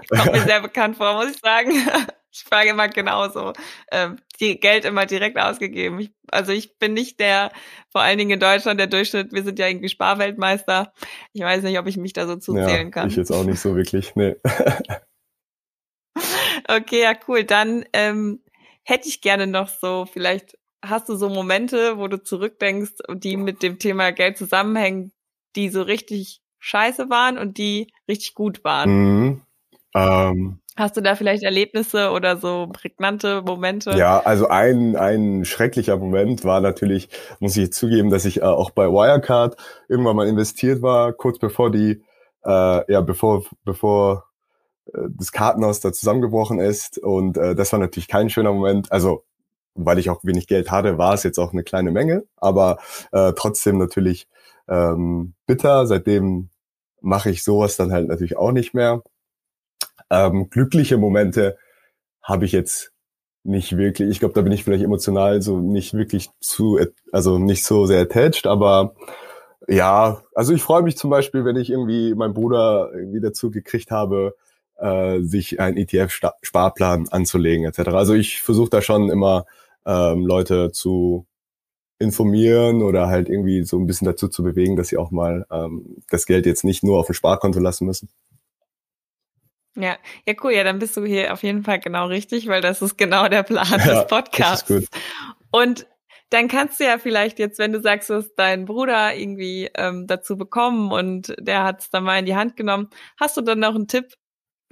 Kommt 0.10 0.32
mir 0.32 0.42
sehr 0.42 0.62
bekannt 0.62 0.96
vor, 0.96 1.16
muss 1.16 1.32
ich 1.32 1.40
sagen. 1.40 1.72
Ich 2.32 2.44
frage 2.44 2.70
immer 2.70 2.88
genauso. 2.88 3.54
Ähm, 3.92 4.18
die 4.40 4.60
Geld 4.60 4.86
immer 4.86 5.06
direkt 5.06 5.38
ausgegeben. 5.38 6.00
Ich, 6.00 6.12
also 6.30 6.54
ich 6.54 6.80
bin 6.80 6.94
nicht 6.94 7.20
der, 7.20 7.52
vor 7.90 8.02
allen 8.02 8.18
Dingen 8.18 8.32
in 8.32 8.40
Deutschland, 8.40 8.80
der 8.80 8.88
Durchschnitt, 8.88 9.34
wir 9.34 9.44
sind 9.44 9.60
ja 9.60 9.68
irgendwie 9.68 9.90
Sparweltmeister. 9.90 10.94
Ich 11.34 11.42
weiß 11.42 11.64
nicht, 11.64 11.78
ob 11.78 11.88
ich 11.88 11.98
mich 11.98 12.14
da 12.14 12.28
so 12.28 12.38
zuzählen 12.38 12.88
ja, 12.88 12.90
kann. 12.90 13.10
Ich 13.10 13.18
jetzt 13.18 13.32
auch 13.32 13.44
nicht 13.44 13.60
so 13.60 13.76
wirklich, 13.76 14.16
nee. 14.16 14.36
okay, 16.68 17.02
ja, 17.02 17.14
cool. 17.28 17.44
Dann 17.44 17.84
ähm, 17.92 18.42
hätte 18.84 19.10
ich 19.10 19.22
gerne 19.22 19.46
noch 19.46 19.68
so, 19.68 20.06
vielleicht 20.06 20.58
hast 20.82 21.10
du 21.10 21.16
so 21.16 21.30
Momente, 21.30 21.98
wo 21.98 22.08
du 22.08 22.24
zurückdenkst 22.24 22.94
und 23.08 23.26
die 23.26 23.38
mit 23.38 23.62
dem 23.62 23.78
Thema 23.78 24.12
Geld 24.12 24.38
zusammenhängen, 24.38 25.12
die 25.56 25.70
so 25.70 25.82
richtig 25.82 26.42
scheiße 26.60 27.10
waren 27.10 27.38
und 27.38 27.58
die 27.58 27.92
richtig 28.08 28.36
gut 28.36 28.64
waren. 28.64 28.90
Mhm. 28.90 29.42
Ähm, 29.94 30.61
Hast 30.78 30.96
du 30.96 31.02
da 31.02 31.16
vielleicht 31.16 31.44
Erlebnisse 31.44 32.12
oder 32.12 32.38
so 32.38 32.70
prägnante 32.72 33.42
Momente? 33.42 33.92
Ja, 33.92 34.22
also 34.22 34.48
ein, 34.48 34.96
ein 34.96 35.44
schrecklicher 35.44 35.98
Moment 35.98 36.46
war 36.46 36.62
natürlich, 36.62 37.10
muss 37.40 37.58
ich 37.58 37.74
zugeben, 37.74 38.10
dass 38.10 38.24
ich 38.24 38.38
äh, 38.38 38.46
auch 38.46 38.72
bei 38.72 38.88
Wirecard 38.88 39.58
irgendwann 39.90 40.16
mal 40.16 40.28
investiert 40.28 40.82
war, 40.82 41.12
kurz 41.12 41.40
bevor 41.40 41.72
die, 41.72 42.04
äh, 42.46 42.92
ja, 42.92 43.02
bevor, 43.02 43.44
bevor 43.66 44.26
äh, 44.94 45.00
das 45.10 45.34
Kartenhaus 45.34 45.82
da 45.82 45.92
zusammengebrochen 45.92 46.60
ist. 46.60 46.98
Und 47.00 47.38
äh, 47.38 47.54
das 47.54 47.74
war 47.74 47.80
natürlich 47.80 48.08
kein 48.08 48.30
schöner 48.30 48.54
Moment. 48.54 48.94
Also, 48.94 49.26
weil 49.76 50.00
ich 50.00 50.10
auch 50.10 50.24
wenig 50.24 50.48
Geld 50.48 50.72
hatte, 50.72 50.98
war 50.98 51.14
es 51.14 51.24
jetzt 51.24 51.38
auch 51.38 51.52
eine 51.52 51.64
kleine 51.64 51.92
Menge, 51.92 52.24
aber 52.38 52.78
äh, 53.12 53.34
trotzdem 53.34 53.78
natürlich 53.78 54.28
ähm, 54.70 55.34
bitter. 55.46 55.86
Seitdem 55.86 56.50
mache 57.02 57.30
ich 57.30 57.44
sowas 57.44 57.76
dann 57.76 57.92
halt 57.92 58.08
natürlich 58.08 58.38
auch 58.38 58.52
nicht 58.52 58.74
mehr. 58.74 59.02
Ähm, 60.12 60.50
glückliche 60.50 60.98
Momente 60.98 61.58
habe 62.22 62.46
ich 62.46 62.52
jetzt 62.52 62.92
nicht 63.44 63.78
wirklich. 63.78 64.10
Ich 64.10 64.20
glaube, 64.20 64.36
da 64.36 64.42
bin 64.42 64.52
ich 64.52 64.64
vielleicht 64.64 64.84
emotional 64.84 65.42
so 65.42 65.60
nicht 65.60 65.94
wirklich 65.94 66.30
zu, 66.40 66.80
also 67.12 67.40
nicht 67.40 67.64
so 67.66 67.86
sehr 67.88 68.02
attached, 68.02 68.46
aber 68.46 68.94
ja, 69.68 70.22
also 70.36 70.54
ich 70.54 70.62
freue 70.62 70.84
mich 70.84 70.98
zum 70.98 71.10
Beispiel, 71.10 71.46
wenn 71.46 71.56
ich 71.56 71.70
irgendwie 71.70 72.14
meinen 72.14 72.34
Bruder 72.34 72.92
irgendwie 72.94 73.22
dazu 73.22 73.52
gekriegt 73.52 73.92
habe, 73.92 74.36
äh, 74.78 75.22
sich 75.22 75.60
einen 75.60 75.78
ETF-Sparplan 75.78 77.08
anzulegen 77.10 77.66
etc. 77.66 77.90
Also 77.90 78.14
ich 78.14 78.42
versuche 78.42 78.70
da 78.70 78.82
schon 78.82 79.10
immer 79.10 79.46
ähm, 79.86 80.26
Leute 80.26 80.72
zu 80.72 81.26
informieren 82.00 82.82
oder 82.82 83.08
halt 83.08 83.30
irgendwie 83.30 83.64
so 83.64 83.80
ein 83.80 83.86
bisschen 83.86 84.06
dazu 84.06 84.28
zu 84.28 84.44
bewegen, 84.44 84.76
dass 84.76 84.90
sie 84.90 84.98
auch 84.98 85.12
mal 85.12 85.46
ähm, 85.52 85.98
das 86.10 86.26
Geld 86.26 86.46
jetzt 86.46 86.64
nicht 86.64 86.84
nur 86.84 87.00
auf 87.00 87.06
dem 87.08 87.14
Sparkonto 87.14 87.60
lassen 87.60 87.86
müssen. 87.86 88.10
Ja, 89.76 89.98
ja, 90.28 90.34
cool. 90.44 90.52
Ja, 90.52 90.64
dann 90.64 90.80
bist 90.80 90.98
du 90.98 91.06
hier 91.06 91.32
auf 91.34 91.44
jeden 91.44 91.64
Fall 91.64 91.80
genau 91.80 92.08
richtig, 92.08 92.48
weil 92.48 92.62
das 92.62 92.82
ist 92.82 92.98
genau 92.98 93.28
der 93.28 93.44
Plan 93.44 93.68
ja, 93.70 93.78
des 93.78 94.08
Podcasts. 94.08 94.68
Das 94.68 94.78
ist 94.78 94.92
gut. 94.92 95.02
Und 95.52 95.88
dann 96.30 96.48
kannst 96.48 96.80
du 96.80 96.86
ja 96.86 96.98
vielleicht 96.98 97.40
jetzt, 97.40 97.60
wenn 97.60 97.74
du 97.74 97.82
sagst, 97.82 98.10
du 98.10 98.16
hast 98.16 98.36
deinen 98.36 98.66
Bruder 98.66 99.16
irgendwie 99.16 99.70
ähm, 99.76 100.08
dazu 100.08 100.38
bekommen 100.38 100.92
und 100.92 101.36
der 101.40 101.64
hat 101.64 101.82
es 101.82 101.90
dann 101.90 102.06
mal 102.06 102.20
in 102.20 102.26
die 102.26 102.36
Hand 102.36 102.56
genommen, 102.56 102.90
hast 103.20 103.36
du 103.36 103.42
dann 103.42 103.60
noch 103.60 103.76
einen 103.76 103.88
Tipp 103.88 104.14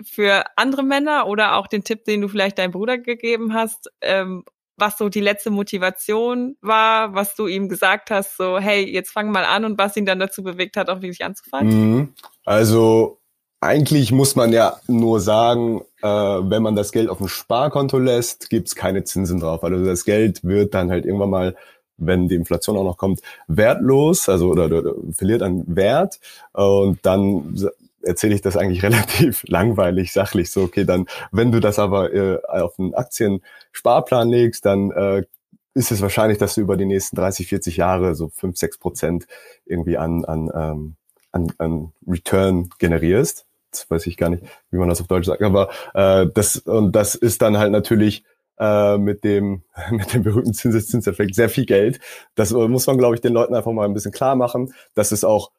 für 0.01 0.45
andere 0.55 0.83
Männer 0.83 1.27
oder 1.27 1.55
auch 1.55 1.67
den 1.67 1.83
Tipp, 1.83 2.05
den 2.05 2.21
du 2.21 2.29
vielleicht 2.29 2.57
deinem 2.57 2.71
Bruder 2.71 2.97
gegeben 2.97 3.53
hast, 3.53 3.91
ähm, 3.99 4.45
was 4.77 4.97
so 4.97 5.09
die 5.09 5.19
letzte 5.19 5.49
Motivation 5.49 6.55
war, 6.61 7.13
was 7.13 7.35
du 7.35 7.47
ihm 7.47 7.67
gesagt 7.67 8.09
hast, 8.09 8.37
so 8.37 8.59
hey, 8.59 8.89
jetzt 8.89 9.11
fang 9.11 9.29
mal 9.29 9.43
an 9.43 9.65
und 9.65 9.77
was 9.77 9.97
ihn 9.97 10.05
dann 10.05 10.19
dazu 10.19 10.41
bewegt 10.41 10.77
hat, 10.77 10.89
auch 10.89 11.01
wirklich 11.01 11.25
anzufangen? 11.25 11.95
Mhm. 11.97 12.13
Also 12.45 13.18
eigentlich 13.61 14.11
muss 14.11 14.35
man 14.35 14.53
ja 14.53 14.79
nur 14.87 15.19
sagen, 15.19 15.81
äh, 16.01 16.07
wenn 16.07 16.63
man 16.63 16.75
das 16.75 16.91
Geld 16.91 17.09
auf 17.09 17.17
dem 17.17 17.27
Sparkonto 17.27 17.97
lässt, 17.99 18.49
gibt's 18.49 18.75
keine 18.75 19.03
Zinsen 19.03 19.39
drauf. 19.39 19.63
Also 19.63 19.83
das 19.83 20.05
Geld 20.05 20.43
wird 20.43 20.73
dann 20.73 20.89
halt 20.89 21.05
irgendwann 21.05 21.29
mal, 21.29 21.55
wenn 21.97 22.29
die 22.29 22.35
Inflation 22.35 22.77
auch 22.77 22.85
noch 22.85 22.97
kommt, 22.97 23.21
wertlos, 23.47 24.29
also 24.29 24.49
oder, 24.49 24.65
oder, 24.65 24.79
oder 24.79 24.95
verliert 25.11 25.41
an 25.41 25.63
Wert. 25.67 26.19
Und 26.53 26.99
dann 27.05 27.57
erzähle 28.01 28.35
ich 28.35 28.41
das 28.41 28.55
eigentlich 28.55 28.83
relativ 28.83 29.43
langweilig, 29.47 30.13
sachlich. 30.13 30.51
So, 30.51 30.61
okay, 30.63 30.85
dann, 30.85 31.07
wenn 31.31 31.51
du 31.51 31.59
das 31.59 31.79
aber 31.79 32.13
äh, 32.13 32.39
auf 32.47 32.79
einen 32.79 32.93
Aktiensparplan 32.93 34.29
legst, 34.29 34.65
dann 34.65 34.91
äh, 34.91 35.23
ist 35.73 35.91
es 35.91 36.01
wahrscheinlich, 36.01 36.37
dass 36.37 36.55
du 36.55 36.61
über 36.61 36.77
die 36.77 36.85
nächsten 36.85 37.17
30, 37.17 37.47
40 37.47 37.77
Jahre 37.77 38.15
so 38.15 38.29
5, 38.29 38.57
6 38.57 38.77
Prozent 38.77 39.27
irgendwie 39.65 39.97
an, 39.97 40.23
an, 40.23 40.49
ähm, 40.53 40.95
an, 41.31 41.51
an 41.57 41.91
Return 42.07 42.69
generierst 42.79 43.45
weiß 43.89 44.07
ich 44.07 44.17
gar 44.17 44.29
nicht, 44.29 44.43
wie 44.71 44.77
man 44.77 44.89
das 44.89 45.01
auf 45.01 45.07
Deutsch 45.07 45.27
sagt, 45.27 45.41
aber 45.41 45.69
äh, 45.93 46.27
das 46.33 46.57
und 46.57 46.93
das 46.93 47.15
ist 47.15 47.41
dann 47.41 47.57
halt 47.57 47.71
natürlich 47.71 48.23
äh, 48.59 48.97
mit 48.97 49.23
dem 49.23 49.63
mit 49.91 50.13
dem 50.13 50.23
berühmten 50.23 50.53
Zinseszinseffekt 50.53 51.35
sehr 51.35 51.49
viel 51.49 51.65
Geld. 51.65 51.99
Das 52.35 52.51
muss 52.51 52.87
man, 52.87 52.97
glaube 52.97 53.15
ich, 53.15 53.21
den 53.21 53.33
Leuten 53.33 53.55
einfach 53.55 53.71
mal 53.71 53.85
ein 53.85 53.93
bisschen 53.93 54.11
klar 54.11 54.35
machen, 54.35 54.73
dass 54.93 55.11
es 55.11 55.23
auch 55.23 55.51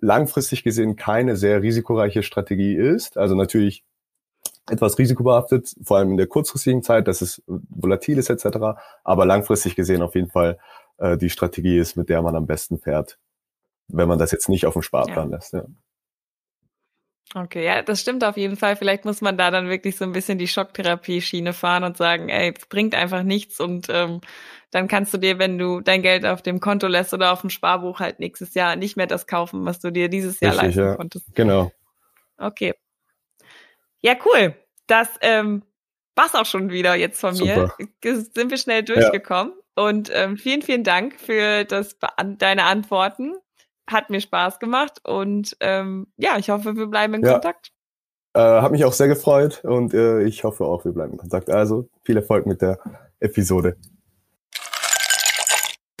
langfristig 0.00 0.62
gesehen 0.62 0.96
keine 0.96 1.36
sehr 1.36 1.62
risikoreiche 1.62 2.22
Strategie 2.22 2.74
ist. 2.74 3.16
Also 3.16 3.34
natürlich 3.34 3.84
etwas 4.70 4.98
risikobehaftet, 4.98 5.74
vor 5.82 5.96
allem 5.96 6.10
in 6.10 6.16
der 6.16 6.26
kurzfristigen 6.26 6.82
Zeit, 6.82 7.08
dass 7.08 7.22
es 7.22 7.42
volatil 7.46 8.18
ist 8.18 8.30
etc. 8.30 8.78
Aber 9.02 9.26
langfristig 9.26 9.76
gesehen 9.76 10.02
auf 10.02 10.14
jeden 10.14 10.30
Fall 10.30 10.58
äh, 10.98 11.16
die 11.16 11.30
Strategie 11.30 11.78
ist, 11.78 11.96
mit 11.96 12.08
der 12.08 12.22
man 12.22 12.36
am 12.36 12.46
besten 12.46 12.78
fährt, 12.78 13.18
wenn 13.88 14.08
man 14.08 14.18
das 14.18 14.30
jetzt 14.30 14.48
nicht 14.48 14.66
auf 14.66 14.74
dem 14.74 14.82
Sparplan 14.82 15.30
ja. 15.30 15.36
lässt. 15.36 15.52
Ja. 15.54 15.64
Okay, 17.34 17.64
ja, 17.64 17.82
das 17.82 18.00
stimmt 18.00 18.24
auf 18.24 18.36
jeden 18.36 18.56
Fall. 18.56 18.76
Vielleicht 18.76 19.04
muss 19.04 19.20
man 19.20 19.36
da 19.36 19.50
dann 19.50 19.68
wirklich 19.68 19.96
so 19.96 20.04
ein 20.04 20.12
bisschen 20.12 20.38
die 20.38 20.48
Schocktherapie-Schiene 20.48 21.52
fahren 21.52 21.84
und 21.84 21.96
sagen, 21.96 22.30
ey, 22.30 22.54
es 22.56 22.66
bringt 22.66 22.94
einfach 22.94 23.22
nichts 23.22 23.60
und 23.60 23.88
ähm, 23.90 24.20
dann 24.70 24.88
kannst 24.88 25.12
du 25.12 25.18
dir, 25.18 25.38
wenn 25.38 25.58
du 25.58 25.80
dein 25.80 26.02
Geld 26.02 26.24
auf 26.24 26.42
dem 26.42 26.60
Konto 26.60 26.86
lässt 26.86 27.12
oder 27.12 27.32
auf 27.32 27.42
dem 27.42 27.50
Sparbuch 27.50 28.00
halt 28.00 28.18
nächstes 28.18 28.54
Jahr 28.54 28.76
nicht 28.76 28.96
mehr 28.96 29.06
das 29.06 29.26
kaufen, 29.26 29.64
was 29.66 29.78
du 29.80 29.90
dir 29.90 30.08
dieses 30.08 30.40
Jahr 30.40 30.52
Richtig, 30.52 30.76
leisten 30.76 30.80
ja. 30.80 30.96
konntest. 30.96 31.34
Genau. 31.34 31.72
Okay. 32.38 32.74
Ja, 34.00 34.14
cool. 34.24 34.54
Das 34.86 35.08
ähm, 35.20 35.62
war's 36.14 36.34
auch 36.34 36.46
schon 36.46 36.70
wieder 36.70 36.94
jetzt 36.94 37.20
von 37.20 37.36
mir. 37.36 37.72
Super. 38.02 38.24
Sind 38.34 38.50
wir 38.50 38.58
schnell 38.58 38.82
durchgekommen. 38.82 39.52
Ja. 39.54 39.84
Und 39.84 40.10
ähm, 40.12 40.36
vielen, 40.36 40.62
vielen 40.62 40.84
Dank 40.84 41.18
für 41.20 41.64
das 41.64 41.96
deine 42.38 42.64
Antworten. 42.64 43.34
Hat 43.88 44.10
mir 44.10 44.20
Spaß 44.20 44.58
gemacht 44.58 45.00
und 45.04 45.56
ähm, 45.60 46.06
ja, 46.16 46.38
ich 46.38 46.50
hoffe, 46.50 46.76
wir 46.76 46.86
bleiben 46.86 47.14
in 47.14 47.24
ja. 47.24 47.32
Kontakt. 47.32 47.72
Äh, 48.34 48.40
hat 48.40 48.70
mich 48.70 48.84
auch 48.84 48.92
sehr 48.92 49.08
gefreut 49.08 49.64
und 49.64 49.94
äh, 49.94 50.22
ich 50.22 50.44
hoffe 50.44 50.64
auch, 50.64 50.84
wir 50.84 50.92
bleiben 50.92 51.12
in 51.12 51.18
Kontakt. 51.18 51.50
Also 51.50 51.88
viel 52.04 52.16
Erfolg 52.16 52.46
mit 52.46 52.62
der 52.62 52.78
Episode. 53.20 53.76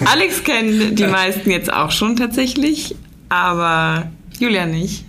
Alex 0.04 0.44
kennen 0.44 0.94
die 0.94 1.06
meisten 1.06 1.50
jetzt 1.50 1.72
auch 1.72 1.90
schon 1.90 2.14
tatsächlich, 2.14 2.94
aber 3.28 4.08
Julia 4.38 4.66
nicht 4.66 5.07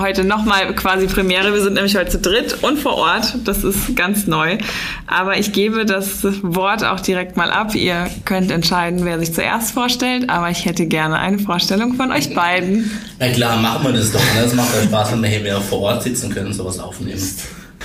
heute 0.00 0.24
nochmal 0.24 0.74
quasi 0.74 1.06
Premiere. 1.06 1.52
Wir 1.52 1.62
sind 1.62 1.74
nämlich 1.74 1.96
heute 1.96 2.10
zu 2.10 2.18
dritt 2.18 2.62
und 2.62 2.78
vor 2.78 2.94
Ort. 2.94 3.34
Das 3.44 3.64
ist 3.64 3.96
ganz 3.96 4.26
neu. 4.26 4.58
Aber 5.06 5.38
ich 5.38 5.52
gebe 5.52 5.84
das 5.84 6.24
Wort 6.42 6.84
auch 6.84 7.00
direkt 7.00 7.36
mal 7.36 7.50
ab. 7.50 7.74
Ihr 7.74 8.08
könnt 8.24 8.50
entscheiden, 8.50 9.04
wer 9.04 9.18
sich 9.18 9.32
zuerst 9.32 9.72
vorstellt. 9.72 10.30
Aber 10.30 10.50
ich 10.50 10.64
hätte 10.64 10.86
gerne 10.86 11.18
eine 11.18 11.38
Vorstellung 11.38 11.94
von 11.94 12.12
euch 12.12 12.34
beiden. 12.34 12.90
Na 13.18 13.28
klar, 13.28 13.56
machen 13.56 13.84
wir 13.84 13.92
das 13.92 14.12
doch. 14.12 14.20
Ne? 14.20 14.42
Das 14.42 14.54
macht 14.54 14.74
ja 14.74 14.82
Spaß, 14.82 15.12
wenn 15.12 15.22
wir 15.22 15.28
hier 15.30 15.40
mehr 15.40 15.60
vor 15.60 15.80
Ort 15.80 16.02
sitzen 16.02 16.30
können 16.30 16.48
und 16.48 16.54
sowas 16.54 16.78
aufnehmen. 16.78 17.20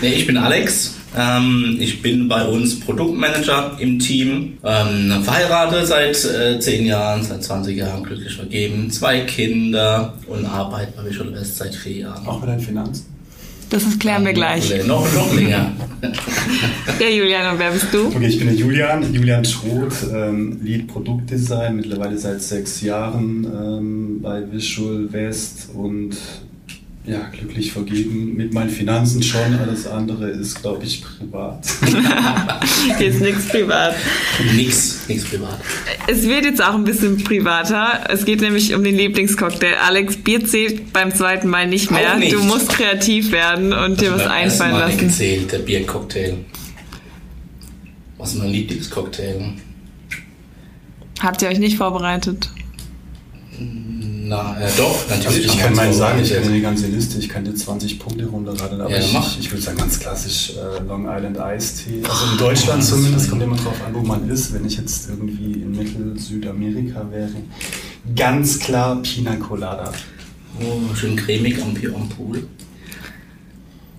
Nee, 0.02 0.14
ich 0.14 0.26
bin 0.26 0.38
Alex. 0.38 0.96
Ähm, 1.16 1.78
ich 1.80 2.02
bin 2.02 2.28
bei 2.28 2.44
uns 2.46 2.80
Produktmanager 2.80 3.78
im 3.80 4.00
Team. 4.00 4.58
Ähm, 4.64 5.24
verheiratet 5.24 5.86
seit 5.86 6.26
äh, 6.26 6.60
10 6.60 6.86
Jahren, 6.88 7.24
seit 7.24 7.44
20 7.44 7.78
Jahren 7.78 8.04
glücklich 8.04 8.34
vergeben. 8.34 8.90
Zwei 8.90 9.22
Kinder 9.22 10.14
und 10.28 10.46
arbeite 10.46 10.94
bei 10.98 11.08
Visual 11.08 11.32
West 11.34 11.58
seit 11.58 11.76
vier 11.76 11.98
Jahren. 11.98 12.26
Auch 12.26 12.42
mit 12.42 12.50
den 12.50 12.60
Finanzen? 12.60 13.06
Das 13.70 13.84
ist 13.84 14.00
klären 14.00 14.26
wir 14.26 14.34
gleich. 14.34 14.86
Noch, 14.86 15.14
noch 15.14 15.34
länger. 15.34 15.72
ja, 17.00 17.08
Julian, 17.08 17.54
und 17.54 17.60
wer 17.60 17.72
bist 17.72 17.88
du? 17.94 18.08
Okay, 18.08 18.28
ich 18.28 18.40
bin 18.40 18.48
der 18.48 18.58
Julian, 18.58 19.14
Julian 19.14 19.46
Schroth, 19.46 19.94
ähm, 20.14 20.60
Lead 20.64 20.88
Produktdesign, 20.88 21.78
mittlerweile 21.78 22.18
seit 22.18 22.42
sechs 22.42 22.82
Jahren 22.82 23.46
ähm, 23.46 24.20
bei 24.22 24.52
Visual 24.52 25.14
West 25.14 25.70
und 25.74 26.18
ja, 27.06 27.30
glücklich 27.32 27.72
vergeben 27.72 28.36
mit 28.36 28.54
meinen 28.54 28.70
Finanzen 28.70 29.24
schon. 29.24 29.56
Alles 29.60 29.88
andere 29.88 30.30
ist, 30.30 30.62
glaube 30.62 30.86
ich, 30.86 31.02
privat. 31.02 31.66
Hier 32.98 33.08
ist 33.08 33.22
nichts 33.22 33.48
privat. 33.48 33.96
Nix, 34.56 35.08
nichts 35.08 35.26
privat. 35.26 35.60
Es 36.08 36.24
wird 36.28 36.46
jetzt 36.46 36.64
auch 36.64 36.76
ein 36.76 36.84
bisschen 36.84 37.24
privater. 37.24 38.04
Es 38.10 38.24
geht 38.24 38.42
nämlich 38.42 38.76
um 38.76 38.84
den 38.84 38.96
Lieblingscocktail. 38.96 39.76
Alex, 39.84 40.18
Bier 40.18 40.46
zählt 40.46 40.94
beim 40.94 41.14
zweiten 41.14 41.48
Mal 41.50 41.68
nicht 41.68 41.90
mehr. 41.90 42.18
Nicht. 42.18 42.34
Du 42.34 42.44
musst 42.44 42.70
kreativ 42.70 43.32
werden 43.32 43.74
und 43.74 43.94
das 43.94 43.98
dir 43.98 44.14
was 44.14 44.28
einfallen 44.28 44.78
lassen. 44.78 44.98
gezählt, 45.00 45.52
der 45.52 45.60
Biercocktail. 45.60 46.38
Was 48.20 48.34
ist 48.34 48.40
mein 48.40 48.50
Lieblingscocktail? 48.50 49.54
Habt 51.20 51.42
ihr 51.42 51.50
euch 51.50 51.60
nicht 51.60 51.78
vorbereitet? 51.78 52.52
Na, 54.32 54.58
äh, 54.62 54.70
doch, 54.78 55.10
natürlich. 55.10 55.28
Also 55.28 55.40
ich 55.42 55.58
kann 55.60 55.76
meinen 55.76 55.94
sagen, 55.94 56.22
ich 56.24 56.32
kenne 56.32 56.54
die 56.54 56.62
ganze 56.62 56.88
Liste, 56.88 57.20
ich 57.20 57.28
kann 57.28 57.44
dir 57.44 57.54
20 57.54 58.00
Punkte 58.00 58.26
runterraten, 58.28 58.80
aber 58.80 58.90
ja, 58.90 59.00
ich, 59.00 59.40
ich 59.42 59.52
würde 59.52 59.62
sagen 59.62 59.78
ganz 59.78 60.00
klassisch 60.00 60.54
äh, 60.56 60.82
Long 60.88 61.06
Island 61.06 61.38
Ice 61.38 61.84
Tea. 61.84 62.02
Also 62.08 62.32
in 62.32 62.38
Deutschland 62.38 62.82
oh, 62.82 62.86
zumindest, 62.86 63.30
kommt 63.30 63.44
immer 63.44 63.58
drauf 63.58 63.76
an, 63.86 63.94
wo 63.94 64.00
man 64.00 64.30
ist. 64.30 64.54
Wenn 64.54 64.64
ich 64.64 64.78
jetzt 64.78 65.10
irgendwie 65.10 65.52
in 65.52 65.72
Mittel-Südamerika 65.72 67.06
wäre, 67.12 67.30
ganz 68.16 68.58
klar 68.58 69.02
Pina 69.02 69.36
Colada. 69.36 69.92
Oh, 70.62 70.96
schön 70.96 71.18
cremig 71.18 71.62
am, 71.62 71.76
am 71.94 72.08
Pool. 72.08 72.48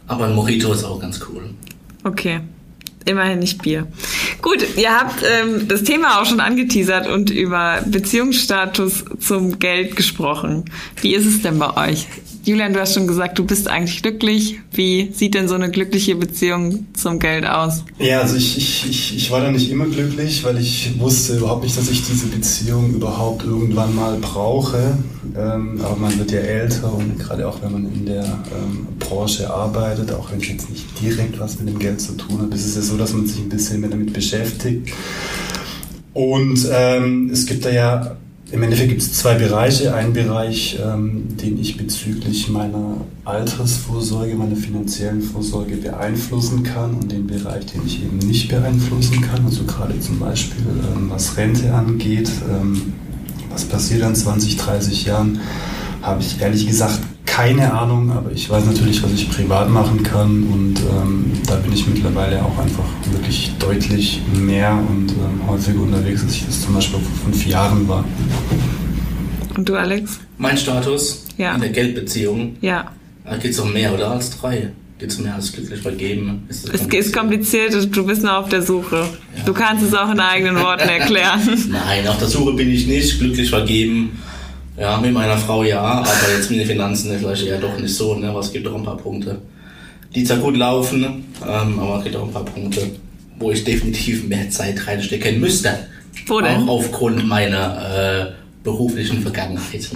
Aber 0.07 0.29
ein 0.29 0.35
Mojito 0.35 0.73
ist 0.73 0.85
auch 0.85 0.99
ganz 0.99 1.21
cool. 1.29 1.51
Okay. 2.05 2.41
Immerhin 3.05 3.41
nicht 3.41 3.63
Bier. 3.63 3.87
Gut, 4.41 4.65
ihr 4.77 4.93
habt 4.93 5.23
ähm, 5.23 5.69
das 5.69 5.83
Thema 5.83 6.21
auch 6.21 6.27
schon 6.27 6.41
angeteasert 6.41 7.07
und 7.07 7.31
über 7.31 7.83
Beziehungsstatus 7.87 9.05
zum 9.19 9.59
Geld 9.59 9.97
gesprochen. 9.97 10.65
Wie 11.01 11.15
ist 11.15 11.27
es 11.27 11.43
denn 11.43 11.59
bei 11.59 11.91
euch? 11.91 12.07
Julian, 12.45 12.73
du 12.73 12.81
hast 12.81 12.95
schon 12.95 13.07
gesagt, 13.07 13.39
du 13.39 13.45
bist 13.45 13.69
eigentlich 13.69 14.03
glücklich. 14.03 14.59
Wie 14.73 15.13
sieht 15.13 15.35
denn 15.35 15.47
so 15.47 15.55
eine 15.55 15.71
glückliche 15.71 16.17
Beziehung 16.17 16.87
zum 16.93 17.21
Geld 17.21 17.47
aus? 17.47 17.85
Ja, 18.01 18.21
also 18.21 18.35
ich, 18.35 18.57
ich, 18.57 18.91
ich, 18.91 19.17
ich 19.17 19.31
war 19.31 19.41
da 19.41 19.51
nicht 19.53 19.71
immer 19.71 19.87
glücklich, 19.87 20.43
weil 20.43 20.59
ich 20.59 20.99
wusste 20.99 21.37
überhaupt 21.37 21.63
nicht, 21.63 21.79
dass 21.79 21.89
ich 21.89 22.05
diese 22.05 22.27
Beziehung 22.27 22.95
überhaupt 22.95 23.45
irgendwann 23.45 23.95
mal 23.95 24.17
brauche. 24.19 24.99
Ähm, 25.37 25.81
aber 25.85 25.95
man 25.95 26.19
wird 26.19 26.33
ja 26.33 26.41
älter 26.41 26.93
und 26.93 27.17
gerade 27.17 27.47
auch 27.47 27.63
wenn 27.63 27.73
man 27.73 27.85
in 27.85 28.07
der 28.07 28.25
ähm, 28.25 28.89
Branche 28.99 29.49
arbeitet, 29.49 30.11
auch 30.11 30.33
wenn 30.33 30.41
es 30.41 30.49
jetzt 30.49 30.69
nicht 30.69 30.85
direkt 31.01 31.39
was 31.39 31.61
mit 31.61 31.69
dem 31.69 31.79
Geld 31.79 32.01
zu 32.01 32.17
tun 32.17 32.43
hat, 32.43 32.53
ist 32.53 32.67
es 32.67 32.75
ja 32.75 32.83
so, 32.83 32.97
dass 32.97 33.13
man 33.13 33.25
sich 33.25 33.39
ein 33.39 33.51
bisschen 33.51 33.81
mehr 33.81 33.91
damit 33.91 34.13
beschäftigt. 34.13 34.93
Und 36.13 36.69
ähm, 36.73 37.31
es 37.33 37.47
gibt 37.47 37.65
da 37.65 37.71
ja 37.71 38.17
im 38.53 38.63
Endeffekt 38.63 38.91
gibt 38.91 39.01
es 39.01 39.15
zwei 39.15 39.35
Bereiche. 39.35 39.95
Ein 39.95 40.13
Bereich, 40.13 40.79
ähm, 40.85 41.37
den 41.39 41.59
ich 41.59 41.79
bezüglich 41.79 42.51
meiner 42.51 42.99
Altersvorsorge, 43.25 44.35
meiner 44.35 44.57
finanziellen 44.57 45.23
Vorsorge 45.23 45.77
beeinflussen 45.77 46.63
kann 46.63 46.95
und 46.95 47.11
den 47.11 47.27
Bereich, 47.27 47.65
den 47.67 47.81
ich 47.87 48.03
eben 48.05 48.19
nicht 48.19 48.51
beeinflussen 48.51 49.23
kann. 49.23 49.47
Also 49.47 49.65
gerade 49.65 49.99
zum 50.01 50.19
Beispiel, 50.19 50.67
ähm, 50.95 51.09
was 51.09 51.37
Rente 51.39 51.73
angeht, 51.73 52.31
ähm, 52.51 52.93
was 53.51 53.65
passiert 53.65 54.03
in 54.03 54.15
20, 54.15 54.59
30 54.59 55.07
Jahren, 55.07 55.41
habe 56.03 56.21
ich 56.21 56.39
ehrlich 56.41 56.67
gesagt 56.67 57.01
keine 57.33 57.73
Ahnung, 57.73 58.11
aber 58.11 58.31
ich 58.31 58.51
weiß 58.51 58.67
natürlich, 58.67 59.03
was 59.03 59.11
ich 59.13 59.31
privat 59.31 59.71
machen 59.71 60.03
kann 60.03 60.43
und 60.43 60.75
ähm, 60.81 61.33
da 61.47 61.55
bin 61.57 61.73
ich 61.73 61.87
mittlerweile 61.87 62.45
auch 62.45 62.59
einfach 62.59 62.85
wirklich 63.11 63.53
deutlich 63.59 64.21
mehr 64.35 64.73
und 64.73 65.13
ähm, 65.13 65.49
häufiger 65.49 65.81
unterwegs, 65.81 66.23
als 66.23 66.35
ich 66.35 66.45
das 66.45 66.61
zum 66.61 66.75
Beispiel 66.75 67.01
vor 67.01 67.25
fünf 67.25 67.47
Jahren 67.47 67.89
war. 67.89 68.05
Und 69.57 69.67
du, 69.67 69.77
Alex? 69.77 70.21
Mein 70.37 70.59
Status 70.59 71.25
ja. 71.39 71.55
in 71.55 71.63
der 71.63 71.71
Geldbeziehung? 71.71 72.57
Ja. 72.61 72.93
Da 73.25 73.39
geht 73.39 73.53
es 73.53 73.61
um 73.61 73.73
mehr 73.73 73.95
oder 73.95 74.11
als 74.11 74.39
drei. 74.39 74.71
Geht 74.99 75.11
es 75.11 75.19
mehr 75.19 75.35
als 75.35 75.53
glücklich 75.53 75.81
vergeben? 75.81 76.45
Ist 76.51 76.69
es 76.69 76.83
ist 76.83 77.15
kompliziert, 77.15 77.73
du 77.73 78.07
bist 78.07 78.23
noch 78.23 78.35
auf 78.35 78.51
der 78.51 78.61
Suche. 78.61 79.07
Ja. 79.37 79.45
Du 79.47 79.55
kannst 79.55 79.83
es 79.83 79.95
auch 79.95 80.11
in 80.11 80.21
eigenen 80.21 80.61
Worten 80.61 80.89
erklären. 80.89 81.41
Nein, 81.71 82.07
auf 82.07 82.19
der 82.19 82.29
Suche 82.29 82.53
bin 82.53 82.71
ich 82.71 82.87
nicht. 82.87 83.19
Glücklich 83.19 83.49
vergeben 83.49 84.19
ja, 84.77 84.99
mit 84.99 85.13
meiner 85.13 85.37
Frau 85.37 85.65
ja, 85.65 85.81
aber 85.81 86.09
jetzt 86.35 86.51
mit 86.51 86.61
den 86.61 86.67
Finanzen 86.67 87.19
vielleicht 87.19 87.47
eher 87.47 87.59
doch 87.59 87.79
nicht 87.79 87.95
so, 87.95 88.15
ne? 88.15 88.31
aber 88.31 88.41
es 88.41 88.53
gibt 88.53 88.67
auch 88.67 88.75
ein 88.75 88.85
paar 88.85 88.97
Punkte, 88.97 89.41
die 90.15 90.25
zwar 90.25 90.39
gut 90.39 90.57
laufen, 90.57 91.25
ähm, 91.47 91.79
aber 91.79 91.99
es 91.99 92.05
gibt 92.05 92.17
auch 92.17 92.25
ein 92.25 92.33
paar 92.33 92.45
Punkte, 92.45 92.91
wo 93.39 93.51
ich 93.51 93.65
definitiv 93.65 94.27
mehr 94.29 94.49
Zeit 94.51 94.87
reinstecken 94.87 95.41
müsste. 95.41 95.79
Wo 96.27 96.41
denn? 96.41 96.69
Auch 96.69 96.79
aufgrund 96.79 97.27
meiner 97.27 98.31
äh, 98.31 98.33
beruflichen 98.63 99.23
Vergangenheit. 99.23 99.91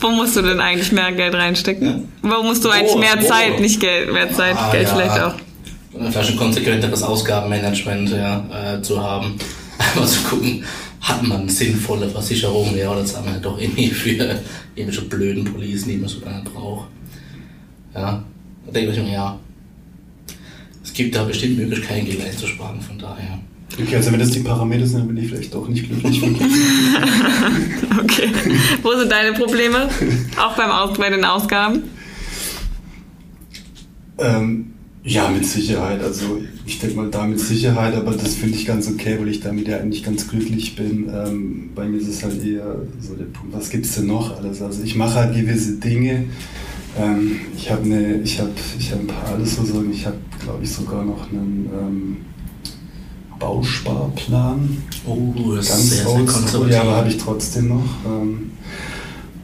wo 0.00 0.10
musst 0.10 0.36
du 0.36 0.42
denn 0.42 0.60
eigentlich 0.60 0.92
mehr 0.92 1.12
Geld 1.12 1.34
reinstecken? 1.34 2.08
Wo 2.22 2.42
musst 2.42 2.64
du 2.64 2.70
eigentlich 2.70 2.96
mehr 2.96 3.20
Zeit, 3.20 3.60
nicht 3.60 3.80
Geld, 3.80 4.12
mehr 4.12 4.32
Zeit, 4.32 4.56
ah, 4.56 4.70
Geld 4.70 4.88
ja. 4.88 4.94
vielleicht 4.94 5.20
auch? 5.20 5.34
Vielleicht 6.10 6.30
ein 6.30 6.36
konsequenteres 6.36 7.02
Ausgabenmanagement 7.02 8.10
ja, 8.10 8.76
äh, 8.76 8.82
zu 8.82 9.02
haben. 9.02 9.34
Aber 9.96 10.06
zu 10.06 10.20
gucken, 10.22 10.64
hat 11.00 11.22
man 11.22 11.48
sinnvolle 11.48 12.08
Versicherungen, 12.08 12.76
ja, 12.76 12.90
oder 12.90 13.04
zahlt 13.04 13.24
man 13.24 13.34
halt 13.34 13.44
doch 13.44 13.58
irgendwie 13.58 13.88
für 13.88 14.10
irgendwelche 14.74 15.02
blöden 15.02 15.44
Policen, 15.44 15.88
die 15.88 15.96
man 15.96 16.08
so 16.08 16.18
nicht 16.18 16.44
braucht. 16.44 16.88
Ja, 17.94 18.22
da 18.66 18.72
denke 18.72 18.92
ich 18.92 18.98
mir, 18.98 19.12
ja, 19.12 19.38
es 20.84 20.92
gibt 20.92 21.14
da 21.14 21.24
bestimmt 21.24 21.56
Möglichkeiten, 21.56 22.06
Geld 22.06 22.22
einzusparen, 22.22 22.80
von 22.80 22.98
daher. 22.98 23.38
Okay, 23.80 23.96
also 23.96 24.12
wenn 24.12 24.20
das 24.20 24.30
die 24.30 24.40
Parameter 24.40 24.86
sind, 24.86 25.00
dann 25.00 25.08
bin 25.08 25.16
ich 25.16 25.28
vielleicht 25.30 25.54
doch 25.54 25.68
nicht 25.68 25.88
glücklich. 25.88 26.22
okay. 28.02 28.30
Wo 28.82 28.94
sind 28.96 29.10
deine 29.10 29.32
Probleme? 29.32 29.88
Auch 30.36 30.56
beim 30.56 30.70
Aus 30.70 30.98
bei 30.98 31.08
den 31.08 31.24
Ausgaben? 31.24 31.84
Ähm, 34.18 34.69
ja, 35.02 35.28
mit 35.30 35.46
Sicherheit. 35.46 36.02
Also 36.02 36.42
ich 36.66 36.78
denke 36.78 36.96
mal 36.96 37.10
da 37.10 37.26
mit 37.26 37.40
Sicherheit, 37.40 37.94
aber 37.94 38.12
das 38.12 38.34
finde 38.34 38.56
ich 38.56 38.66
ganz 38.66 38.88
okay, 38.88 39.16
weil 39.18 39.28
ich 39.28 39.40
damit 39.40 39.66
ja 39.66 39.78
eigentlich 39.78 40.04
ganz 40.04 40.28
glücklich 40.28 40.76
bin. 40.76 41.08
Ähm, 41.08 41.70
bei 41.74 41.86
mir 41.86 41.98
ist 41.98 42.08
es 42.08 42.22
halt 42.22 42.44
eher 42.44 42.76
so 43.00 43.14
der 43.14 43.24
Punkt, 43.24 43.54
was 43.54 43.70
gibt 43.70 43.86
es 43.86 43.94
denn 43.94 44.06
noch 44.06 44.36
alles? 44.36 44.60
Also 44.60 44.82
ich 44.82 44.96
mache 44.96 45.14
halt 45.14 45.34
gewisse 45.34 45.76
Dinge. 45.76 46.24
Ähm, 46.98 47.40
ich 47.56 47.70
habe 47.70 47.84
eine, 47.84 48.20
ich 48.20 48.38
habe, 48.40 48.50
ich 48.78 48.90
habe 48.92 49.02
ein 49.02 49.06
paar 49.06 49.34
alles 49.34 49.56
so 49.56 49.64
sagen. 49.64 49.90
Ich 49.92 50.04
habe, 50.04 50.18
glaube 50.42 50.64
ich, 50.64 50.70
sogar 50.70 51.04
noch 51.04 51.30
einen 51.30 51.70
ähm, 51.72 52.16
Bausparplan. 53.38 54.76
Oh, 55.06 55.54
das 55.56 55.68
ganz 55.68 55.84
ist 55.84 55.90
sehr, 55.90 56.06
sehr 56.06 56.24
konservativ. 56.26 56.74
Ja, 56.74 56.82
aber 56.82 56.96
habe 56.96 57.08
ich 57.08 57.16
trotzdem 57.16 57.68
noch. 57.68 57.86
Ähm, 58.04 58.50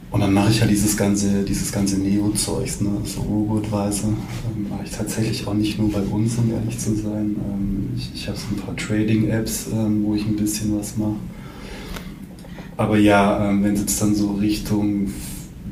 und 0.09 0.21
dann 0.21 0.33
mache 0.33 0.51
ich 0.51 0.61
halt 0.61 0.71
dieses 0.71 0.95
ganze, 0.95 1.43
dieses 1.43 1.71
ganze 1.71 1.99
Neo-Zeugs, 1.99 2.81
ne? 2.81 2.91
so 3.03 3.21
Robotweise. 3.21 4.07
Ähm, 4.07 4.69
mache 4.69 4.83
ich 4.85 4.91
tatsächlich 4.91 5.45
auch 5.45 5.53
nicht 5.53 5.77
nur 5.77 5.91
bei 5.91 6.01
uns, 6.01 6.37
um 6.37 6.51
ehrlich 6.51 6.79
zu 6.79 6.95
sein. 6.95 7.35
Ähm, 7.35 7.89
ich 7.97 8.11
ich 8.13 8.27
habe 8.27 8.37
so 8.37 8.45
ein 8.51 8.57
paar 8.57 8.75
Trading-Apps, 8.75 9.67
ähm, 9.73 10.03
wo 10.05 10.15
ich 10.15 10.25
ein 10.25 10.37
bisschen 10.37 10.77
was 10.79 10.95
mache. 10.95 11.15
Aber 12.77 12.97
ja, 12.97 13.49
ähm, 13.49 13.63
wenn 13.63 13.73
es 13.73 13.81
jetzt 13.81 14.01
dann 14.01 14.15
so 14.15 14.31
Richtung 14.33 15.11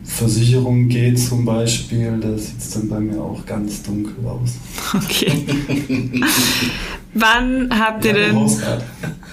Versicherung 0.05 0.87
geht 0.87 1.19
zum 1.19 1.43
Beispiel, 1.45 2.17
da 2.21 2.37
sieht 2.37 2.59
es 2.59 2.69
dann 2.71 2.87
bei 2.87 2.99
mir 2.99 3.19
auch 3.21 3.45
ganz 3.45 3.83
dunkel 3.83 4.13
aus. 4.25 4.51
Okay. 4.93 5.31
Wann 7.13 7.69
habt 7.77 8.05
ihr 8.05 8.11
Ja, 8.11 8.17
denn. 8.27 8.35
Hausrat. 8.35 8.83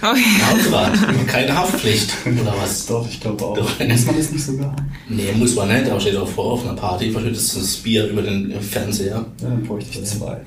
Okay. 0.01 0.21
Hausrat, 0.51 0.93
keine 1.29 1.57
Haftpflicht, 1.57 2.13
oder 2.27 2.55
was? 2.61 2.87
Doch, 2.87 3.07
ich 3.09 3.21
glaube 3.21 3.45
auch. 3.45 3.57
Doch. 3.57 3.79
Muss 3.87 4.07
man 4.07 4.17
das 4.17 4.31
nicht 4.33 4.45
sogar? 4.45 4.75
Nee, 5.09 5.33
muss 5.37 5.55
man 5.55 5.69
nicht, 5.69 5.91
aber 5.91 6.01
steht 6.01 6.17
auch 6.17 6.29
vor 6.29 6.53
auf 6.53 6.65
einer 6.65 6.75
Party, 6.75 7.11
verschüttest 7.11 7.57
das 7.57 7.77
Bier 7.77 8.09
über 8.09 8.23
den 8.23 8.53
Fernseher. 8.61 9.15
Ja, 9.17 9.27
dann 9.49 9.63
bräuchte 9.63 9.99
ich 9.99 10.05
zwei. 10.05 10.41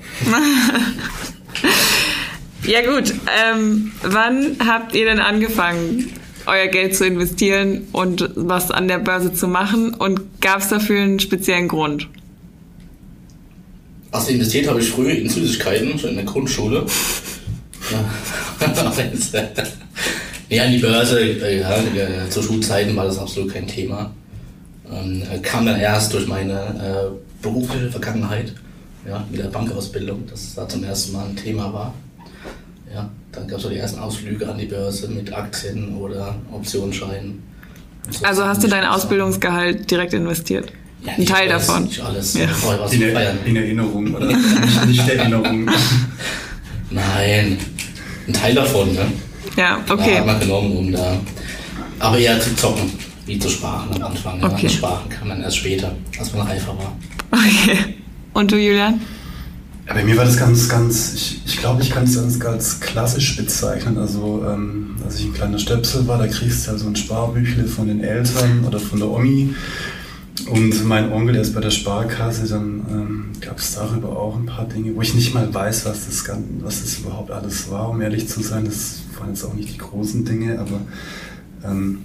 Ja 2.66 2.80
gut, 2.84 3.14
ähm, 3.44 3.92
wann 4.02 4.56
habt 4.66 4.94
ihr 4.96 5.04
denn 5.04 5.20
angefangen, 5.20 6.10
euer 6.46 6.68
Geld 6.68 6.96
zu 6.96 7.06
investieren 7.06 7.86
und 7.92 8.30
was 8.34 8.70
an 8.70 8.88
der 8.88 8.98
Börse 8.98 9.32
zu 9.32 9.48
machen? 9.48 9.94
Und 9.94 10.40
gab 10.40 10.60
es 10.60 10.68
dafür 10.68 11.02
einen 11.02 11.20
speziellen 11.20 11.68
Grund? 11.68 12.08
Also 14.10 14.30
investiert 14.30 14.68
habe 14.68 14.80
ich 14.80 14.90
früh 14.90 15.10
in 15.10 15.28
Süßigkeiten, 15.28 15.98
schon 15.98 16.10
in 16.10 16.16
der 16.16 16.24
Grundschule. 16.24 16.86
Ja. 17.88 18.00
An 20.64 20.72
die 20.72 20.78
Börse, 20.78 21.20
äh, 21.20 21.60
ja, 21.60 22.30
zu 22.30 22.42
Schulzeiten 22.42 22.96
war 22.96 23.04
das 23.04 23.16
absolut 23.18 23.52
kein 23.52 23.68
Thema. 23.68 24.10
Ähm, 24.90 25.22
äh, 25.32 25.38
kam 25.38 25.66
dann 25.66 25.78
erst 25.78 26.12
durch 26.12 26.26
meine 26.26 26.52
äh, 26.52 27.42
berufliche 27.42 27.90
Vergangenheit, 27.90 28.52
ja, 29.08 29.24
mit 29.30 29.40
der 29.40 29.48
Bankausbildung, 29.48 30.26
dass 30.26 30.54
da 30.54 30.68
zum 30.68 30.82
ersten 30.82 31.12
Mal 31.12 31.26
ein 31.26 31.36
Thema 31.36 31.72
war. 31.72 31.94
Ja, 32.96 33.10
dann 33.30 33.46
gab 33.46 33.58
es 33.58 33.62
so 33.64 33.68
die 33.68 33.76
ersten 33.76 34.00
Ausflüge 34.00 34.48
an 34.48 34.56
die 34.56 34.64
Börse 34.64 35.08
mit 35.08 35.30
Aktien 35.30 35.94
oder 35.96 36.34
Optionsscheinen. 36.50 37.42
So. 38.08 38.24
Also 38.24 38.46
hast 38.46 38.62
du 38.64 38.68
dein 38.68 38.84
Ausbildungsgehalt 38.86 39.90
direkt 39.90 40.14
investiert? 40.14 40.72
Ja, 41.04 41.12
Ein 41.12 41.26
Teil 41.26 41.52
alles, 41.52 41.66
davon. 41.66 41.84
Nicht 41.84 42.00
alles. 42.00 42.34
Ja. 42.34 42.48
Vorher 42.48 42.80
war 42.80 42.86
es 42.86 42.92
In, 42.94 43.00
der, 43.00 43.44
in 43.44 43.56
Erinnerung, 43.56 44.14
oder? 44.14 44.26
nicht, 44.86 45.06
Erinnerung. 45.06 45.66
Nein, 46.90 47.58
ein 48.28 48.32
Teil 48.32 48.54
davon, 48.54 48.94
ne? 48.94 49.06
Ja, 49.56 49.78
Da 49.86 49.92
okay. 49.94 50.18
hat 50.18 50.26
man 50.26 50.40
genommen, 50.40 50.74
um 50.74 50.90
da. 50.92 51.18
Aber 51.98 52.18
eher 52.18 52.40
zu 52.40 52.54
zocken, 52.56 52.90
wie 53.26 53.38
zu 53.38 53.50
sparen 53.50 53.88
am 53.94 54.02
Anfang. 54.04 54.40
Ja. 54.40 54.46
Okay. 54.48 54.62
Das 54.62 54.72
Sparen 54.72 55.08
kam 55.10 55.28
dann 55.28 55.42
erst 55.42 55.58
später, 55.58 55.92
als 56.18 56.32
man 56.32 56.46
reifer 56.46 56.74
war. 56.78 56.96
Okay. 57.30 57.96
Und 58.32 58.50
du, 58.52 58.56
Julian? 58.56 59.00
Ja, 59.86 59.94
bei 59.94 60.04
mir 60.04 60.16
war 60.16 60.24
das 60.24 60.36
ganz, 60.36 60.68
ganz, 60.68 61.14
ich, 61.14 61.42
ich 61.46 61.58
glaube, 61.58 61.80
ich 61.80 61.90
kann 61.90 62.04
es 62.04 62.16
ganz, 62.16 62.40
ganz 62.40 62.80
klassisch 62.80 63.36
bezeichnen. 63.36 63.98
Also, 63.98 64.44
ähm, 64.44 64.96
als 65.04 65.20
ich 65.20 65.26
ein 65.26 65.32
kleiner 65.32 65.60
Stöpsel 65.60 66.08
war, 66.08 66.18
da 66.18 66.26
kriegst 66.26 66.66
du 66.66 66.72
ja 66.72 66.78
so 66.78 66.88
ein 66.88 66.96
Sparbüchle 66.96 67.66
von 67.66 67.86
den 67.86 68.00
Eltern 68.00 68.64
oder 68.66 68.80
von 68.80 68.98
der 68.98 69.08
Omi. 69.08 69.54
Und 70.50 70.84
mein 70.84 71.12
Onkel, 71.12 71.34
der 71.34 71.42
ist 71.42 71.54
bei 71.54 71.60
der 71.60 71.70
Sparkasse, 71.70 72.48
dann 72.48 72.84
ähm, 72.90 73.24
gab 73.40 73.58
es 73.58 73.76
darüber 73.76 74.10
auch 74.18 74.36
ein 74.36 74.46
paar 74.46 74.66
Dinge, 74.66 74.94
wo 74.96 75.02
ich 75.02 75.14
nicht 75.14 75.34
mal 75.34 75.52
weiß, 75.54 75.86
was 75.86 76.06
das, 76.06 76.24
was 76.60 76.82
das 76.82 76.98
überhaupt 76.98 77.30
alles 77.30 77.70
war, 77.70 77.90
um 77.90 78.00
ehrlich 78.00 78.28
zu 78.28 78.42
sein. 78.42 78.64
Das 78.64 79.02
waren 79.18 79.30
jetzt 79.30 79.44
auch 79.44 79.54
nicht 79.54 79.72
die 79.72 79.78
großen 79.78 80.24
Dinge, 80.24 80.58
aber 80.58 80.80
ähm, 81.64 81.98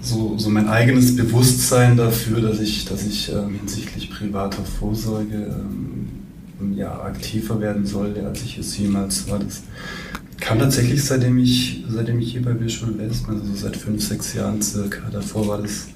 so, 0.00 0.38
so 0.38 0.48
mein 0.48 0.68
eigenes 0.68 1.16
Bewusstsein 1.16 1.96
dafür, 1.96 2.40
dass 2.40 2.60
ich, 2.60 2.84
dass 2.84 3.04
ich 3.04 3.32
ähm, 3.32 3.56
hinsichtlich 3.58 4.10
privater 4.10 4.64
Vorsorge 4.64 5.34
ähm, 5.34 6.21
ja, 6.76 6.92
aktiver 7.02 7.60
werden 7.60 7.86
sollte, 7.86 8.24
als 8.26 8.42
ich 8.42 8.58
es 8.58 8.76
jemals 8.78 9.28
war. 9.28 9.38
Das 9.38 9.62
kam 10.40 10.58
tatsächlich 10.58 11.04
seitdem 11.04 11.38
ich, 11.38 11.84
seitdem 11.88 12.18
ich 12.20 12.32
hier 12.32 12.42
bei 12.42 12.58
Visual 12.58 12.96
West, 12.98 13.24
also 13.28 13.44
so 13.44 13.54
seit 13.54 13.76
fünf, 13.76 14.02
sechs 14.02 14.34
Jahren 14.34 14.60
circa. 14.60 15.08
Davor 15.10 15.48
war 15.48 15.62
das 15.62 15.88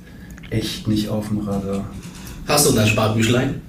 echt 0.50 0.86
nicht 0.88 1.08
auf 1.08 1.28
dem 1.28 1.40
Radar. 1.40 1.84
Hast 2.46 2.68
du 2.68 2.72
dein 2.72 2.86
Sparbüchlein? 2.86 3.60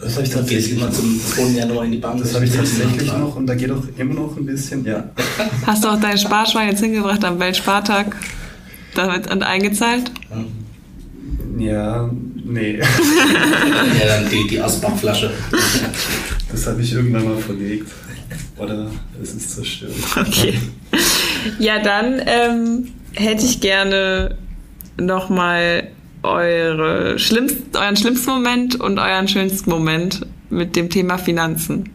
Das 0.00 0.14
habe 0.14 0.24
ich 0.24 0.30
Da 0.30 0.40
gehst 0.40 0.50
tatsächlich 0.50 0.78
immer 0.78 0.90
zum 0.90 1.20
2. 1.20 1.58
Januar 1.58 1.84
in 1.84 1.92
die 1.92 1.98
Bank. 1.98 2.20
Das 2.20 2.34
habe 2.34 2.46
ich 2.46 2.52
tatsächlich 2.52 3.12
noch 3.12 3.36
und 3.36 3.46
da 3.46 3.54
geht 3.54 3.70
auch 3.70 3.84
immer 3.98 4.14
noch 4.14 4.34
ein 4.36 4.46
bisschen, 4.46 4.84
ja. 4.84 5.10
Hast 5.66 5.84
du 5.84 5.88
auch 5.88 6.00
dein 6.00 6.16
Sparschwein 6.16 6.68
jetzt 6.68 6.80
hingebracht 6.80 7.22
am 7.24 7.38
Weltspartag? 7.38 8.16
Da 8.94 9.12
wird 9.12 9.30
und 9.30 9.42
eingezahlt? 9.42 10.10
Ja, 11.58 12.10
nee. 12.52 12.78
Ja, 14.00 14.06
dann 14.06 14.30
die, 14.30 14.46
die 14.48 14.60
Asbachflasche. 14.60 15.30
Das 16.50 16.66
habe 16.66 16.82
ich 16.82 16.92
irgendwann 16.92 17.24
mal 17.24 17.38
verlegt. 17.38 17.90
Oder 18.56 18.90
es 19.22 19.34
ist 19.34 19.54
zerstört. 19.54 19.92
Okay. 20.16 20.54
Ja, 21.58 21.78
dann 21.78 22.20
ähm, 22.26 22.92
hätte 23.14 23.44
ich 23.44 23.60
gerne 23.60 24.36
nochmal 24.98 25.88
eure 26.22 27.18
schlimmsten, 27.18 27.76
euren 27.76 27.96
schlimmsten 27.96 28.30
Moment 28.30 28.78
und 28.78 28.98
euren 28.98 29.28
schönsten 29.28 29.70
Moment 29.70 30.26
mit 30.50 30.76
dem 30.76 30.90
Thema 30.90 31.16
Finanzen. 31.16 31.88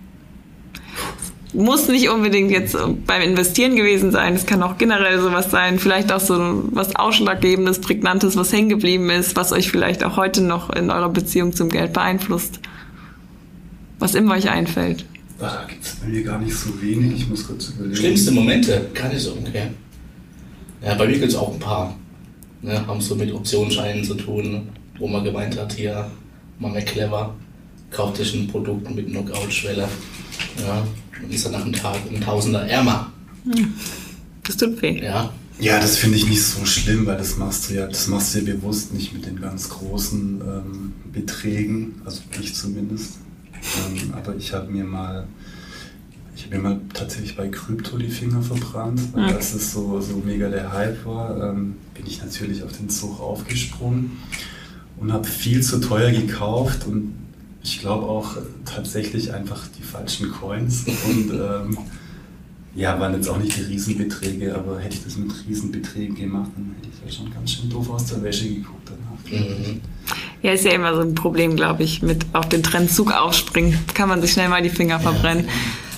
Muss 1.55 1.87
nicht 1.87 2.09
unbedingt 2.09 2.51
jetzt 2.51 2.75
beim 3.07 3.21
Investieren 3.21 3.75
gewesen 3.75 4.11
sein, 4.11 4.33
es 4.33 4.45
kann 4.45 4.61
auch 4.61 4.77
generell 4.77 5.19
sowas 5.21 5.49
sein, 5.51 5.79
vielleicht 5.79 6.11
auch 6.11 6.19
so 6.19 6.63
was 6.71 6.95
Ausschlaggebendes, 6.95 7.79
Prägnantes, 7.79 8.35
was 8.35 8.51
hängen 8.51 8.69
geblieben 8.69 9.09
ist, 9.09 9.35
was 9.37 9.53
euch 9.53 9.71
vielleicht 9.71 10.03
auch 10.03 10.17
heute 10.17 10.41
noch 10.41 10.69
in 10.69 10.89
eurer 10.89 11.09
Beziehung 11.09 11.53
zum 11.53 11.69
Geld 11.69 11.93
beeinflusst. 11.93 12.59
Was 13.99 14.15
immer 14.15 14.35
euch 14.35 14.49
einfällt. 14.49 15.05
Ah, 15.39 15.61
Da 15.61 15.65
gibt 15.67 15.83
es 15.85 15.95
bei 15.95 16.07
mir 16.07 16.23
gar 16.23 16.39
nicht 16.39 16.53
so 16.55 16.69
wenig. 16.81 17.21
Ich 17.21 17.29
muss 17.29 17.47
kurz 17.47 17.69
überlegen. 17.69 17.95
Schlimmste 17.95 18.31
Momente, 18.31 18.89
kann 18.93 19.11
ich 19.15 19.21
so, 19.21 19.31
okay. 19.31 19.67
Ja, 20.83 20.95
bei 20.95 21.07
mir 21.07 21.13
gibt 21.13 21.31
es 21.31 21.35
auch 21.35 21.53
ein 21.53 21.59
paar. 21.59 21.95
Ne, 22.61 22.85
haben 22.87 22.99
so 22.99 23.15
mit 23.15 23.31
Optionsscheinen 23.33 24.03
zu 24.03 24.15
tun, 24.15 24.69
wo 24.97 25.07
man 25.07 25.23
gemeint 25.23 25.57
hat, 25.59 25.73
hier, 25.73 26.09
mehr 26.59 26.81
clever, 26.81 27.33
kauft 27.91 28.17
sich 28.17 28.33
ein 28.33 28.47
Produkt 28.47 28.93
mit 28.93 29.07
Knockout-Schwelle. 29.07 29.87
Ja, 30.65 30.87
und 31.23 31.33
ist 31.33 31.45
dann 31.45 31.53
nach 31.53 31.61
einem 31.63 31.73
Tag 31.73 31.97
ein 32.11 32.21
Tausender 32.21 32.67
ärmer. 32.67 33.11
Das 34.43 34.57
tut 34.57 34.81
weh. 34.81 35.03
Ja, 35.03 35.31
Ja, 35.59 35.79
das 35.79 35.97
finde 35.97 36.17
ich 36.17 36.27
nicht 36.27 36.43
so 36.43 36.65
schlimm, 36.65 37.05
weil 37.05 37.17
das 37.17 37.37
machst 37.37 37.69
du 37.69 37.75
ja, 37.75 37.87
das 37.87 38.07
machst 38.07 38.33
du 38.35 38.39
ja 38.39 38.53
bewusst 38.55 38.93
nicht 38.93 39.13
mit 39.13 39.25
den 39.25 39.39
ganz 39.39 39.69
großen 39.69 40.41
ähm, 40.41 40.93
Beträgen, 41.13 42.01
also 42.05 42.21
ich 42.41 42.53
zumindest. 42.55 43.17
Ähm, 43.55 44.13
aber 44.13 44.35
ich 44.35 44.53
habe 44.53 44.71
mir 44.71 44.83
mal, 44.83 45.27
ich 46.35 46.43
habe 46.45 46.57
mir 46.57 46.61
mal 46.61 46.81
tatsächlich 46.93 47.35
bei 47.37 47.47
Krypto 47.47 47.97
die 47.97 48.09
Finger 48.09 48.41
verbrannt, 48.41 48.99
weil 49.13 49.25
Okay. 49.25 49.35
als 49.35 49.53
es 49.53 49.71
so, 49.71 50.01
so 50.01 50.21
mega 50.25 50.49
der 50.49 50.71
Hype 50.73 51.05
war, 51.05 51.51
ähm, 51.51 51.75
bin 51.93 52.05
ich 52.05 52.21
natürlich 52.21 52.61
auf 52.63 52.73
den 52.73 52.89
Zug 52.89 53.19
aufgesprungen 53.19 54.11
und 54.97 55.11
habe 55.13 55.25
viel 55.27 55.61
zu 55.63 55.79
teuer 55.79 56.11
gekauft 56.11 56.85
und 56.85 57.13
ich 57.65 57.79
glaube 57.79 58.05
auch 58.05 58.37
tatsächlich 58.63 59.33
einfach 59.33 59.67
die 59.77 59.81
falschen 59.81 60.31
Coins 60.31 60.85
und 60.85 61.31
ähm, 61.31 61.77
ja, 62.75 62.99
waren 62.99 63.15
jetzt 63.15 63.27
auch 63.27 63.37
nicht 63.37 63.57
die 63.57 63.61
Riesenbeträge, 63.61 64.53
aber 64.53 64.79
hätte 64.79 64.95
ich 64.95 65.03
das 65.03 65.17
mit 65.17 65.31
Riesenbeträgen 65.47 66.15
gemacht, 66.15 66.51
dann 66.55 66.75
hätte 66.77 66.89
ich 66.93 67.11
ja 67.11 67.17
schon 67.17 67.33
ganz 67.33 67.51
schön 67.51 67.69
doof 67.69 67.89
aus 67.89 68.05
der 68.05 68.21
Wäsche 68.21 68.47
geguckt 68.47 68.87
danach. 68.87 69.47
mhm. 69.47 69.81
Ja, 70.43 70.51
ist 70.51 70.65
ja 70.65 70.73
immer 70.73 70.93
so 70.93 71.01
ein 71.01 71.15
Problem, 71.15 71.55
glaube 71.55 71.81
ich, 71.81 72.03
mit 72.03 72.23
auf 72.33 72.47
den 72.49 72.61
Trendzug 72.61 73.11
aufspringen. 73.11 73.79
Kann 73.95 74.09
man 74.09 74.21
sich 74.21 74.33
schnell 74.33 74.49
mal 74.49 74.61
die 74.61 74.69
Finger 74.69 74.99
verbrennen. 74.99 75.47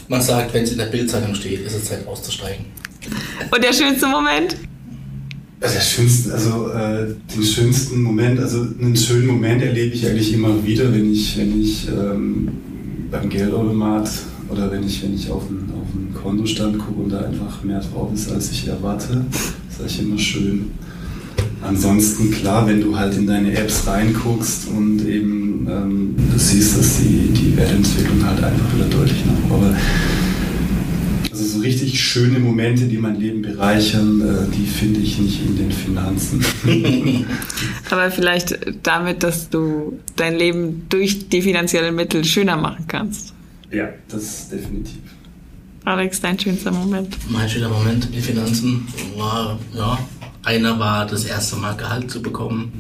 man 0.07 0.22
sagt, 0.22 0.53
wenn 0.53 0.63
es 0.63 0.72
in 0.72 0.78
der 0.78 0.86
Bildzeitung 0.86 1.36
steht, 1.36 1.65
ist 1.65 1.76
es 1.76 1.86
Zeit 1.86 2.07
auszusteigen. 2.07 2.65
Und 3.51 3.61
der 3.61 3.74
schönste 3.74 4.07
Moment? 4.07 4.55
Also 5.60 5.74
der 5.74 5.82
schönste, 5.82 6.34
also 6.34 6.70
äh, 6.70 7.08
den 7.36 7.43
schönsten 7.43 8.01
Moment, 8.01 8.39
also 8.39 8.68
einen 8.80 8.95
schönen 8.95 9.26
Moment 9.26 9.64
erlebe 9.64 9.95
ich 9.95 10.05
eigentlich 10.05 10.34
immer 10.34 10.64
wieder, 10.64 10.93
wenn 10.93 11.12
ich, 11.12 11.36
wenn 11.38 11.60
ich 11.60 11.88
ähm, 11.88 12.49
beim 13.10 13.28
Geldautomat 13.28 14.08
oder 14.49 14.72
wenn 14.72 14.86
ich, 14.86 15.01
wenn 15.01 15.16
ich 15.16 15.32
auf 15.32 15.47
den, 15.47 15.70
auf 15.72 16.22
Kontostand 16.22 16.78
gucke 16.78 17.01
und 17.01 17.10
da 17.10 17.22
einfach 17.22 17.64
mehr 17.64 17.82
drauf 17.82 18.12
ist, 18.14 18.32
als 18.32 18.51
ich 18.51 18.68
erwarte. 18.68 19.26
Das 19.32 19.76
ist 19.78 19.82
eigentlich 19.82 19.99
immer 20.01 20.20
schön. 20.20 20.72
Ansonsten 21.62 22.30
klar, 22.32 22.68
wenn 22.68 22.82
du 22.82 22.97
halt 22.97 23.18
in 23.18 23.26
deine 23.26 23.51
Apps 23.53 23.88
reinguckst 23.88 24.68
und 24.68 25.08
eben 25.08 25.68
ähm, 25.70 26.16
du 26.32 26.38
siehst, 26.38 26.78
dass 26.78 26.97
die, 26.97 27.32
die 27.34 27.58
Wertentwicklung 27.58 28.24
halt 28.24 28.43
einfach 28.43 28.76
wieder 28.76 28.86
deutlich 28.86 29.24
nach. 29.26 29.55
Aber 29.55 29.76
also 31.38 31.57
so 31.57 31.59
richtig 31.59 32.01
schöne 32.01 32.39
Momente, 32.39 32.85
die 32.85 32.97
mein 32.97 33.19
Leben 33.19 33.41
bereichern, 33.41 34.21
äh, 34.21 34.55
die 34.55 34.65
finde 34.65 34.99
ich 35.01 35.19
nicht 35.19 35.39
in 35.45 35.57
den 35.57 35.71
Finanzen. 35.71 36.43
Aber 37.91 38.09
vielleicht 38.11 38.57
damit, 38.83 39.23
dass 39.23 39.49
du 39.49 39.99
dein 40.15 40.35
Leben 40.35 40.85
durch 40.89 41.29
die 41.29 41.41
finanziellen 41.41 41.95
Mittel 41.95 42.23
schöner 42.25 42.57
machen 42.57 42.85
kannst. 42.88 43.33
ja, 43.71 43.89
das 44.09 44.49
definitiv. 44.49 44.97
Alex, 45.85 46.19
dein 46.19 46.39
schönster 46.39 46.71
Moment. 46.71 47.15
Mein 47.29 47.47
schöner 47.47 47.69
Moment 47.69 48.13
mit 48.13 48.23
Finanzen 48.23 48.88
war, 49.15 49.57
ja, 49.73 49.97
einer 50.43 50.77
war 50.79 51.05
das 51.05 51.25
erste 51.25 51.55
Mal 51.55 51.75
Gehalt 51.77 52.09
zu 52.11 52.21
bekommen. 52.21 52.71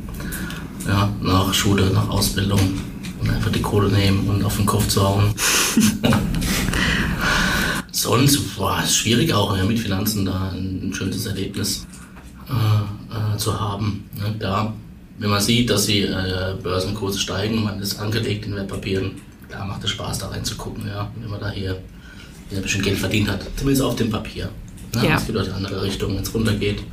Ja, 0.87 1.09
nach 1.21 1.53
Schule, 1.53 1.89
nach 1.91 2.09
Ausbildung. 2.09 2.59
Und 3.21 3.29
einfach 3.29 3.51
die 3.51 3.61
Kohle 3.61 3.89
nehmen 3.89 4.27
und 4.27 4.43
auf 4.43 4.57
den 4.57 4.65
Kopf 4.65 4.87
zu 4.87 5.01
hauen. 5.01 5.33
Sonst 7.97 8.59
war 8.59 8.83
es 8.83 8.95
schwierig 8.95 9.33
auch 9.33 9.57
ja, 9.57 9.63
mit 9.63 9.79
Finanzen 9.79 10.25
da 10.25 10.51
ein, 10.53 10.89
ein 10.89 10.93
schönes 10.93 11.25
Erlebnis 11.25 11.87
äh, 12.47 13.33
äh, 13.33 13.37
zu 13.37 13.59
haben. 13.59 14.05
Ne? 14.15 14.35
Da 14.37 14.73
wenn 15.19 15.31
man 15.31 15.41
sieht, 15.41 15.69
dass 15.69 15.87
die 15.87 16.03
äh, 16.03 16.55
Börsenkurse 16.61 17.19
steigen, 17.19 17.63
man 17.63 17.79
ist 17.79 17.99
angelegt 17.99 18.45
in 18.45 18.53
Wertpapieren, 18.53 19.13
da 19.49 19.65
macht 19.65 19.83
es 19.83 19.89
Spaß, 19.89 20.19
da 20.19 20.27
reinzugucken, 20.27 20.87
ja, 20.87 21.11
wenn 21.19 21.29
man 21.29 21.39
da 21.39 21.49
hier, 21.49 21.81
hier 22.49 22.59
ein 22.59 22.61
bisschen 22.61 22.83
Geld 22.83 22.99
verdient 22.99 23.29
hat. 23.29 23.41
Zumindest 23.55 23.83
auf 23.83 23.95
dem 23.95 24.11
Papier. 24.11 24.49
Ne? 24.93 25.07
Ja. 25.07 25.15
Es 25.17 25.25
gibt 25.25 25.37
auch 25.37 25.43
die 25.43 25.51
andere 25.51 25.81
Richtung, 25.81 26.15
wenn 26.15 26.21
es 26.21 26.31
runtergeht, 26.31 26.83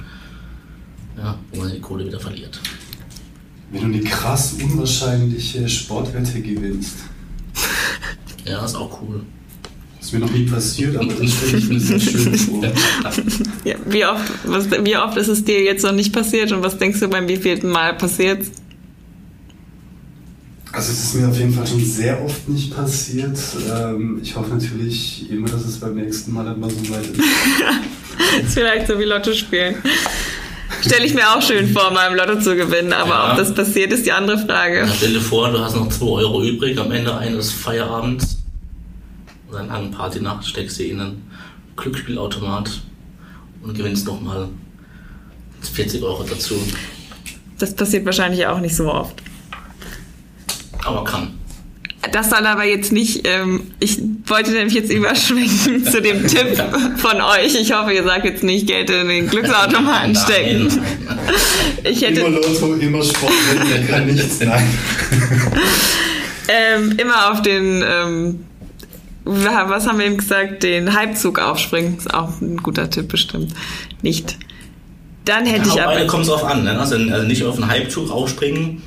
ja, 1.19 1.39
wo 1.53 1.61
man 1.61 1.73
die 1.73 1.81
Kohle 1.81 2.07
wieder 2.07 2.19
verliert. 2.21 2.59
Wenn 3.71 3.93
du 3.93 3.99
eine 3.99 4.05
krass 4.05 4.55
unwahrscheinliche 4.55 5.69
Sportwette 5.69 6.41
gewinnst. 6.41 6.97
Ja, 8.47 8.65
ist 8.65 8.75
auch 8.75 9.01
cool. 9.03 9.23
Das 10.05 10.13
ist 10.13 10.19
mir 10.21 10.27
noch 10.27 10.33
nie 10.35 10.45
passiert, 10.45 10.97
aber 10.99 11.07
das 11.15 11.33
stelle 11.33 11.57
ich 11.57 11.69
mir 11.71 11.81
sehr 11.81 11.99
schön 11.99 12.35
vor. 12.39 12.63
Ja, 13.65 13.75
wie, 13.87 14.05
oft, 14.05 14.31
was, 14.45 14.71
wie 14.71 14.99
oft 14.99 15.17
ist 15.17 15.29
es 15.29 15.43
dir 15.45 15.63
jetzt 15.63 15.83
noch 15.83 15.93
nicht 15.93 16.13
passiert 16.13 16.53
und 16.53 16.63
was 16.63 16.77
denkst 16.77 17.01
du 17.01 17.09
beim 17.09 17.27
wievielten 17.27 17.71
Mal 17.71 17.95
passiert? 17.97 18.41
Also 20.73 20.93
es 20.93 21.05
ist 21.05 21.15
mir 21.15 21.27
auf 21.27 21.39
jeden 21.39 21.55
Fall 21.55 21.67
schon 21.67 21.83
sehr 21.83 22.23
oft 22.23 22.47
nicht 22.51 22.77
passiert. 22.77 23.39
Ähm, 23.75 24.21
ich 24.23 24.37
hoffe 24.37 24.51
natürlich 24.51 25.31
immer, 25.31 25.49
dass 25.49 25.65
es 25.65 25.79
beim 25.79 25.95
nächsten 25.95 26.35
Mal 26.35 26.45
dann 26.45 26.61
mal 26.61 26.69
so 26.69 26.81
weit 26.91 27.07
ist. 27.07 27.19
ist 28.45 28.53
vielleicht 28.53 28.87
so 28.87 28.99
wie 28.99 29.05
Lotto 29.05 29.33
spielen. 29.33 29.77
Stelle 30.83 31.07
ich 31.07 31.15
mir 31.15 31.27
auch 31.35 31.41
schön 31.41 31.67
vor, 31.73 31.91
mal 31.93 32.09
im 32.11 32.15
Lotto 32.17 32.41
zu 32.41 32.55
gewinnen, 32.57 32.93
aber 32.93 33.09
Ja. 33.09 33.31
ob 33.31 33.39
das 33.39 33.55
passiert, 33.55 33.91
ist 33.91 34.05
die 34.05 34.13
andere 34.13 34.37
Frage. 34.37 34.81
Ja, 34.81 34.89
stell 34.95 35.15
dir 35.15 35.21
vor, 35.23 35.51
du 35.51 35.61
hast 35.61 35.75
noch 35.77 35.89
2 35.89 36.05
Euro 36.05 36.43
übrig 36.45 36.79
am 36.79 36.91
Ende 36.93 37.17
eines 37.17 37.51
Feierabends 37.51 38.44
oder 39.49 39.61
einer 39.61 39.73
langen 39.73 39.91
Partynacht, 39.91 40.47
steckst 40.47 40.77
sie 40.77 40.91
in 40.91 41.01
einen 41.01 41.31
Glücksspielautomat 41.77 42.83
und 43.63 43.77
gewinnst 43.77 44.07
nochmal 44.07 44.49
40 45.61 46.03
Euro 46.03 46.25
dazu. 46.25 46.55
Das 47.59 47.75
passiert 47.75 48.05
wahrscheinlich 48.05 48.47
auch 48.47 48.61
nicht 48.61 48.77
so 48.77 48.93
oft. 48.93 49.23
Aber 50.85 51.05
kann. 51.05 51.39
Das 52.13 52.31
soll 52.31 52.47
aber 52.47 52.65
jetzt 52.65 52.93
nicht, 52.93 53.27
ähm, 53.27 53.63
ich 53.81 53.99
wollte 54.27 54.53
nämlich 54.53 54.75
jetzt 54.75 54.93
überschwenken 54.93 55.85
zu 55.85 56.03
dem 56.03 56.27
Tipp 56.29 56.63
von 56.97 57.21
euch. 57.21 57.55
Ich 57.55 57.73
hoffe, 57.73 57.93
ihr 57.93 58.05
sagt 58.05 58.25
jetzt 58.25 58.43
nicht 58.43 58.67
Geld 58.67 58.91
in 58.91 59.09
den 59.09 59.29
Glücksautomaten 59.29 60.15
stecken. 60.15 60.67
Nein, 60.69 60.85
nein. 61.07 61.35
Ich 61.85 62.03
Immer 62.03 62.17
hätte 62.17 62.31
Lotto, 62.31 62.75
immer 62.75 63.03
Sportwette, 63.03 63.85
kann 63.87 64.07
nichts. 64.07 64.41
Nein. 64.41 64.67
ähm, 66.49 66.95
immer 66.97 67.31
auf 67.31 67.43
den, 67.43 67.85
ähm, 67.87 68.45
was 69.25 69.87
haben 69.87 69.99
wir 69.99 70.07
eben 70.07 70.19
gesagt, 70.19 70.63
den 70.63 70.95
Halbzug 70.95 71.39
aufspringen. 71.39 71.97
Ist 71.99 72.13
auch 72.13 72.41
ein 72.41 72.59
guter 72.59 72.91
Tipp 72.91 73.09
bestimmt. 73.09 73.53
Nicht. 74.03 74.37
Dann 75.25 75.47
hätte 75.47 75.69
ich 75.69 75.75
Ja, 75.75 75.89
aber... 75.89 76.07
kommt 76.07 76.23
es 76.25 76.29
drauf 76.29 76.45
an. 76.45 76.65
Ne? 76.65 76.79
Also, 76.79 76.97
also 76.97 77.27
nicht 77.27 77.43
auf 77.45 77.57
einen 77.57 77.69
Hype-Zug 77.69 78.11
aufspringen. 78.11 78.83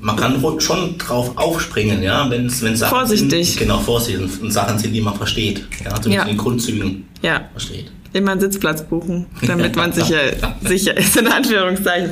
Man 0.00 0.14
kann 0.14 0.40
schon 0.60 0.96
drauf 0.98 1.32
aufspringen, 1.36 2.04
ja, 2.04 2.30
wenn 2.30 2.46
es 2.46 2.60
Sachen 2.60 2.76
Vorsichtig. 2.96 3.48
sind, 3.48 3.58
genau 3.58 3.78
vorsichtig 3.78 4.40
und 4.40 4.52
Sachen 4.52 4.78
sind, 4.78 4.92
die 4.92 5.00
man 5.00 5.16
versteht, 5.16 5.64
ja, 5.84 5.90
zumindest 6.00 6.12
Ja. 6.14 6.22
in 6.22 6.28
den 6.28 6.36
Grundzügen 6.36 7.04
Ja, 7.20 7.48
versteht. 7.50 7.90
immer 8.12 8.30
einen 8.30 8.40
Sitzplatz 8.40 8.84
buchen, 8.84 9.26
damit 9.44 9.74
man 9.74 9.92
sicher, 9.94 10.20
sicher 10.60 10.96
ist, 10.96 11.16
in 11.16 11.26
Anführungszeichen. 11.26 12.10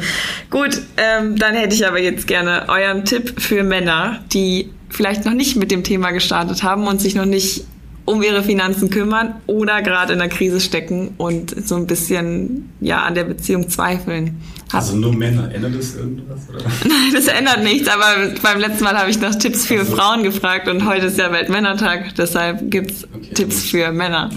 Gut, 0.50 0.80
ähm, 0.96 1.36
dann 1.36 1.54
hätte 1.54 1.76
ich 1.76 1.86
aber 1.86 2.00
jetzt 2.00 2.26
gerne 2.26 2.64
euren 2.68 3.04
Tipp 3.04 3.40
für 3.40 3.62
Männer, 3.62 4.18
die 4.32 4.70
vielleicht 4.88 5.24
noch 5.24 5.34
nicht 5.34 5.56
mit 5.56 5.70
dem 5.70 5.82
Thema 5.84 6.10
gestartet 6.12 6.62
haben 6.62 6.86
und 6.86 7.00
sich 7.00 7.14
noch 7.14 7.24
nicht 7.26 7.64
um 8.04 8.22
ihre 8.22 8.44
Finanzen 8.44 8.88
kümmern 8.88 9.34
oder 9.46 9.82
gerade 9.82 10.12
in 10.12 10.20
der 10.20 10.28
Krise 10.28 10.60
stecken 10.60 11.14
und 11.16 11.66
so 11.66 11.74
ein 11.74 11.88
bisschen 11.88 12.70
ja 12.80 13.02
an 13.02 13.16
der 13.16 13.24
Beziehung 13.24 13.68
zweifeln. 13.68 14.40
Also 14.72 14.96
nur 14.96 15.12
Männer, 15.12 15.52
ändert 15.52 15.76
das 15.76 15.96
irgendwas? 15.96 16.48
Oder? 16.48 16.58
Nein, 16.84 17.12
das 17.12 17.26
ändert 17.26 17.64
nichts, 17.64 17.88
aber 17.88 18.32
beim 18.42 18.60
letzten 18.60 18.84
Mal 18.84 18.96
habe 18.96 19.10
ich 19.10 19.20
nach 19.20 19.34
Tipps 19.34 19.66
für 19.66 19.84
Frauen 19.84 20.22
gefragt 20.22 20.68
und 20.68 20.86
heute 20.86 21.06
ist 21.06 21.18
ja 21.18 21.32
Weltmännertag, 21.32 22.14
deshalb 22.16 22.70
gibt's 22.70 23.04
Okay. 23.12 23.34
Tipps 23.34 23.64
für 23.64 23.90
Männer. 23.90 24.30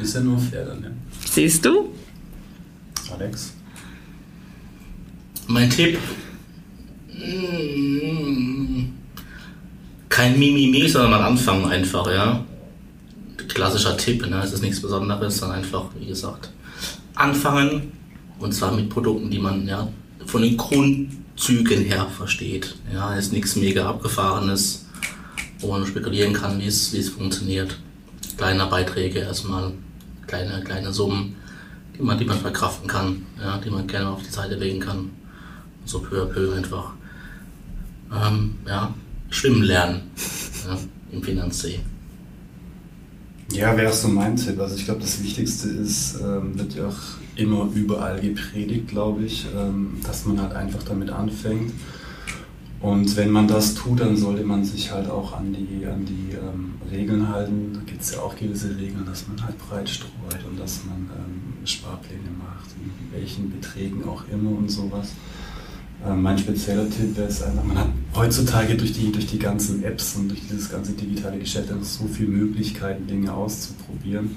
Ist 0.00 0.14
ja 0.14 0.20
nur 0.20 0.38
fair 0.38 0.64
dann, 0.66 0.82
ja. 0.84 0.90
Siehst 1.28 1.64
du? 1.64 1.88
Alex? 3.12 3.52
Mein 5.48 5.70
Tipp. 5.70 5.98
mm, 7.12 8.65
Kein 10.08 10.38
Mimimi, 10.38 10.88
sondern 10.88 11.10
mal 11.10 11.22
anfangen 11.22 11.66
einfach, 11.66 12.10
ja. 12.10 12.44
Klassischer 13.48 13.96
Tipp, 13.96 14.26
ne? 14.28 14.40
Es 14.42 14.52
ist 14.52 14.62
nichts 14.62 14.80
Besonderes, 14.80 15.38
sondern 15.38 15.58
einfach, 15.58 15.84
wie 15.98 16.06
gesagt, 16.06 16.50
anfangen. 17.14 17.92
Und 18.38 18.52
zwar 18.52 18.72
mit 18.72 18.90
Produkten, 18.90 19.30
die 19.30 19.38
man 19.38 19.66
ja 19.66 19.88
von 20.26 20.42
den 20.42 20.56
Grundzügen 20.56 21.84
her 21.84 22.06
versteht. 22.14 22.76
Ja, 22.92 23.14
ist 23.14 23.32
nichts 23.32 23.56
mega 23.56 23.88
abgefahrenes, 23.88 24.86
wo 25.60 25.68
man 25.68 25.86
spekulieren 25.86 26.32
kann, 26.32 26.60
wie 26.60 26.66
es, 26.66 27.08
funktioniert. 27.08 27.78
Kleine 28.36 28.66
Beiträge 28.66 29.20
erstmal, 29.20 29.72
kleine, 30.26 30.62
kleine 30.62 30.92
Summen, 30.92 31.36
die 31.96 32.02
man, 32.02 32.18
die 32.18 32.26
man 32.26 32.38
verkraften 32.38 32.88
kann, 32.88 33.24
ja, 33.40 33.56
die 33.58 33.70
man 33.70 33.86
gerne 33.86 34.10
auf 34.10 34.22
die 34.22 34.30
Seite 34.30 34.56
legen 34.56 34.80
kann. 34.80 35.10
So 35.86 36.00
peu 36.00 36.22
à 36.22 36.26
peu 36.26 36.52
einfach. 36.52 36.92
Ähm, 38.12 38.56
ja, 38.66 38.92
schwimmen 39.30 39.62
lernen 39.62 40.02
ja, 40.66 40.78
im 41.12 41.22
Finanzsee. 41.22 41.80
Ja, 43.52 43.76
wäre 43.76 43.90
auch 43.90 43.94
so 43.94 44.08
mein 44.08 44.36
Tipp. 44.36 44.58
Also 44.58 44.74
ich 44.76 44.84
glaube, 44.84 45.00
das 45.00 45.22
Wichtigste 45.22 45.68
ist, 45.68 46.18
ähm, 46.20 46.58
wird 46.58 46.74
ja 46.74 46.88
auch 46.88 46.98
immer 47.36 47.68
überall 47.74 48.20
gepredigt, 48.20 48.88
glaube 48.88 49.24
ich, 49.24 49.46
ähm, 49.56 49.98
dass 50.04 50.24
man 50.26 50.40
halt 50.40 50.54
einfach 50.54 50.82
damit 50.82 51.10
anfängt. 51.10 51.72
Und 52.80 53.16
wenn 53.16 53.30
man 53.30 53.48
das 53.48 53.74
tut, 53.74 54.00
dann 54.00 54.16
sollte 54.16 54.44
man 54.44 54.64
sich 54.64 54.90
halt 54.92 55.08
auch 55.08 55.32
an 55.32 55.54
die, 55.54 55.86
an 55.86 56.04
die 56.04 56.32
ähm, 56.32 56.74
Regeln 56.90 57.28
halten. 57.28 57.72
Da 57.72 57.80
gibt 57.86 58.02
es 58.02 58.12
ja 58.12 58.20
auch 58.20 58.36
gewisse 58.36 58.76
Regeln, 58.76 59.04
dass 59.06 59.26
man 59.28 59.42
halt 59.42 59.56
breit 59.58 59.88
streut 59.88 60.44
und 60.48 60.58
dass 60.58 60.84
man 60.84 61.08
ähm, 61.16 61.66
Sparpläne 61.66 62.30
macht, 62.38 62.70
in 62.78 63.18
welchen 63.18 63.50
Beträgen 63.50 64.04
auch 64.04 64.24
immer 64.30 64.50
und 64.50 64.70
sowas. 64.70 65.12
Ähm, 66.06 66.22
mein 66.22 66.38
spezieller 66.38 66.88
Tipp 66.88 67.16
wäre 67.16 67.28
es 67.28 67.42
einfach, 67.42 67.64
man 67.64 67.78
hat 67.78 67.88
heutzutage 68.14 68.76
durch 68.76 68.92
die, 68.92 69.10
durch 69.10 69.26
die 69.26 69.38
ganzen 69.38 69.82
Apps 69.82 70.16
und 70.16 70.28
durch 70.28 70.40
dieses 70.48 70.70
ganze 70.70 70.92
digitale 70.92 71.38
Geschäft 71.38 71.70
einfach 71.70 71.84
so 71.84 72.06
viele 72.06 72.28
Möglichkeiten, 72.28 73.06
Dinge 73.06 73.32
auszuprobieren. 73.32 74.36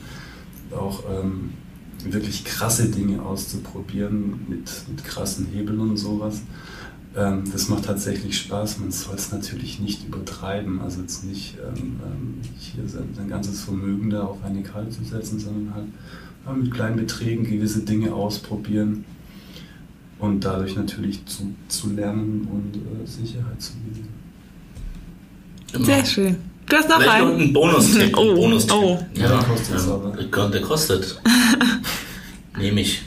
Auch 0.72 1.03
ähm, 1.09 1.51
wirklich 2.03 2.45
krasse 2.45 2.89
Dinge 2.89 3.22
auszuprobieren 3.22 4.45
mit, 4.47 4.72
mit 4.88 5.03
krassen 5.03 5.47
Hebeln 5.47 5.80
und 5.80 5.97
sowas. 5.97 6.41
Ähm, 7.15 7.43
das 7.51 7.70
macht 7.70 7.86
tatsächlich 7.86 8.38
Spaß. 8.38 8.80
Man 8.80 8.91
soll 8.91 9.15
es 9.15 9.32
natürlich 9.32 9.80
nicht 9.80 10.07
übertreiben. 10.07 10.82
Also 10.82 11.01
jetzt 11.01 11.24
nicht 11.26 11.57
ähm, 11.57 11.99
ähm, 12.03 12.41
hier 12.57 12.88
sein, 12.88 13.09
sein 13.15 13.30
ganzes 13.30 13.61
Vermögen 13.61 14.09
da 14.09 14.24
auf 14.24 14.43
eine 14.43 14.63
Karte 14.63 14.89
zu 14.89 15.03
setzen, 15.03 15.39
sondern 15.39 15.74
halt 15.76 15.88
mit 16.57 16.72
kleinen 16.72 16.95
Beträgen 16.95 17.43
gewisse 17.43 17.82
Dinge 17.82 18.13
ausprobieren 18.13 19.05
und 20.20 20.43
dadurch 20.43 20.76
natürlich 20.76 21.26
zu, 21.26 21.53
zu 21.67 21.91
lernen 21.93 22.47
und 22.51 22.76
äh, 22.76 23.07
Sicherheit 23.07 23.61
zu 23.61 23.74
gewinnen. 23.74 24.09
Sehr 25.86 26.05
schön. 26.05 26.38
Du 26.67 26.76
hast 26.76 26.89
noch 26.89 26.99
Vielleicht 27.01 27.24
noch 27.24 27.30
einen. 27.32 27.41
ein 27.41 27.53
Bonustipp. 27.53 28.17
Oh, 28.17 28.36
Bonustipp. 28.36 28.76
oh. 28.76 28.99
Ja, 29.15 29.28
der 29.30 29.38
kostet 29.39 29.80
ähm, 29.82 29.91
aber. 29.91 30.11
Der, 30.17 30.28
ko- 30.32 30.49
der 30.49 30.61
kostet. 30.61 31.22
Nehme 32.57 32.82
ich. 32.82 33.01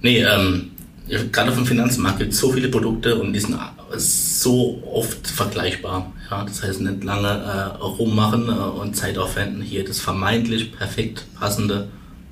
Nee, 0.00 0.22
ähm, 0.24 0.70
ja, 1.06 1.18
gerade 1.30 1.52
vom 1.52 1.66
Finanzmarkt 1.66 2.18
gibt 2.18 2.32
es 2.32 2.38
so 2.40 2.50
viele 2.52 2.68
Produkte 2.68 3.20
und 3.20 3.32
die 3.32 3.40
sind 3.40 3.56
so 3.96 4.82
oft 4.92 5.26
vergleichbar. 5.28 6.12
Ja, 6.30 6.44
das 6.44 6.62
heißt, 6.62 6.80
nicht 6.80 7.04
lange 7.04 7.28
äh, 7.28 7.76
rummachen 7.84 8.48
äh, 8.48 8.52
und 8.52 8.96
Zeit 8.96 9.18
aufwenden, 9.18 9.62
hier 9.62 9.84
das 9.84 10.00
vermeintlich 10.00 10.72
perfekt 10.76 11.26
passende 11.38 11.88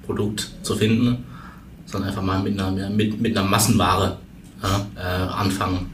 Produkt 0.06 0.50
zu 0.62 0.74
finden, 0.74 1.24
sondern 1.86 2.10
einfach 2.10 2.22
mal 2.22 2.42
mit 2.42 2.60
einer, 2.60 2.90
mit, 2.90 3.20
mit 3.20 3.36
einer 3.36 3.46
Massenware 3.46 4.18
ja, 4.62 4.86
äh, 4.96 5.00
anfangen. 5.32 5.90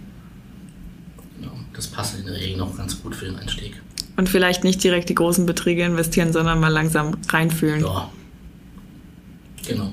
Ja, 1.40 1.48
das 1.74 1.86
passt 1.86 2.18
in 2.18 2.26
der 2.26 2.34
Regel 2.34 2.58
noch 2.58 2.76
ganz 2.76 3.00
gut 3.02 3.14
für 3.14 3.26
den 3.26 3.36
Einstieg. 3.36 3.80
Und 4.16 4.28
vielleicht 4.28 4.64
nicht 4.64 4.82
direkt 4.82 5.08
die 5.08 5.14
großen 5.14 5.46
Beträge 5.46 5.84
investieren, 5.84 6.32
sondern 6.32 6.58
mal 6.60 6.68
langsam 6.68 7.16
reinfühlen. 7.28 7.80
Ja. 7.80 8.10
Genau. 9.66 9.92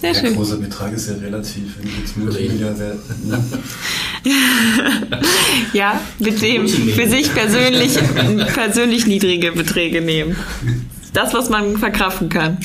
Sehr 0.00 0.12
Der 0.12 0.20
schön. 0.20 0.34
große 0.36 0.58
Betrag 0.58 0.92
ist 0.92 1.08
ja 1.08 1.16
relativ, 1.16 1.78
wenn 1.78 1.88
ich 1.88 1.98
jetzt 1.98 2.16
Multimilliardär. 2.16 2.94
Ne? 3.24 3.44
Ja, 5.72 6.00
mit 6.18 6.42
dem 6.42 6.68
für 6.68 7.08
sich 7.08 7.32
persönlich, 7.32 7.96
persönlich 8.52 9.06
niedrige 9.06 9.52
Beträge 9.52 10.00
nehmen. 10.00 10.36
Das, 11.12 11.32
was 11.34 11.48
man 11.48 11.78
verkraften 11.78 12.28
kann. 12.28 12.58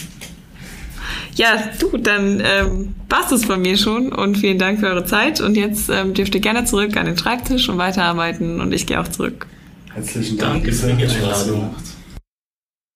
Ja, 1.36 1.69
du, 1.79 1.97
dann 1.97 2.41
ähm, 2.45 2.95
war's 3.09 3.29
das 3.29 3.45
von 3.45 3.61
mir 3.61 3.77
schon 3.77 4.11
und 4.11 4.38
vielen 4.38 4.59
Dank 4.59 4.79
für 4.79 4.88
eure 4.88 5.05
Zeit. 5.05 5.41
Und 5.41 5.55
jetzt 5.55 5.89
ähm, 5.89 6.13
dürft 6.13 6.36
ihr 6.36 6.41
gerne 6.41 6.65
zurück 6.65 6.95
an 6.97 7.05
den 7.05 7.17
Schreibtisch 7.17 7.69
und 7.69 7.77
weiterarbeiten 7.77 8.61
und 8.61 8.73
ich 8.73 8.86
gehe 8.86 8.99
auch 8.99 9.07
zurück. 9.07 9.47
Herzlichen 9.93 10.38
Dank. 10.38 10.63
Danke 10.63 10.71
für 10.71 10.93
die 10.93 11.03
Hat 11.03 11.11
Spaß 11.11 11.43
Einladung. 11.43 11.69
gemacht. 11.69 11.84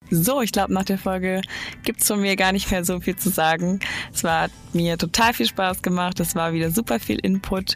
So, 0.09 0.41
ich 0.41 0.51
glaube, 0.51 0.73
nach 0.73 0.85
der 0.85 0.97
Folge 0.97 1.41
gibt's 1.83 2.07
von 2.07 2.21
mir 2.21 2.35
gar 2.35 2.53
nicht 2.53 2.71
mehr 2.71 2.85
so 2.85 2.99
viel 2.99 3.17
zu 3.17 3.29
sagen. 3.29 3.81
Es 4.13 4.23
war 4.23 4.43
hat 4.43 4.51
mir 4.73 4.97
total 4.97 5.33
viel 5.33 5.47
Spaß 5.47 5.81
gemacht. 5.81 6.19
Es 6.19 6.33
war 6.35 6.53
wieder 6.53 6.71
super 6.71 6.99
viel 6.99 7.19
Input. 7.19 7.75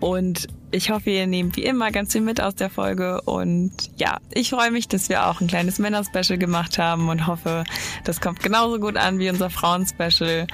Und 0.00 0.46
ich 0.70 0.90
hoffe, 0.90 1.10
ihr 1.10 1.26
nehmt 1.26 1.56
wie 1.56 1.64
immer 1.64 1.90
ganz 1.90 2.12
viel 2.12 2.20
mit 2.20 2.40
aus 2.40 2.54
der 2.54 2.70
Folge. 2.70 3.20
Und 3.22 3.72
ja, 3.96 4.18
ich 4.32 4.50
freue 4.50 4.70
mich, 4.70 4.86
dass 4.88 5.08
wir 5.08 5.26
auch 5.26 5.40
ein 5.40 5.48
kleines 5.48 5.78
Männer-Special 5.78 6.38
gemacht 6.38 6.78
haben 6.78 7.08
und 7.08 7.26
hoffe, 7.26 7.64
das 8.04 8.20
kommt 8.20 8.42
genauso 8.42 8.78
gut 8.78 8.96
an 8.96 9.18
wie 9.18 9.30
unser 9.30 9.50
Frauen-Special. 9.50 10.46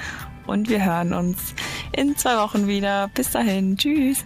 Und 0.47 0.69
wir 0.69 0.85
hören 0.85 1.13
uns 1.13 1.55
in 1.93 2.17
zwei 2.17 2.37
Wochen 2.39 2.67
wieder. 2.67 3.11
Bis 3.15 3.31
dahin. 3.31 3.77
Tschüss. 3.77 4.25